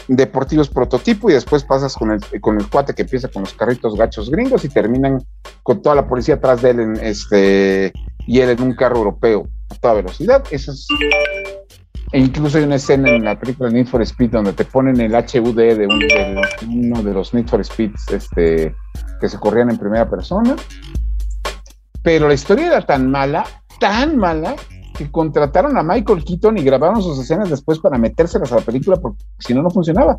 deportivos 0.07 0.69
prototipo 0.69 1.29
y 1.29 1.33
después 1.33 1.63
pasas 1.63 1.95
con 1.95 2.11
el, 2.11 2.41
con 2.41 2.59
el 2.59 2.67
cuate 2.69 2.93
que 2.93 3.03
empieza 3.03 3.27
con 3.27 3.43
los 3.43 3.53
carritos 3.53 3.95
gachos 3.95 4.29
gringos 4.29 4.65
y 4.65 4.69
terminan 4.69 5.19
con 5.63 5.81
toda 5.81 5.95
la 5.95 6.07
policía 6.07 6.35
atrás 6.35 6.61
de 6.61 6.71
él 6.71 6.79
en 6.79 6.95
este 6.97 7.93
y 8.25 8.39
él 8.39 8.49
en 8.49 8.61
un 8.61 8.75
carro 8.75 8.97
europeo 8.97 9.47
a 9.69 9.75
toda 9.75 9.95
velocidad. 9.95 10.43
Eso 10.51 10.71
es 10.71 10.87
e 12.13 12.19
incluso 12.19 12.57
hay 12.57 12.65
una 12.65 12.75
escena 12.75 13.09
en 13.09 13.23
la 13.23 13.39
película 13.39 13.69
Need 13.69 13.87
for 13.87 14.01
Speed 14.01 14.31
donde 14.31 14.51
te 14.51 14.65
ponen 14.65 14.99
el 14.99 15.13
HUD 15.13 15.55
de, 15.55 15.87
uno 16.67 17.03
de 17.03 17.13
los 17.13 17.33
Need 17.33 17.47
for 17.47 17.63
Speeds 17.63 18.11
este, 18.11 18.75
que 19.21 19.29
se 19.29 19.39
corrían 19.39 19.69
en 19.69 19.77
primera 19.77 20.09
persona. 20.09 20.57
Pero 22.03 22.27
la 22.27 22.33
historia 22.33 22.67
era 22.67 22.81
tan 22.81 23.09
mala, 23.09 23.45
tan 23.79 24.17
mala, 24.17 24.55
que 24.97 25.11
contrataron 25.11 25.77
a 25.77 25.83
Michael 25.83 26.23
Keaton 26.23 26.57
y 26.57 26.63
grabaron 26.63 27.01
sus 27.01 27.19
escenas 27.19 27.49
después 27.49 27.79
para 27.79 27.97
metérselas 27.97 28.51
a 28.51 28.55
la 28.55 28.61
película 28.61 28.97
porque 28.97 29.23
si 29.39 29.53
no, 29.53 29.61
no 29.61 29.69
funcionaba. 29.69 30.15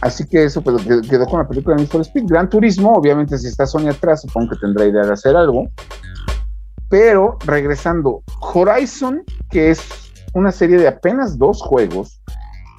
Así 0.00 0.26
que 0.26 0.44
eso 0.44 0.62
pues, 0.62 0.84
quedó 1.08 1.26
con 1.26 1.40
la 1.40 1.48
película 1.48 1.76
Need 1.76 1.88
for 1.88 2.00
Speed. 2.00 2.24
Gran 2.26 2.48
Turismo, 2.48 2.92
obviamente, 2.92 3.36
si 3.38 3.48
está 3.48 3.66
Sony 3.66 3.88
atrás, 3.88 4.22
supongo 4.22 4.50
que 4.50 4.56
tendrá 4.56 4.86
idea 4.86 5.04
de 5.04 5.12
hacer 5.12 5.36
algo. 5.36 5.68
Pero 6.88 7.36
regresando, 7.44 8.22
Horizon, 8.40 9.22
que 9.50 9.70
es 9.70 9.80
una 10.34 10.52
serie 10.52 10.78
de 10.78 10.88
apenas 10.88 11.36
dos 11.36 11.60
juegos, 11.60 12.20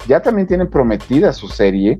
ya 0.06 0.20
también 0.20 0.48
tienen 0.48 0.70
prometida 0.70 1.32
su 1.32 1.48
serie. 1.48 1.98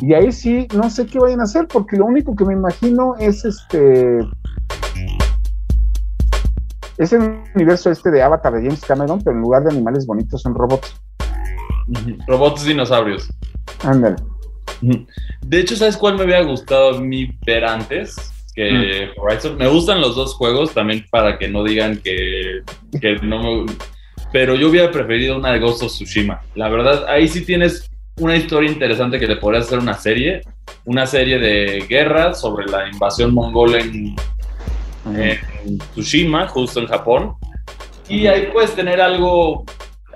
Y 0.00 0.14
ahí 0.14 0.32
sí, 0.32 0.66
no 0.74 0.90
sé 0.90 1.06
qué 1.06 1.18
vayan 1.18 1.40
a 1.40 1.44
hacer, 1.44 1.66
porque 1.68 1.96
lo 1.96 2.06
único 2.06 2.34
que 2.34 2.44
me 2.44 2.54
imagino 2.54 3.14
es 3.18 3.44
este. 3.44 4.20
Es 6.98 7.12
el 7.12 7.42
universo 7.54 7.90
este 7.90 8.10
de 8.10 8.22
Avatar 8.22 8.52
de 8.54 8.62
James 8.62 8.84
Cameron, 8.84 9.22
pero 9.22 9.36
en 9.36 9.42
lugar 9.42 9.62
de 9.62 9.70
animales 9.70 10.06
bonitos 10.06 10.42
son 10.42 10.54
robots. 10.54 11.00
Robots 12.26 12.64
dinosaurios. 12.64 13.28
Ándale. 13.82 14.16
De 15.42 15.60
hecho, 15.60 15.76
¿sabes 15.76 15.96
cuál 15.96 16.16
me 16.16 16.24
hubiera 16.24 16.42
gustado 16.42 16.96
a 16.96 17.00
mí 17.00 17.30
ver 17.46 17.64
antes? 17.64 18.34
que 18.58 19.12
mm. 19.16 19.20
Horizon. 19.20 19.56
Me 19.56 19.68
gustan 19.68 20.00
los 20.00 20.16
dos 20.16 20.34
juegos 20.34 20.74
también 20.74 21.06
para 21.10 21.38
que 21.38 21.46
no 21.46 21.62
digan 21.62 21.98
que, 21.98 22.62
que 23.00 23.14
no 23.22 23.40
me... 23.40 23.72
Pero 24.32 24.56
yo 24.56 24.68
hubiera 24.68 24.90
preferido 24.90 25.36
una 25.36 25.52
de 25.52 25.60
Ghost 25.60 25.84
of 25.84 25.92
Tsushima. 25.92 26.42
La 26.56 26.68
verdad, 26.68 27.06
ahí 27.08 27.28
sí 27.28 27.44
tienes 27.44 27.88
una 28.18 28.36
historia 28.36 28.70
interesante 28.70 29.20
que 29.20 29.28
le 29.28 29.36
podrías 29.36 29.66
hacer 29.66 29.78
una 29.78 29.94
serie. 29.94 30.42
Una 30.84 31.06
serie 31.06 31.38
de 31.38 31.86
guerra 31.88 32.34
sobre 32.34 32.66
la 32.66 32.88
invasión 32.88 33.32
mongola 33.32 33.78
en, 33.78 34.16
en 35.16 35.78
Tsushima, 35.94 36.48
justo 36.48 36.80
en 36.80 36.86
Japón. 36.86 37.34
Y 38.08 38.26
ahí 38.26 38.48
puedes 38.52 38.74
tener 38.74 39.00
algo 39.00 39.64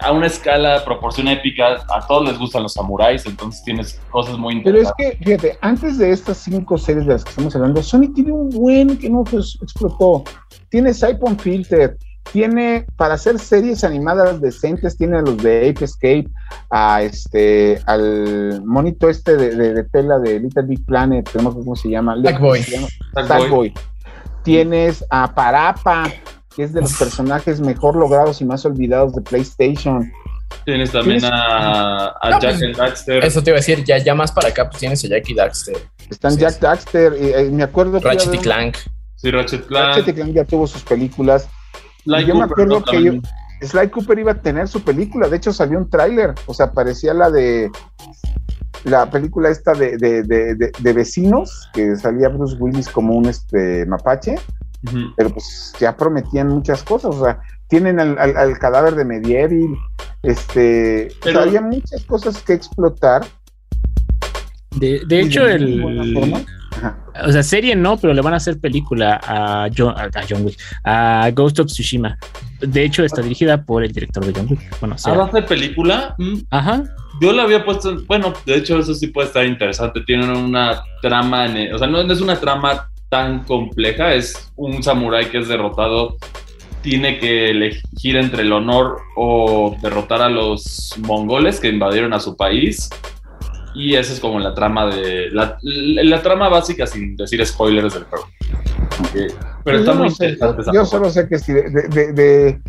a 0.01 0.13
una 0.13 0.27
escala, 0.27 0.85
proporción 0.85 1.29
épica, 1.29 1.85
a 1.89 2.07
todos 2.07 2.29
les 2.29 2.39
gustan 2.39 2.63
los 2.63 2.73
samuráis, 2.75 3.25
entonces 3.27 3.63
tienes 3.63 4.01
cosas 4.11 4.37
muy 4.37 4.55
interesantes. 4.55 4.97
Pero 4.97 5.11
es 5.11 5.19
que, 5.19 5.25
fíjate, 5.25 5.59
antes 5.61 5.99
de 5.99 6.11
estas 6.11 6.39
cinco 6.39 6.77
series 6.77 7.07
de 7.07 7.13
las 7.13 7.25
que 7.25 7.31
estamos 7.31 7.55
hablando, 7.55 7.83
Sony 7.83 8.13
tiene 8.15 8.33
un 8.33 8.51
buen 8.51 8.99
que 8.99 9.09
no 9.09 9.25
pues, 9.25 9.59
explotó. 9.63 10.25
Tiene 10.71 10.93
Siphon 10.93 11.39
Filter, 11.39 11.97
tiene 12.33 12.87
para 12.97 13.15
hacer 13.15 13.39
series 13.39 13.85
animadas 13.85 14.41
decentes, 14.41 14.97
tiene 14.97 15.19
a 15.19 15.23
los 15.23 15.37
de 15.39 15.71
Ape 15.71 15.85
Escape, 15.85 16.29
a 16.71 17.03
este, 17.03 17.81
al 17.87 18.63
monito 18.65 19.09
este 19.09 19.37
de, 19.37 19.85
tela 19.85 20.19
de 20.19 20.41
Little 20.41 20.63
Big 20.63 20.85
Planet, 20.87 21.29
no 21.35 21.53
sé 21.53 21.59
cómo 21.59 21.77
se 21.77 21.91
llama. 21.91 22.17
Sackboy. 22.23 22.65
Sackboy. 23.15 23.75
Tienes 24.43 25.05
a 25.11 25.35
Parapa, 25.35 26.11
que 26.55 26.65
es 26.65 26.73
de 26.73 26.81
los 26.81 26.95
personajes 26.95 27.61
mejor 27.61 27.97
logrados 27.97 28.41
y 28.41 28.45
más 28.45 28.65
olvidados 28.65 29.15
de 29.15 29.23
PlayStation. 29.23 30.11
Tienes 30.65 30.93
también 30.93 31.21
a, 31.25 32.15
Jack 32.41 32.59
pues, 32.59 32.77
Daxter. 32.77 33.25
Eso 33.25 33.43
te 33.43 33.51
iba 33.51 33.57
a 33.57 33.61
decir, 33.61 33.85
ya, 33.85 33.99
ya 33.99 34.15
más 34.15 34.33
para 34.33 34.49
acá, 34.49 34.69
pues 34.69 34.81
tienes 34.81 35.05
a 35.05 35.09
Jack 35.09 35.29
y 35.29 35.35
Daxter. 35.35 35.77
Están 36.11 36.37
Jack 36.37 36.61
Daxter, 36.61 37.15
y, 37.21 37.29
eh, 37.31 37.51
me 37.51 37.63
acuerdo 37.63 38.01
que. 38.01 38.09
Ratchet 38.09 38.35
y 38.35 38.39
Clank. 38.39 38.77
Sí, 39.17 39.31
Ratchet 39.31 39.67
Clank. 39.67 39.97
Ratchet 39.97 40.09
y 40.09 40.13
Clank 40.13 40.33
ya 40.33 40.45
tuvo 40.45 40.67
sus 40.67 40.83
películas. 40.83 41.49
yo 42.05 42.35
me 42.35 42.45
acuerdo 42.45 42.83
que 42.83 43.03
yo, 43.03 43.13
Sly 43.63 43.89
Cooper 43.91 44.19
iba 44.19 44.33
a 44.33 44.41
tener 44.41 44.69
su 44.69 44.83
película, 44.83 45.29
de 45.29 45.37
hecho 45.37 45.53
salió 45.53 45.79
un 45.79 45.89
tráiler, 45.89 46.35
o 46.47 46.55
sea, 46.55 46.73
parecía 46.73 47.15
la 47.15 47.31
de 47.31 47.71
la 48.85 49.11
película 49.11 49.51
esta 49.51 49.73
de, 49.73 49.97
de, 49.97 50.23
de, 50.23 50.55
de, 50.57 50.93
vecinos, 50.93 51.69
que 51.73 51.97
salía 51.97 52.29
Bruce 52.29 52.57
Willis 52.59 52.89
como 52.89 53.15
un 53.15 53.27
este 53.27 53.87
mapache, 53.87 54.37
pero 55.17 55.31
pues 55.31 55.73
ya 55.79 55.97
prometían 55.97 56.49
muchas 56.49 56.83
cosas, 56.83 57.15
o 57.15 57.25
sea, 57.25 57.41
tienen 57.69 58.01
al, 58.01 58.59
cadáver 58.59 58.95
de 58.95 59.05
Medieval, 59.05 59.77
este, 60.23 61.09
había 61.37 61.61
muchas 61.61 62.05
cosas 62.05 62.43
que 62.43 62.55
explotar. 62.55 63.25
De, 64.77 65.03
de 65.07 65.21
hecho, 65.21 65.47
el... 65.47 65.83
O 67.25 67.33
sea, 67.33 67.43
serie 67.43 67.77
no, 67.77 67.97
pero 67.97 68.15
le 68.15 68.21
van 68.21 68.35
a 68.35 68.39
hacer 68.39 68.59
película 68.59 69.21
a 69.23 69.69
John, 69.77 69.95
a 69.97 70.11
John 70.29 70.45
Wick, 70.45 70.59
a 70.85 71.31
Ghost 71.33 71.61
of 71.61 71.67
Tsushima. 71.67 72.19
De 72.61 72.85
hecho, 72.85 73.05
está 73.05 73.23
dirigida 73.23 73.65
por 73.65 73.85
el 73.85 73.93
director 73.93 74.25
de 74.25 74.33
John 74.33 74.47
Wick. 74.51 74.81
Bueno, 74.81 74.97
¿Ah, 75.05 75.13
va 75.13 75.25
a 75.25 75.27
hacer 75.27 75.47
película? 75.47 76.15
Mm. 76.19 76.39
Ajá. 76.51 76.85
Yo 77.21 77.33
la 77.33 77.43
había 77.43 77.65
puesto, 77.65 78.03
bueno, 78.07 78.33
de 78.47 78.57
hecho, 78.57 78.79
eso 78.79 78.95
sí 78.95 79.09
puede 79.09 79.29
estar 79.29 79.45
interesante. 79.47 80.01
Tienen 80.01 80.31
una 80.31 80.83
trama, 81.01 81.47
o 81.75 81.79
sea, 81.79 81.87
no 81.87 82.01
es 82.01 82.21
una 82.21 82.41
trama 82.41 82.89
tan 83.13 83.45
compleja. 83.45 84.15
Es 84.15 84.51
un 84.57 84.83
samurái 84.83 85.27
que 85.27 85.39
es 85.39 85.49
derrotado, 85.49 86.17
tiene 86.81 87.19
que 87.19 87.51
elegir 87.51 88.17
entre 88.17 88.43
el 88.43 88.53
honor 88.53 88.97
o 89.17 89.77
derrotar 89.83 90.23
a 90.23 90.31
los 90.31 90.95
mongoles 90.99 91.61
que 91.61 91.69
invadieron 91.69 92.15
a 92.15 92.21
su 92.21 92.37
país. 92.37 92.89
Y 93.75 93.95
esa 93.95 94.13
es 94.13 94.21
como 94.21 94.39
la 94.39 94.55
trama 94.55 94.87
de. 94.87 95.31
La, 95.31 96.23
trama 96.23 96.49
básica, 96.49 96.87
sin 96.87 97.17
decir 97.17 97.45
spoilers 97.47 97.95
del 97.95 98.05
juego. 98.05 98.27
Pero 99.65 99.79
está 99.79 99.95
muy 99.95 100.09
interesante. 100.09 100.63
Yo, 100.73 100.85
solo 100.85 101.11
sé 101.11 101.29
que 101.29 101.39
si 101.39 101.53
de, 101.53 102.61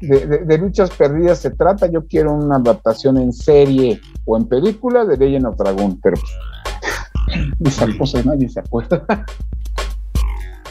de, 0.00 0.58
luchas 0.58 0.90
perdidas 0.90 1.38
se 1.38 1.50
trata, 1.50 1.90
yo 1.90 2.06
quiero 2.06 2.32
una 2.32 2.56
adaptación 2.56 3.16
en 3.18 3.32
serie 3.32 4.00
o 4.24 4.36
en 4.36 4.46
película 4.46 5.04
de 5.04 5.16
Legend 5.16 5.46
of 5.46 5.56
Dragon, 5.56 5.98
pero 6.02 6.16
esa 7.64 7.86
cosa 7.98 8.22
nadie 8.24 8.48
se 8.48 8.60
acuerda. 8.60 9.04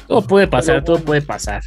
Todo 0.07 0.21
puede 0.21 0.47
pasar, 0.47 0.83
todo 0.83 0.99
puede 0.99 1.21
pasar. 1.21 1.63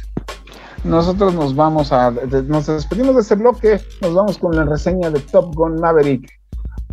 Nosotros 0.83 1.33
nos 1.33 1.55
vamos 1.55 1.91
a, 1.91 2.11
nos 2.11 2.67
despedimos 2.67 3.15
de 3.15 3.21
este 3.21 3.35
bloque, 3.35 3.81
nos 4.01 4.13
vamos 4.13 4.37
con 4.37 4.55
la 4.55 4.63
reseña 4.63 5.09
de 5.09 5.19
Top 5.19 5.53
Gun 5.53 5.75
Maverick, 5.75 6.38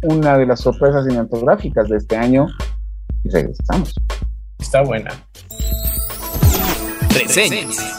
una 0.07 0.39
de 0.39 0.47
las 0.47 0.61
sorpresas 0.61 1.05
cinematográficas 1.05 1.89
de 1.89 1.97
este 1.97 2.17
año, 2.17 2.47
y 3.25 3.31
regresamos. 3.31 3.95
Está 4.59 4.83
buena. 4.83 5.11
Reseñas. 7.11 7.96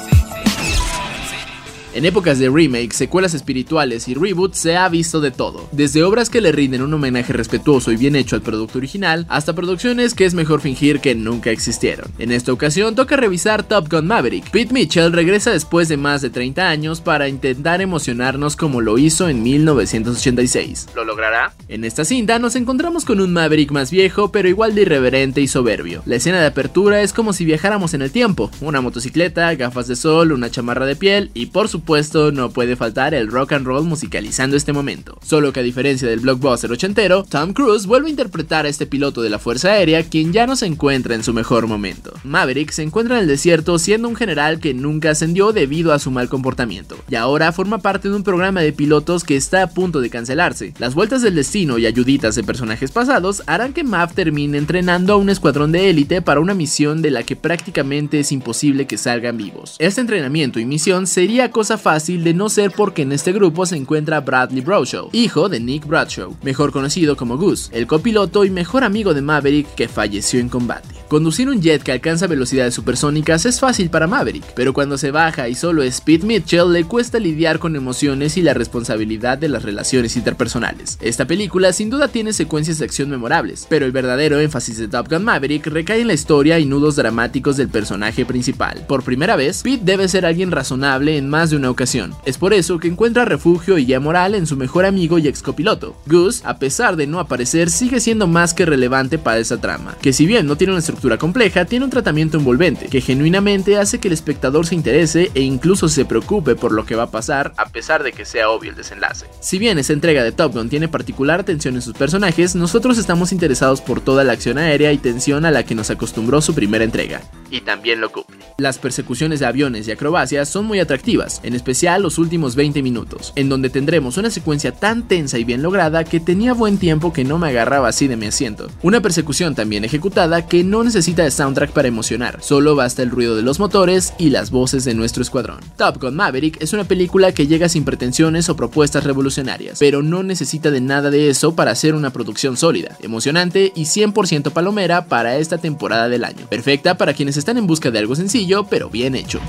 En 1.97 2.05
épocas 2.05 2.37
de 2.37 2.47
remakes, 2.47 2.95
secuelas 2.95 3.33
espirituales 3.33 4.07
y 4.07 4.13
reboots 4.13 4.59
se 4.59 4.77
ha 4.77 4.87
visto 4.87 5.19
de 5.19 5.31
todo, 5.31 5.67
desde 5.71 6.03
obras 6.03 6.29
que 6.29 6.41
le 6.41 6.51
rinden 6.51 6.83
un 6.83 6.93
homenaje 6.93 7.33
respetuoso 7.33 7.91
y 7.91 7.97
bien 7.97 8.15
hecho 8.15 8.35
al 8.35 8.43
producto 8.43 8.77
original, 8.77 9.25
hasta 9.29 9.53
producciones 9.53 10.13
que 10.13 10.25
es 10.25 10.35
mejor 10.35 10.61
fingir 10.61 10.99
que 10.99 11.15
nunca 11.15 11.49
existieron. 11.49 12.11
En 12.19 12.31
esta 12.31 12.53
ocasión 12.53 12.93
toca 12.93 13.15
revisar 13.15 13.63
Top 13.63 13.89
Gun 13.89 14.05
Maverick. 14.05 14.51
Pete 14.51 14.75
Mitchell 14.75 15.11
regresa 15.11 15.49
después 15.49 15.89
de 15.89 15.97
más 15.97 16.21
de 16.21 16.29
30 16.29 16.69
años 16.69 17.01
para 17.01 17.29
intentar 17.29 17.81
emocionarnos 17.81 18.55
como 18.55 18.79
lo 18.79 18.99
hizo 18.99 19.27
en 19.27 19.41
1986. 19.41 20.89
¿Lo 20.93 21.03
logrará? 21.03 21.55
En 21.67 21.83
esta 21.83 22.05
cinta 22.05 22.37
nos 22.37 22.55
encontramos 22.55 23.05
con 23.05 23.19
un 23.21 23.33
Maverick 23.33 23.71
más 23.71 23.89
viejo, 23.89 24.31
pero 24.31 24.47
igual 24.47 24.75
de 24.75 24.83
irreverente 24.83 25.41
y 25.41 25.47
soberbio. 25.47 26.03
La 26.05 26.17
escena 26.17 26.41
de 26.41 26.45
apertura 26.45 27.01
es 27.01 27.11
como 27.11 27.33
si 27.33 27.43
viajáramos 27.43 27.95
en 27.95 28.03
el 28.03 28.11
tiempo, 28.11 28.51
una 28.61 28.81
motocicleta, 28.81 29.55
gafas 29.55 29.87
de 29.87 29.95
sol, 29.95 30.31
una 30.31 30.51
chamarra 30.51 30.85
de 30.85 30.95
piel 30.95 31.31
y 31.33 31.47
por 31.47 31.67
supuesto 31.67 31.86
supuesto 31.87 32.33
no 32.33 32.49
puede 32.49 32.75
faltar 32.75 33.13
el 33.13 33.29
rock 33.29 33.53
and 33.53 33.65
roll 33.65 33.85
musicalizando 33.85 34.57
este 34.57 34.73
momento. 34.73 35.17
Solo 35.23 35.53
que 35.53 35.61
a 35.61 35.63
diferencia 35.63 36.05
del 36.05 36.19
blockbuster 36.19 36.69
ochentero, 36.69 37.23
Tom 37.23 37.53
Cruise 37.53 37.85
vuelve 37.85 38.07
a 38.07 38.09
interpretar 38.09 38.65
a 38.65 38.67
este 38.67 38.85
piloto 38.85 39.21
de 39.21 39.29
la 39.29 39.39
Fuerza 39.39 39.69
Aérea 39.69 40.03
quien 40.03 40.33
ya 40.33 40.45
no 40.45 40.57
se 40.57 40.65
encuentra 40.65 41.15
en 41.15 41.23
su 41.23 41.33
mejor 41.33 41.65
momento. 41.65 42.11
Maverick 42.25 42.71
se 42.71 42.83
encuentra 42.83 43.15
en 43.15 43.21
el 43.21 43.29
desierto 43.29 43.79
siendo 43.79 44.09
un 44.09 44.17
general 44.17 44.59
que 44.59 44.73
nunca 44.73 45.11
ascendió 45.11 45.53
debido 45.53 45.93
a 45.93 45.99
su 45.99 46.11
mal 46.11 46.27
comportamiento, 46.27 46.97
y 47.09 47.15
ahora 47.15 47.53
forma 47.53 47.77
parte 47.77 48.09
de 48.09 48.15
un 48.17 48.23
programa 48.23 48.59
de 48.59 48.73
pilotos 48.73 49.23
que 49.23 49.37
está 49.37 49.63
a 49.63 49.69
punto 49.69 50.01
de 50.01 50.09
cancelarse. 50.09 50.73
Las 50.79 50.93
vueltas 50.93 51.21
del 51.21 51.35
destino 51.35 51.77
y 51.77 51.85
ayuditas 51.85 52.35
de 52.35 52.43
personajes 52.43 52.91
pasados 52.91 53.43
harán 53.45 53.71
que 53.71 53.85
Mav 53.85 54.13
termine 54.13 54.57
entrenando 54.57 55.13
a 55.13 55.15
un 55.15 55.29
escuadrón 55.29 55.71
de 55.71 55.89
élite 55.89 56.21
para 56.21 56.41
una 56.41 56.53
misión 56.53 57.01
de 57.01 57.11
la 57.11 57.23
que 57.23 57.37
prácticamente 57.37 58.19
es 58.19 58.33
imposible 58.33 58.87
que 58.87 58.97
salgan 58.97 59.37
vivos. 59.37 59.77
Este 59.79 60.01
entrenamiento 60.01 60.59
y 60.59 60.65
misión 60.65 61.07
sería 61.07 61.49
cosa 61.49 61.76
fácil 61.77 62.23
de 62.23 62.33
no 62.33 62.49
ser 62.49 62.71
porque 62.71 63.03
en 63.03 63.11
este 63.11 63.31
grupo 63.31 63.65
se 63.65 63.75
encuentra 63.75 64.21
Bradley 64.21 64.61
Bradshaw, 64.61 65.09
hijo 65.13 65.49
de 65.49 65.59
Nick 65.59 65.85
Bradshaw, 65.85 66.35
mejor 66.43 66.71
conocido 66.71 67.15
como 67.15 67.37
Goose, 67.37 67.69
el 67.77 67.87
copiloto 67.87 68.45
y 68.45 68.49
mejor 68.49 68.83
amigo 68.83 69.13
de 69.13 69.21
Maverick 69.21 69.73
que 69.75 69.87
falleció 69.87 70.39
en 70.39 70.49
combate. 70.49 70.96
Conducir 71.07 71.47
un 71.47 71.61
jet 71.61 71.83
que 71.83 71.93
alcanza 71.93 72.27
velocidades 72.27 72.73
supersónicas 72.73 73.45
es 73.45 73.61
fácil 73.61 73.89
para 73.89 74.07
Maverick, 74.07 74.43
pero 74.55 74.73
cuando 74.73 74.97
se 74.97 75.11
baja 75.11 75.47
y 75.47 75.55
solo 75.55 75.81
es 75.81 76.01
Pete 76.01 76.25
Mitchell 76.25 76.73
le 76.73 76.83
cuesta 76.83 77.17
lidiar 77.17 77.59
con 77.59 77.77
emociones 77.77 78.35
y 78.35 78.41
la 78.41 78.53
responsabilidad 78.53 79.37
de 79.37 79.47
las 79.47 79.63
relaciones 79.63 80.17
interpersonales. 80.17 80.97
Esta 80.99 81.25
película 81.25 81.71
sin 81.71 81.89
duda 81.89 82.09
tiene 82.09 82.33
secuencias 82.33 82.79
de 82.79 82.85
acción 82.85 83.09
memorables, 83.09 83.65
pero 83.69 83.85
el 83.85 83.93
verdadero 83.93 84.37
énfasis 84.41 84.79
de 84.79 84.89
Top 84.89 85.07
Gun 85.09 85.23
Maverick 85.23 85.67
recae 85.67 86.01
en 86.01 86.07
la 86.07 86.13
historia 86.13 86.59
y 86.59 86.65
nudos 86.65 86.97
dramáticos 86.97 87.55
del 87.55 87.69
personaje 87.69 88.25
principal. 88.25 88.83
Por 88.85 89.03
primera 89.03 89.37
vez, 89.37 89.63
Pete 89.63 89.85
debe 89.85 90.09
ser 90.09 90.25
alguien 90.25 90.51
razonable 90.51 91.15
en 91.15 91.29
más 91.29 91.51
de 91.51 91.55
una 91.55 91.69
ocasión. 91.69 92.15
Es 92.25 92.37
por 92.37 92.53
eso 92.53 92.79
que 92.79 92.89
encuentra 92.89 93.23
refugio 93.23 93.77
y 93.77 93.85
guía 93.85 94.01
moral 94.01 94.35
en 94.35 94.45
su 94.45 94.57
mejor 94.57 94.83
amigo 94.83 95.19
y 95.19 95.29
ex 95.29 95.41
copiloto. 95.41 95.95
Goose, 96.05 96.41
a 96.45 96.59
pesar 96.59 96.97
de 96.97 97.07
no 97.07 97.21
aparecer, 97.21 97.69
sigue 97.69 98.01
siendo 98.01 98.27
más 98.27 98.53
que 98.53 98.65
relevante 98.65 99.17
para 99.17 99.39
esa 99.39 99.61
trama, 99.61 99.95
que 100.01 100.11
si 100.11 100.25
bien 100.25 100.45
no 100.47 100.57
tiene 100.57 100.73
una 100.73 100.81
compleja, 101.17 101.65
tiene 101.65 101.85
un 101.85 101.91
tratamiento 101.91 102.37
envolvente, 102.37 102.87
que 102.87 103.01
genuinamente 103.01 103.77
hace 103.77 103.99
que 103.99 104.07
el 104.07 104.13
espectador 104.13 104.65
se 104.65 104.75
interese 104.75 105.31
e 105.33 105.41
incluso 105.41 105.87
se 105.89 106.05
preocupe 106.05 106.55
por 106.55 106.71
lo 106.71 106.85
que 106.85 106.95
va 106.95 107.03
a 107.03 107.11
pasar, 107.11 107.53
a 107.57 107.69
pesar 107.69 108.03
de 108.03 108.11
que 108.11 108.25
sea 108.25 108.49
obvio 108.49 108.71
el 108.71 108.75
desenlace. 108.75 109.25
Si 109.39 109.57
bien 109.57 109.77
esa 109.77 109.93
entrega 109.93 110.23
de 110.23 110.31
Top 110.31 110.53
Gun 110.53 110.69
tiene 110.69 110.87
particular 110.87 111.39
atención 111.39 111.75
en 111.75 111.81
sus 111.81 111.93
personajes, 111.93 112.55
nosotros 112.55 112.97
estamos 112.97 113.31
interesados 113.31 113.81
por 113.81 114.01
toda 114.01 114.23
la 114.23 114.33
acción 114.33 114.57
aérea 114.57 114.91
y 114.91 114.97
tensión 114.97 115.45
a 115.45 115.51
la 115.51 115.63
que 115.63 115.75
nos 115.75 115.89
acostumbró 115.89 116.41
su 116.41 116.53
primera 116.53 116.83
entrega. 116.83 117.21
Y 117.49 117.61
también 117.61 118.01
lo 118.01 118.11
cumple. 118.11 118.37
Las 118.57 118.79
persecuciones 118.79 119.39
de 119.39 119.45
aviones 119.45 119.87
y 119.87 119.91
acrobacias 119.91 120.49
son 120.49 120.65
muy 120.65 120.79
atractivas, 120.79 121.39
en 121.43 121.53
especial 121.53 122.01
los 122.01 122.17
últimos 122.17 122.55
20 122.55 122.81
minutos, 122.81 123.33
en 123.35 123.49
donde 123.49 123.69
tendremos 123.69 124.17
una 124.17 124.29
secuencia 124.29 124.71
tan 124.71 125.07
tensa 125.07 125.37
y 125.37 125.43
bien 125.43 125.61
lograda 125.61 126.03
que 126.03 126.19
tenía 126.19 126.53
buen 126.53 126.77
tiempo 126.77 127.13
que 127.13 127.23
no 127.23 127.37
me 127.37 127.49
agarraba 127.49 127.87
así 127.87 128.07
de 128.07 128.17
mi 128.17 128.25
asiento. 128.25 128.67
Una 128.81 129.01
persecución 129.01 129.55
tan 129.55 129.69
bien 129.69 129.85
ejecutada 129.85 130.47
que 130.47 130.63
no 130.63 130.83
necesita 130.87 131.23
de 131.23 131.31
soundtrack 131.31 131.71
para 131.71 131.87
emocionar, 131.87 132.41
solo 132.41 132.75
basta 132.75 133.03
el 133.03 133.11
ruido 133.11 133.35
de 133.35 133.43
los 133.43 133.59
motores 133.59 134.13
y 134.17 134.29
las 134.29 134.49
voces 134.49 134.85
de 134.85 134.93
nuestro 134.93 135.21
escuadrón. 135.21 135.59
Top 135.77 136.01
Gun 136.01 136.15
Maverick 136.15 136.61
es 136.61 136.73
una 136.73 136.85
película 136.85 137.33
que 137.33 137.45
llega 137.45 137.69
sin 137.69 137.85
pretensiones 137.85 138.49
o 138.49 138.55
propuestas 138.55 139.03
revolucionarias, 139.03 139.79
pero 139.79 140.01
no 140.01 140.23
necesita 140.23 140.71
de 140.71 140.81
nada 140.81 141.09
de 141.09 141.29
eso 141.29 141.55
para 141.55 141.75
ser 141.75 141.93
una 141.93 142.11
producción 142.11 142.57
sólida, 142.57 142.97
emocionante 143.01 143.71
y 143.75 143.83
100% 143.83 144.51
palomera 144.51 145.05
para 145.05 145.37
esta 145.37 145.57
temporada 145.57 146.09
del 146.09 146.23
año. 146.23 146.47
Perfecta 146.47 146.97
para 146.97 147.13
quienes 147.13 147.37
están 147.37 147.57
en 147.57 147.67
busca 147.67 147.91
de 147.91 147.99
algo 147.99 148.15
sencillo 148.15 148.65
pero 148.69 148.89
bien 148.89 149.15
hecho. 149.15 149.39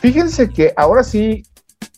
Fíjense 0.00 0.48
que 0.48 0.72
ahora 0.76 1.04
sí 1.04 1.42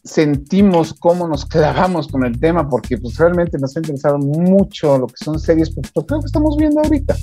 sentimos 0.04 0.94
cómo 0.94 1.28
nos 1.28 1.46
clavamos 1.46 2.08
con 2.08 2.24
el 2.24 2.38
tema, 2.38 2.68
porque 2.68 2.98
pues 2.98 3.16
realmente 3.16 3.58
nos 3.58 3.76
ha 3.76 3.80
interesado 3.80 4.18
mucho 4.18 4.98
lo 4.98 5.06
que 5.06 5.24
son 5.24 5.38
series, 5.38 5.74
pues, 5.74 5.90
pues 5.92 6.06
creo 6.06 6.20
que 6.20 6.26
estamos 6.26 6.56
viendo 6.56 6.80
ahorita. 6.80 7.16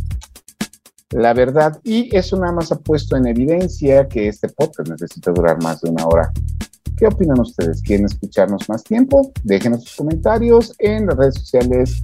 La 1.11 1.33
verdad, 1.33 1.79
y 1.83 2.15
eso 2.15 2.37
nada 2.37 2.53
más 2.53 2.71
ha 2.71 2.79
puesto 2.79 3.17
en 3.17 3.27
evidencia 3.27 4.07
que 4.07 4.27
este 4.27 4.47
podcast 4.49 4.89
necesita 4.89 5.31
durar 5.31 5.61
más 5.61 5.81
de 5.81 5.89
una 5.89 6.05
hora. 6.05 6.31
¿Qué 6.95 7.07
opinan 7.07 7.39
ustedes? 7.39 7.81
¿Quieren 7.81 8.05
escucharnos 8.05 8.69
más 8.69 8.83
tiempo? 8.83 9.31
Déjenos 9.43 9.83
sus 9.83 9.95
comentarios 9.95 10.75
en 10.79 11.07
las 11.07 11.17
redes 11.17 11.35
sociales 11.35 12.03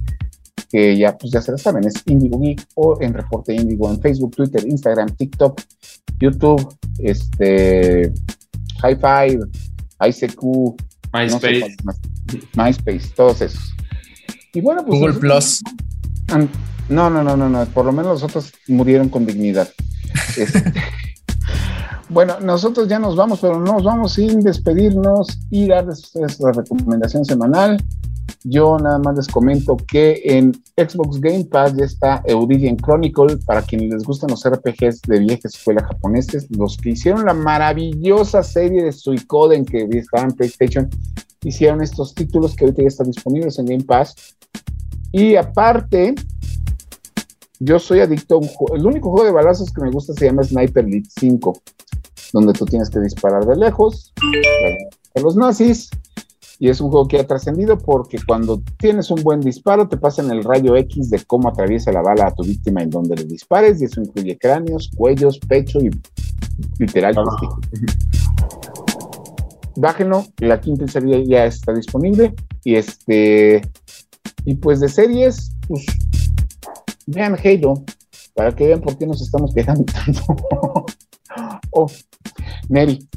que 0.70 0.96
ya, 0.96 1.16
pues 1.16 1.32
ya 1.32 1.40
se 1.40 1.52
lo 1.52 1.58
saben, 1.58 1.84
es 1.84 1.94
Indigo 2.06 2.40
Geek 2.40 2.66
o 2.74 3.00
en 3.00 3.14
Reporte 3.14 3.54
Indigo 3.54 3.88
en 3.90 4.00
Facebook, 4.00 4.34
Twitter, 4.34 4.66
Instagram, 4.66 5.14
TikTok, 5.14 5.60
YouTube, 6.18 6.74
este, 6.98 8.12
High 8.80 8.96
Five, 8.96 9.40
ICQ, 10.00 10.42
MySpace, 11.12 11.76
MySpace, 12.54 13.08
todos 13.14 13.40
esos. 13.40 13.74
Y 14.52 14.60
bueno, 14.60 14.84
pues 14.84 14.98
Google 14.98 15.14
Plus. 15.14 15.62
No, 16.88 17.10
no, 17.10 17.22
no, 17.22 17.36
no, 17.36 17.48
no, 17.48 17.64
por 17.66 17.84
lo 17.84 17.92
menos 17.92 18.20
los 18.20 18.22
otros 18.22 18.52
murieron 18.68 19.08
con 19.08 19.26
dignidad. 19.26 19.68
Este, 20.36 20.72
bueno, 22.08 22.40
nosotros 22.40 22.88
ya 22.88 22.98
nos 22.98 23.16
vamos, 23.16 23.40
pero 23.40 23.58
no 23.58 23.74
nos 23.74 23.84
vamos 23.84 24.14
sin 24.14 24.40
despedirnos 24.40 25.38
y 25.50 25.66
darles 25.66 25.98
a 25.98 26.06
ustedes 26.06 26.40
la 26.40 26.52
recomendación 26.52 27.24
semanal. 27.24 27.82
Yo 28.48 28.78
nada 28.78 29.00
más 29.00 29.16
les 29.16 29.26
comento 29.26 29.76
que 29.76 30.22
en 30.24 30.52
Xbox 30.76 31.20
Game 31.20 31.46
Pass 31.46 31.74
ya 31.74 31.84
está 31.84 32.22
Euridian 32.26 32.76
Chronicle, 32.76 33.38
para 33.44 33.60
quienes 33.60 33.90
les 33.90 34.04
gustan 34.04 34.30
los 34.30 34.48
RPGs 34.48 35.02
de 35.02 35.18
vieja 35.18 35.48
escuela 35.48 35.84
japoneses, 35.84 36.46
los 36.56 36.76
que 36.76 36.90
hicieron 36.90 37.26
la 37.26 37.34
maravillosa 37.34 38.44
serie 38.44 38.84
de 38.84 38.92
Suicoden 38.92 39.64
que 39.64 39.88
estaba 39.90 40.22
en 40.22 40.30
PlayStation, 40.30 40.88
hicieron 41.42 41.82
estos 41.82 42.14
títulos 42.14 42.54
que 42.54 42.66
ahorita 42.66 42.82
ya 42.82 42.88
están 42.88 43.08
disponibles 43.08 43.58
en 43.58 43.66
Game 43.66 43.84
Pass. 43.84 44.14
Y 45.10 45.34
aparte, 45.34 46.14
yo 47.58 47.80
soy 47.80 47.98
adicto 47.98 48.36
a 48.36 48.38
un 48.38 48.46
juego, 48.46 48.76
el 48.76 48.86
único 48.86 49.10
juego 49.10 49.26
de 49.26 49.32
balazos 49.32 49.72
que 49.72 49.82
me 49.82 49.90
gusta 49.90 50.12
se 50.12 50.26
llama 50.26 50.44
Sniper 50.44 50.84
Elite 50.84 51.08
5, 51.18 51.52
donde 52.32 52.52
tú 52.52 52.64
tienes 52.64 52.90
que 52.90 53.00
disparar 53.00 53.44
de 53.44 53.56
lejos 53.56 54.12
a 55.16 55.20
los 55.20 55.34
nazis 55.34 55.90
y 56.58 56.68
es 56.68 56.80
un 56.80 56.90
juego 56.90 57.06
que 57.08 57.18
ha 57.18 57.26
trascendido 57.26 57.78
porque 57.78 58.18
cuando 58.26 58.62
tienes 58.78 59.10
un 59.10 59.22
buen 59.22 59.40
disparo 59.40 59.88
te 59.88 59.96
pasan 59.96 60.30
el 60.30 60.42
rayo 60.42 60.76
X 60.76 61.10
de 61.10 61.22
cómo 61.24 61.48
atraviesa 61.48 61.92
la 61.92 62.02
bala 62.02 62.28
a 62.28 62.34
tu 62.34 62.42
víctima 62.42 62.82
en 62.82 62.90
donde 62.90 63.16
le 63.16 63.24
dispares 63.24 63.80
y 63.80 63.84
eso 63.84 64.00
incluye 64.00 64.38
cráneos, 64.38 64.90
cuellos, 64.96 65.38
pecho 65.38 65.80
y 65.80 65.90
literal. 66.78 67.14
Bájenlo, 69.76 70.24
la 70.38 70.60
quinta 70.60 70.88
serie 70.88 71.26
ya 71.26 71.44
está 71.44 71.74
disponible 71.74 72.34
y 72.64 72.76
este 72.76 73.60
y 74.46 74.54
pues 74.54 74.80
de 74.80 74.88
series, 74.88 75.52
pues 75.68 75.84
vean 77.06 77.36
Halo 77.42 77.84
para 78.34 78.54
que 78.54 78.66
vean 78.66 78.80
por 78.80 78.96
qué 78.96 79.06
nos 79.06 79.20
estamos 79.20 79.52
quejando 79.54 79.84
tanto. 79.92 80.86
oh, 81.70 81.90
Neri, 82.68 83.08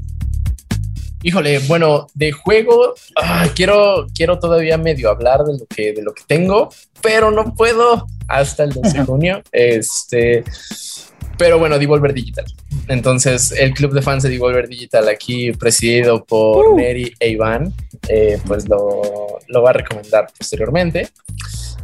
Híjole, 1.21 1.59
bueno, 1.59 2.07
de 2.13 2.31
juego 2.31 2.93
ah, 3.21 3.47
quiero, 3.55 4.07
quiero 4.15 4.39
todavía 4.39 4.77
medio 4.77 5.09
hablar 5.09 5.43
de 5.43 5.57
lo 5.57 5.65
que, 5.65 5.93
de 5.93 6.01
lo 6.01 6.13
que 6.13 6.23
tengo, 6.25 6.69
pero 7.01 7.29
no 7.29 7.53
puedo 7.55 8.07
hasta 8.27 8.63
el 8.63 8.71
12 8.71 8.99
de 8.99 9.05
junio. 9.05 9.41
Este, 9.51 10.43
pero 11.37 11.59
bueno, 11.59 11.77
Devolver 11.77 12.13
Digital. 12.13 12.45
Entonces, 12.87 13.51
el 13.51 13.73
club 13.73 13.93
de 13.93 14.01
fans 14.01 14.23
de 14.23 14.29
Devolver 14.29 14.67
Digital 14.67 15.09
aquí, 15.09 15.51
presidido 15.51 16.23
por 16.23 16.67
uh. 16.67 16.77
Neri 16.77 17.13
e 17.19 17.29
Iván, 17.29 17.73
eh, 18.07 18.39
pues 18.45 18.67
lo, 18.67 19.39
lo 19.47 19.61
va 19.61 19.71
a 19.71 19.73
recomendar 19.73 20.27
posteriormente. 20.37 21.09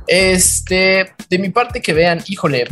Este, 0.07 1.13
de 1.29 1.39
mi 1.39 1.49
parte 1.49 1.81
que 1.81 1.93
vean, 1.93 2.21
híjole, 2.27 2.67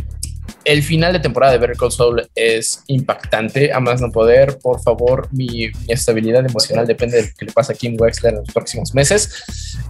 el 0.64 0.82
final 0.82 1.12
de 1.12 1.20
temporada 1.20 1.52
de 1.52 1.58
Better 1.58 1.76
Call 1.76 1.92
Saul 1.92 2.28
es 2.34 2.82
impactante, 2.86 3.72
a 3.72 3.80
más 3.80 4.00
no 4.00 4.10
poder. 4.10 4.58
Por 4.58 4.80
favor, 4.82 5.28
mi, 5.32 5.70
estabilidad 5.88 6.44
emocional 6.44 6.86
depende 6.86 7.18
de 7.18 7.28
lo 7.28 7.34
que 7.36 7.44
le 7.46 7.52
pasa 7.52 7.72
a 7.72 7.76
Kim 7.76 7.96
Wexler 7.98 8.32
en 8.32 8.40
los 8.40 8.48
próximos 8.52 8.94
meses. 8.94 9.44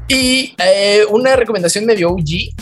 Y 0.09 0.55
eh, 0.59 1.03
una 1.11 1.37
recomendación 1.37 1.87
medio 1.87 2.11
OG. 2.11 2.55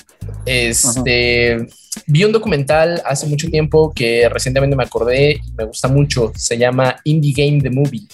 Este, 0.44 1.66
vi 2.06 2.24
un 2.24 2.32
documental 2.32 3.02
hace 3.04 3.26
mucho 3.26 3.48
tiempo 3.48 3.92
que 3.94 4.28
recientemente 4.28 4.76
me 4.76 4.84
acordé 4.84 5.32
y 5.32 5.52
me 5.56 5.64
gusta 5.64 5.88
mucho. 5.88 6.32
Se 6.36 6.58
llama 6.58 6.96
Indie 7.04 7.32
Game 7.32 7.62
The 7.62 7.70
Movie. 7.70 8.06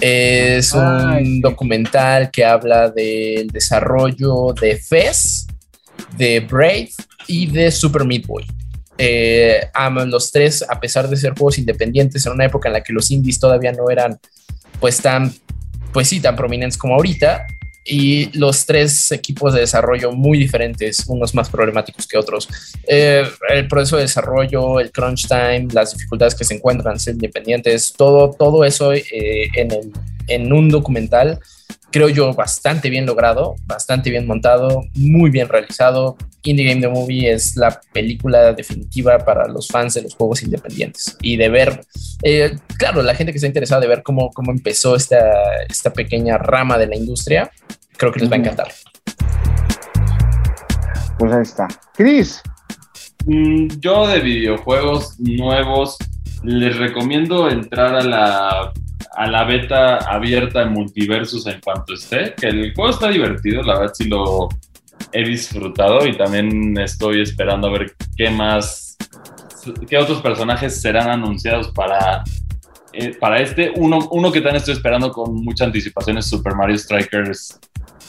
Es 0.00 0.72
un 0.72 1.40
documental 1.40 2.30
que 2.30 2.44
habla 2.44 2.90
del 2.90 3.48
desarrollo 3.48 4.52
de 4.60 4.76
Fez, 4.76 5.46
de 6.16 6.40
Brave 6.40 6.90
y 7.26 7.46
de 7.46 7.70
Super 7.70 8.04
Meat 8.04 8.26
Boy 8.26 8.46
eh, 8.98 9.68
los 10.06 10.32
tres, 10.32 10.64
a 10.68 10.80
pesar 10.80 11.08
de 11.08 11.16
ser 11.16 11.32
juegos 11.32 11.58
independientes 11.58 12.24
en 12.26 12.32
una 12.32 12.46
época 12.46 12.68
en 12.68 12.74
la 12.74 12.82
que 12.82 12.92
los 12.92 13.10
indies 13.10 13.38
todavía 13.38 13.72
no 13.72 13.90
eran 13.90 14.18
pues 14.80 15.00
tan, 15.00 15.32
pues 15.92 16.08
sí, 16.08 16.20
tan 16.20 16.36
prominentes 16.36 16.78
como 16.78 16.94
ahorita. 16.94 17.46
y 17.88 18.36
los 18.36 18.66
tres 18.66 19.12
equipos 19.12 19.54
de 19.54 19.60
desarrollo 19.60 20.10
muy 20.10 20.38
diferentes, 20.38 21.04
unos 21.06 21.34
más 21.36 21.48
problemáticos 21.48 22.06
que 22.08 22.18
otros. 22.18 22.48
Eh, 22.88 23.24
el 23.50 23.68
proceso 23.68 23.96
de 23.96 24.02
desarrollo, 24.02 24.80
el 24.80 24.90
crunch 24.90 25.28
time, 25.28 25.68
las 25.72 25.92
dificultades 25.92 26.34
que 26.34 26.44
se 26.44 26.54
encuentran, 26.54 26.98
ser 26.98 27.14
independientes, 27.14 27.92
todo, 27.92 28.30
todo 28.32 28.64
eso 28.64 28.92
eh, 28.92 29.04
en, 29.54 29.70
el, 29.70 29.92
en 30.26 30.52
un 30.52 30.68
documental 30.68 31.38
creo 31.96 32.10
yo, 32.10 32.34
bastante 32.34 32.90
bien 32.90 33.06
logrado, 33.06 33.54
bastante 33.64 34.10
bien 34.10 34.26
montado, 34.26 34.84
muy 34.96 35.30
bien 35.30 35.48
realizado. 35.48 36.18
Indie 36.42 36.68
Game 36.68 36.82
The 36.82 36.88
Movie 36.88 37.32
es 37.32 37.56
la 37.56 37.80
película 37.90 38.52
definitiva 38.52 39.16
para 39.16 39.48
los 39.48 39.68
fans 39.68 39.94
de 39.94 40.02
los 40.02 40.14
juegos 40.14 40.42
independientes 40.42 41.16
y 41.22 41.38
de 41.38 41.48
ver, 41.48 41.80
eh, 42.22 42.54
claro, 42.76 43.02
la 43.02 43.14
gente 43.14 43.32
que 43.32 43.38
está 43.38 43.46
interesada 43.46 43.80
de 43.80 43.88
ver 43.88 44.02
cómo, 44.02 44.28
cómo 44.34 44.52
empezó 44.52 44.94
esta, 44.94 45.18
esta 45.70 45.90
pequeña 45.90 46.36
rama 46.36 46.76
de 46.76 46.86
la 46.86 46.96
industria, 46.96 47.50
creo 47.96 48.12
que 48.12 48.20
les 48.20 48.30
va 48.30 48.36
a 48.36 48.40
encantar. 48.40 48.68
Pues 51.18 51.32
ahí 51.32 51.42
está. 51.42 51.66
Chris. 51.94 52.42
Mm, 53.24 53.68
yo 53.80 54.06
de 54.06 54.20
videojuegos 54.20 55.18
nuevos 55.18 55.96
les 56.42 56.76
recomiendo 56.76 57.48
entrar 57.48 57.94
a 57.94 58.02
la 58.02 58.72
a 59.16 59.26
la 59.26 59.44
beta 59.44 59.96
abierta 59.96 60.62
en 60.62 60.72
Multiversus 60.72 61.46
en 61.46 61.60
cuanto 61.60 61.94
esté, 61.94 62.34
que 62.34 62.48
el 62.48 62.74
juego 62.74 62.90
está 62.90 63.08
divertido, 63.08 63.62
la 63.62 63.78
verdad 63.78 63.94
sí 63.94 64.04
lo 64.08 64.48
he 65.12 65.24
disfrutado 65.26 66.06
y 66.06 66.16
también 66.16 66.76
estoy 66.78 67.22
esperando 67.22 67.68
a 67.68 67.72
ver 67.72 67.94
qué 68.16 68.28
más, 68.28 68.96
qué 69.88 69.96
otros 69.96 70.20
personajes 70.20 70.80
serán 70.80 71.08
anunciados 71.08 71.68
para, 71.68 72.24
eh, 72.92 73.16
para 73.18 73.40
este. 73.40 73.72
Uno, 73.76 74.06
uno 74.10 74.30
que 74.30 74.40
también 74.40 74.56
estoy 74.56 74.74
esperando 74.74 75.10
con 75.10 75.34
mucha 75.34 75.64
anticipación 75.64 76.18
es 76.18 76.26
Super 76.26 76.54
Mario 76.54 76.76
Strikers 76.76 77.58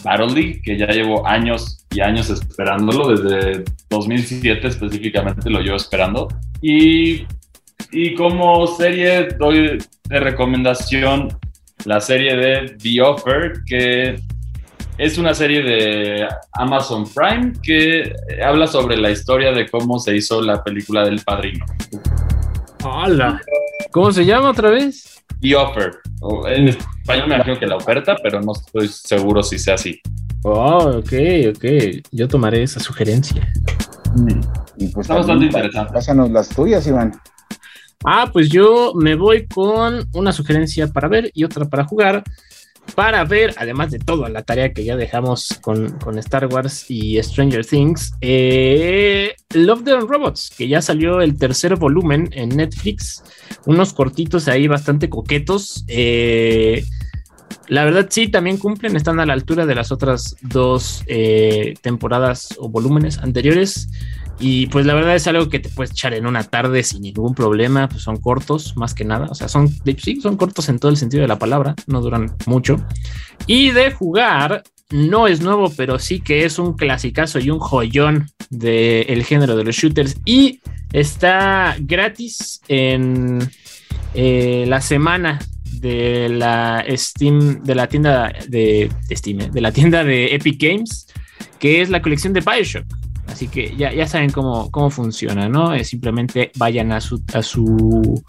Battle 0.03 0.33
League, 0.33 0.61
que 0.61 0.77
ya 0.77 0.87
llevo 0.87 1.25
años 1.25 1.85
y 1.91 2.01
años 2.01 2.29
esperándolo, 2.29 3.15
desde 3.15 3.63
2007 3.89 4.67
específicamente 4.67 5.49
lo 5.49 5.61
llevo 5.61 5.77
esperando. 5.77 6.27
Y 6.61 7.25
y 7.91 8.15
como 8.15 8.67
serie 8.67 9.29
doy 9.39 9.77
de 10.09 10.19
recomendación 10.19 11.37
la 11.85 12.01
serie 12.01 12.35
de 12.35 12.75
The 12.81 13.01
Offer, 13.01 13.53
que 13.65 14.15
es 14.97 15.17
una 15.17 15.33
serie 15.33 15.61
de 15.61 16.27
Amazon 16.53 17.05
Prime 17.13 17.53
que 17.61 18.13
habla 18.43 18.67
sobre 18.67 18.97
la 18.97 19.11
historia 19.11 19.51
de 19.51 19.67
cómo 19.69 19.99
se 19.99 20.15
hizo 20.15 20.41
la 20.41 20.63
película 20.63 21.05
del 21.05 21.21
padrino. 21.21 21.65
Hola. 22.83 23.41
¿Cómo 23.91 24.11
se 24.11 24.25
llama 24.25 24.49
otra 24.49 24.71
vez? 24.71 25.23
The 25.41 25.55
Offer. 25.55 25.91
En 26.47 26.69
español 26.69 27.29
me 27.29 27.35
imagino 27.35 27.59
que 27.59 27.67
la 27.67 27.75
oferta, 27.75 28.15
pero 28.23 28.41
no 28.41 28.53
estoy 28.53 28.87
seguro 28.87 29.43
si 29.43 29.59
sea 29.59 29.75
así. 29.75 30.01
Oh, 30.43 30.97
ok, 30.97 31.13
ok. 31.55 31.65
Yo 32.11 32.27
tomaré 32.27 32.63
esa 32.63 32.79
sugerencia. 32.79 33.47
Y 34.77 34.87
pues 34.87 35.05
Está 35.05 35.15
bastante 35.15 35.45
interesante. 35.45 35.93
Pásanos 35.93 36.31
las 36.31 36.49
tuyas, 36.49 36.85
Iván. 36.87 37.11
Ah, 38.03 38.29
pues 38.31 38.49
yo 38.49 38.93
me 38.95 39.15
voy 39.15 39.47
con 39.47 40.07
una 40.13 40.31
sugerencia 40.31 40.87
para 40.87 41.07
ver 41.07 41.31
y 41.33 41.43
otra 41.43 41.65
para 41.65 41.85
jugar. 41.85 42.23
Para 42.95 43.25
ver, 43.25 43.53
además 43.57 43.91
de 43.91 43.99
toda 43.99 44.29
la 44.29 44.43
tarea 44.43 44.71
que 44.71 44.85
ya 44.85 44.95
dejamos 44.95 45.59
con, 45.61 45.97
Star 46.19 46.47
Wars 46.47 46.89
y 46.89 47.21
Stranger 47.21 47.65
Things, 47.65 48.13
eh, 48.21 49.35
Love 49.53 49.83
the 49.83 49.97
Robots, 49.97 50.53
que 50.57 50.69
ya 50.69 50.81
salió 50.81 51.19
el 51.19 51.37
tercer 51.37 51.75
volumen 51.75 52.29
en 52.31 52.49
Netflix. 52.49 53.23
Unos 53.65 53.93
cortitos 53.93 54.47
ahí 54.47 54.67
bastante 54.67 55.09
coquetos. 55.09 55.83
Eh, 55.89 56.85
la 57.67 57.83
verdad 57.83 58.07
sí, 58.09 58.29
también 58.29 58.57
cumplen, 58.57 58.95
están 58.95 59.19
a 59.19 59.25
la 59.25 59.33
altura 59.33 59.65
de 59.65 59.75
las 59.75 59.91
otras 59.91 60.37
dos 60.41 61.03
eh, 61.07 61.73
temporadas 61.81 62.55
o 62.57 62.69
volúmenes 62.69 63.17
anteriores. 63.17 63.89
Y 64.39 64.67
pues 64.67 64.85
la 64.85 64.93
verdad 64.93 65.15
es 65.15 65.27
algo 65.27 65.49
que 65.49 65.59
te 65.59 65.69
puedes 65.69 65.91
echar 65.91 66.13
en 66.13 66.27
una 66.27 66.43
tarde 66.43 66.83
sin 66.83 67.01
ningún 67.01 67.33
problema, 67.33 67.89
pues 67.89 68.03
son 68.03 68.17
cortos 68.17 68.77
más 68.77 68.93
que 68.93 69.03
nada, 69.03 69.27
o 69.29 69.35
sea, 69.35 69.47
son, 69.47 69.67
sí, 69.97 70.21
son 70.21 70.37
cortos 70.37 70.69
en 70.69 70.77
todo 70.77 70.91
el 70.91 70.97
sentido 70.97 71.21
de 71.21 71.27
la 71.27 71.39
palabra, 71.39 71.75
no 71.87 72.01
duran 72.01 72.35
mucho. 72.45 72.77
Y 73.47 73.71
de 73.71 73.91
jugar, 73.91 74.63
no 74.91 75.27
es 75.27 75.41
nuevo, 75.41 75.71
pero 75.75 75.97
sí 75.97 76.19
que 76.19 76.45
es 76.45 76.59
un 76.59 76.73
clasicazo 76.73 77.39
y 77.39 77.49
un 77.49 77.59
joyón 77.59 78.27
del 78.49 79.23
género 79.23 79.55
de 79.55 79.63
los 79.63 79.75
shooters. 79.75 80.17
Y 80.23 80.61
está 80.93 81.75
gratis 81.79 82.61
en 82.67 83.39
eh, 84.13 84.65
la 84.67 84.81
semana 84.81 85.39
de 85.73 86.29
la 86.29 86.85
Steam, 86.95 87.63
de 87.63 87.75
la 87.75 87.87
tienda 87.87 88.31
de, 88.47 88.89
de 89.07 89.15
Steam, 89.15 89.41
eh, 89.41 89.49
de 89.51 89.61
la 89.61 89.71
tienda 89.71 90.03
de 90.03 90.33
Epic 90.33 90.61
Games, 90.61 91.07
que 91.59 91.81
es 91.81 91.89
la 91.89 92.01
colección 92.01 92.33
de 92.33 92.41
Bioshock. 92.41 92.85
Así 93.27 93.47
que 93.47 93.75
ya, 93.75 93.93
ya 93.93 94.07
saben 94.07 94.29
cómo, 94.29 94.71
cómo 94.71 94.89
funciona, 94.89 95.47
¿no? 95.49 95.77
simplemente 95.83 96.51
vayan 96.57 96.91
a 96.91 97.01
su, 97.01 97.21
a 97.33 97.41
su. 97.43 98.23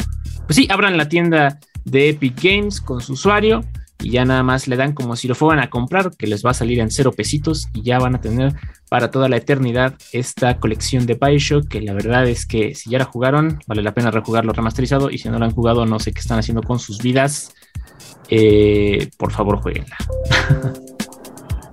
Pues 0.47 0.57
sí, 0.57 0.67
abran 0.71 0.97
la 0.97 1.09
tienda 1.09 1.59
de 1.85 2.11
Epic 2.11 2.43
Games 2.43 2.81
con 2.81 3.01
su 3.01 3.15
usuario 3.15 3.65
y 4.01 4.11
ya 4.11 4.25
nada 4.25 4.43
más 4.43 4.69
le 4.69 4.77
dan 4.77 4.93
como 4.93 5.17
si 5.17 5.27
lo 5.29 5.35
fueran 5.35 5.63
a 5.63 5.71
comprar, 5.71 6.11
que 6.17 6.27
les 6.27 6.45
va 6.45 6.51
a 6.51 6.55
salir 6.55 6.79
en 6.81 6.91
cero 6.91 7.13
pesitos 7.13 7.69
y 7.75 7.83
ya 7.83 7.99
van 7.99 8.15
a 8.15 8.21
tener 8.21 8.55
para 8.89 9.11
toda 9.11 9.29
la 9.29 9.37
eternidad 9.37 9.95
esta 10.13 10.59
colección 10.59 11.07
de 11.07 11.15
Bioshock, 11.15 11.69
que 11.69 11.81
la 11.81 11.95
verdad 11.95 12.27
es 12.29 12.47
que 12.47 12.75
si 12.75 12.91
ya 12.91 12.99
la 12.99 13.05
jugaron, 13.05 13.59
vale 13.67 13.83
la 13.83 13.95
pena 13.95 14.11
rejugarlo 14.11 14.53
remasterizado 14.53 15.11
y 15.11 15.19
si 15.19 15.29
no 15.29 15.39
lo 15.39 15.45
han 15.45 15.53
jugado, 15.53 15.85
no 15.85 15.99
sé 15.99 16.13
qué 16.13 16.21
están 16.21 16.39
haciendo 16.39 16.63
con 16.63 16.79
sus 16.79 16.99
vidas, 16.99 17.55
eh, 18.29 19.11
por 19.17 19.33
favor 19.33 19.61
jueguenla. 19.61 19.97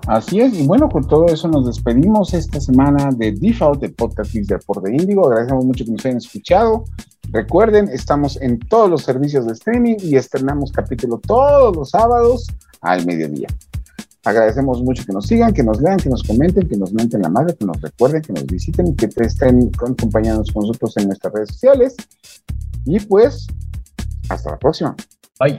Así 0.06 0.40
es, 0.40 0.54
y 0.54 0.64
bueno, 0.64 0.88
con 0.88 1.06
todo 1.06 1.26
eso 1.26 1.48
nos 1.48 1.66
despedimos 1.66 2.32
esta 2.32 2.60
semana 2.60 3.10
de 3.16 3.32
Default, 3.32 3.80
de 3.80 3.88
Podcast 3.88 4.32
de 4.32 4.58
por 4.58 4.88
Índigo. 4.88 5.26
Agradecemos 5.26 5.64
mucho 5.64 5.84
que 5.84 5.90
nos 5.90 6.06
hayan 6.06 6.18
escuchado. 6.18 6.84
Recuerden, 7.32 7.88
estamos 7.88 8.40
en 8.40 8.60
todos 8.60 8.88
los 8.88 9.02
servicios 9.02 9.46
de 9.46 9.54
streaming 9.54 9.96
y 10.00 10.14
estrenamos 10.14 10.70
capítulo 10.70 11.20
todos 11.26 11.74
los 11.74 11.90
sábados 11.90 12.46
al 12.82 13.04
mediodía. 13.04 13.48
Agradecemos 14.24 14.80
mucho 14.80 15.04
que 15.04 15.12
nos 15.12 15.26
sigan, 15.26 15.52
que 15.52 15.64
nos 15.64 15.80
lean, 15.80 15.98
que 15.98 16.08
nos 16.08 16.22
comenten, 16.22 16.68
que 16.68 16.76
nos 16.76 16.92
menten 16.92 17.22
la 17.22 17.28
madre, 17.28 17.56
que 17.56 17.64
nos 17.64 17.80
recuerden, 17.80 18.22
que 18.22 18.32
nos 18.32 18.46
visiten, 18.46 18.94
que 18.94 19.08
estén 19.22 19.70
acompañándonos 19.74 20.52
con 20.52 20.66
nosotros 20.66 20.96
en 20.98 21.06
nuestras 21.08 21.32
redes 21.32 21.48
sociales. 21.50 21.96
Y 22.84 23.00
pues, 23.00 23.46
hasta 24.28 24.50
la 24.50 24.58
próxima. 24.58 24.94
Bye. 25.40 25.58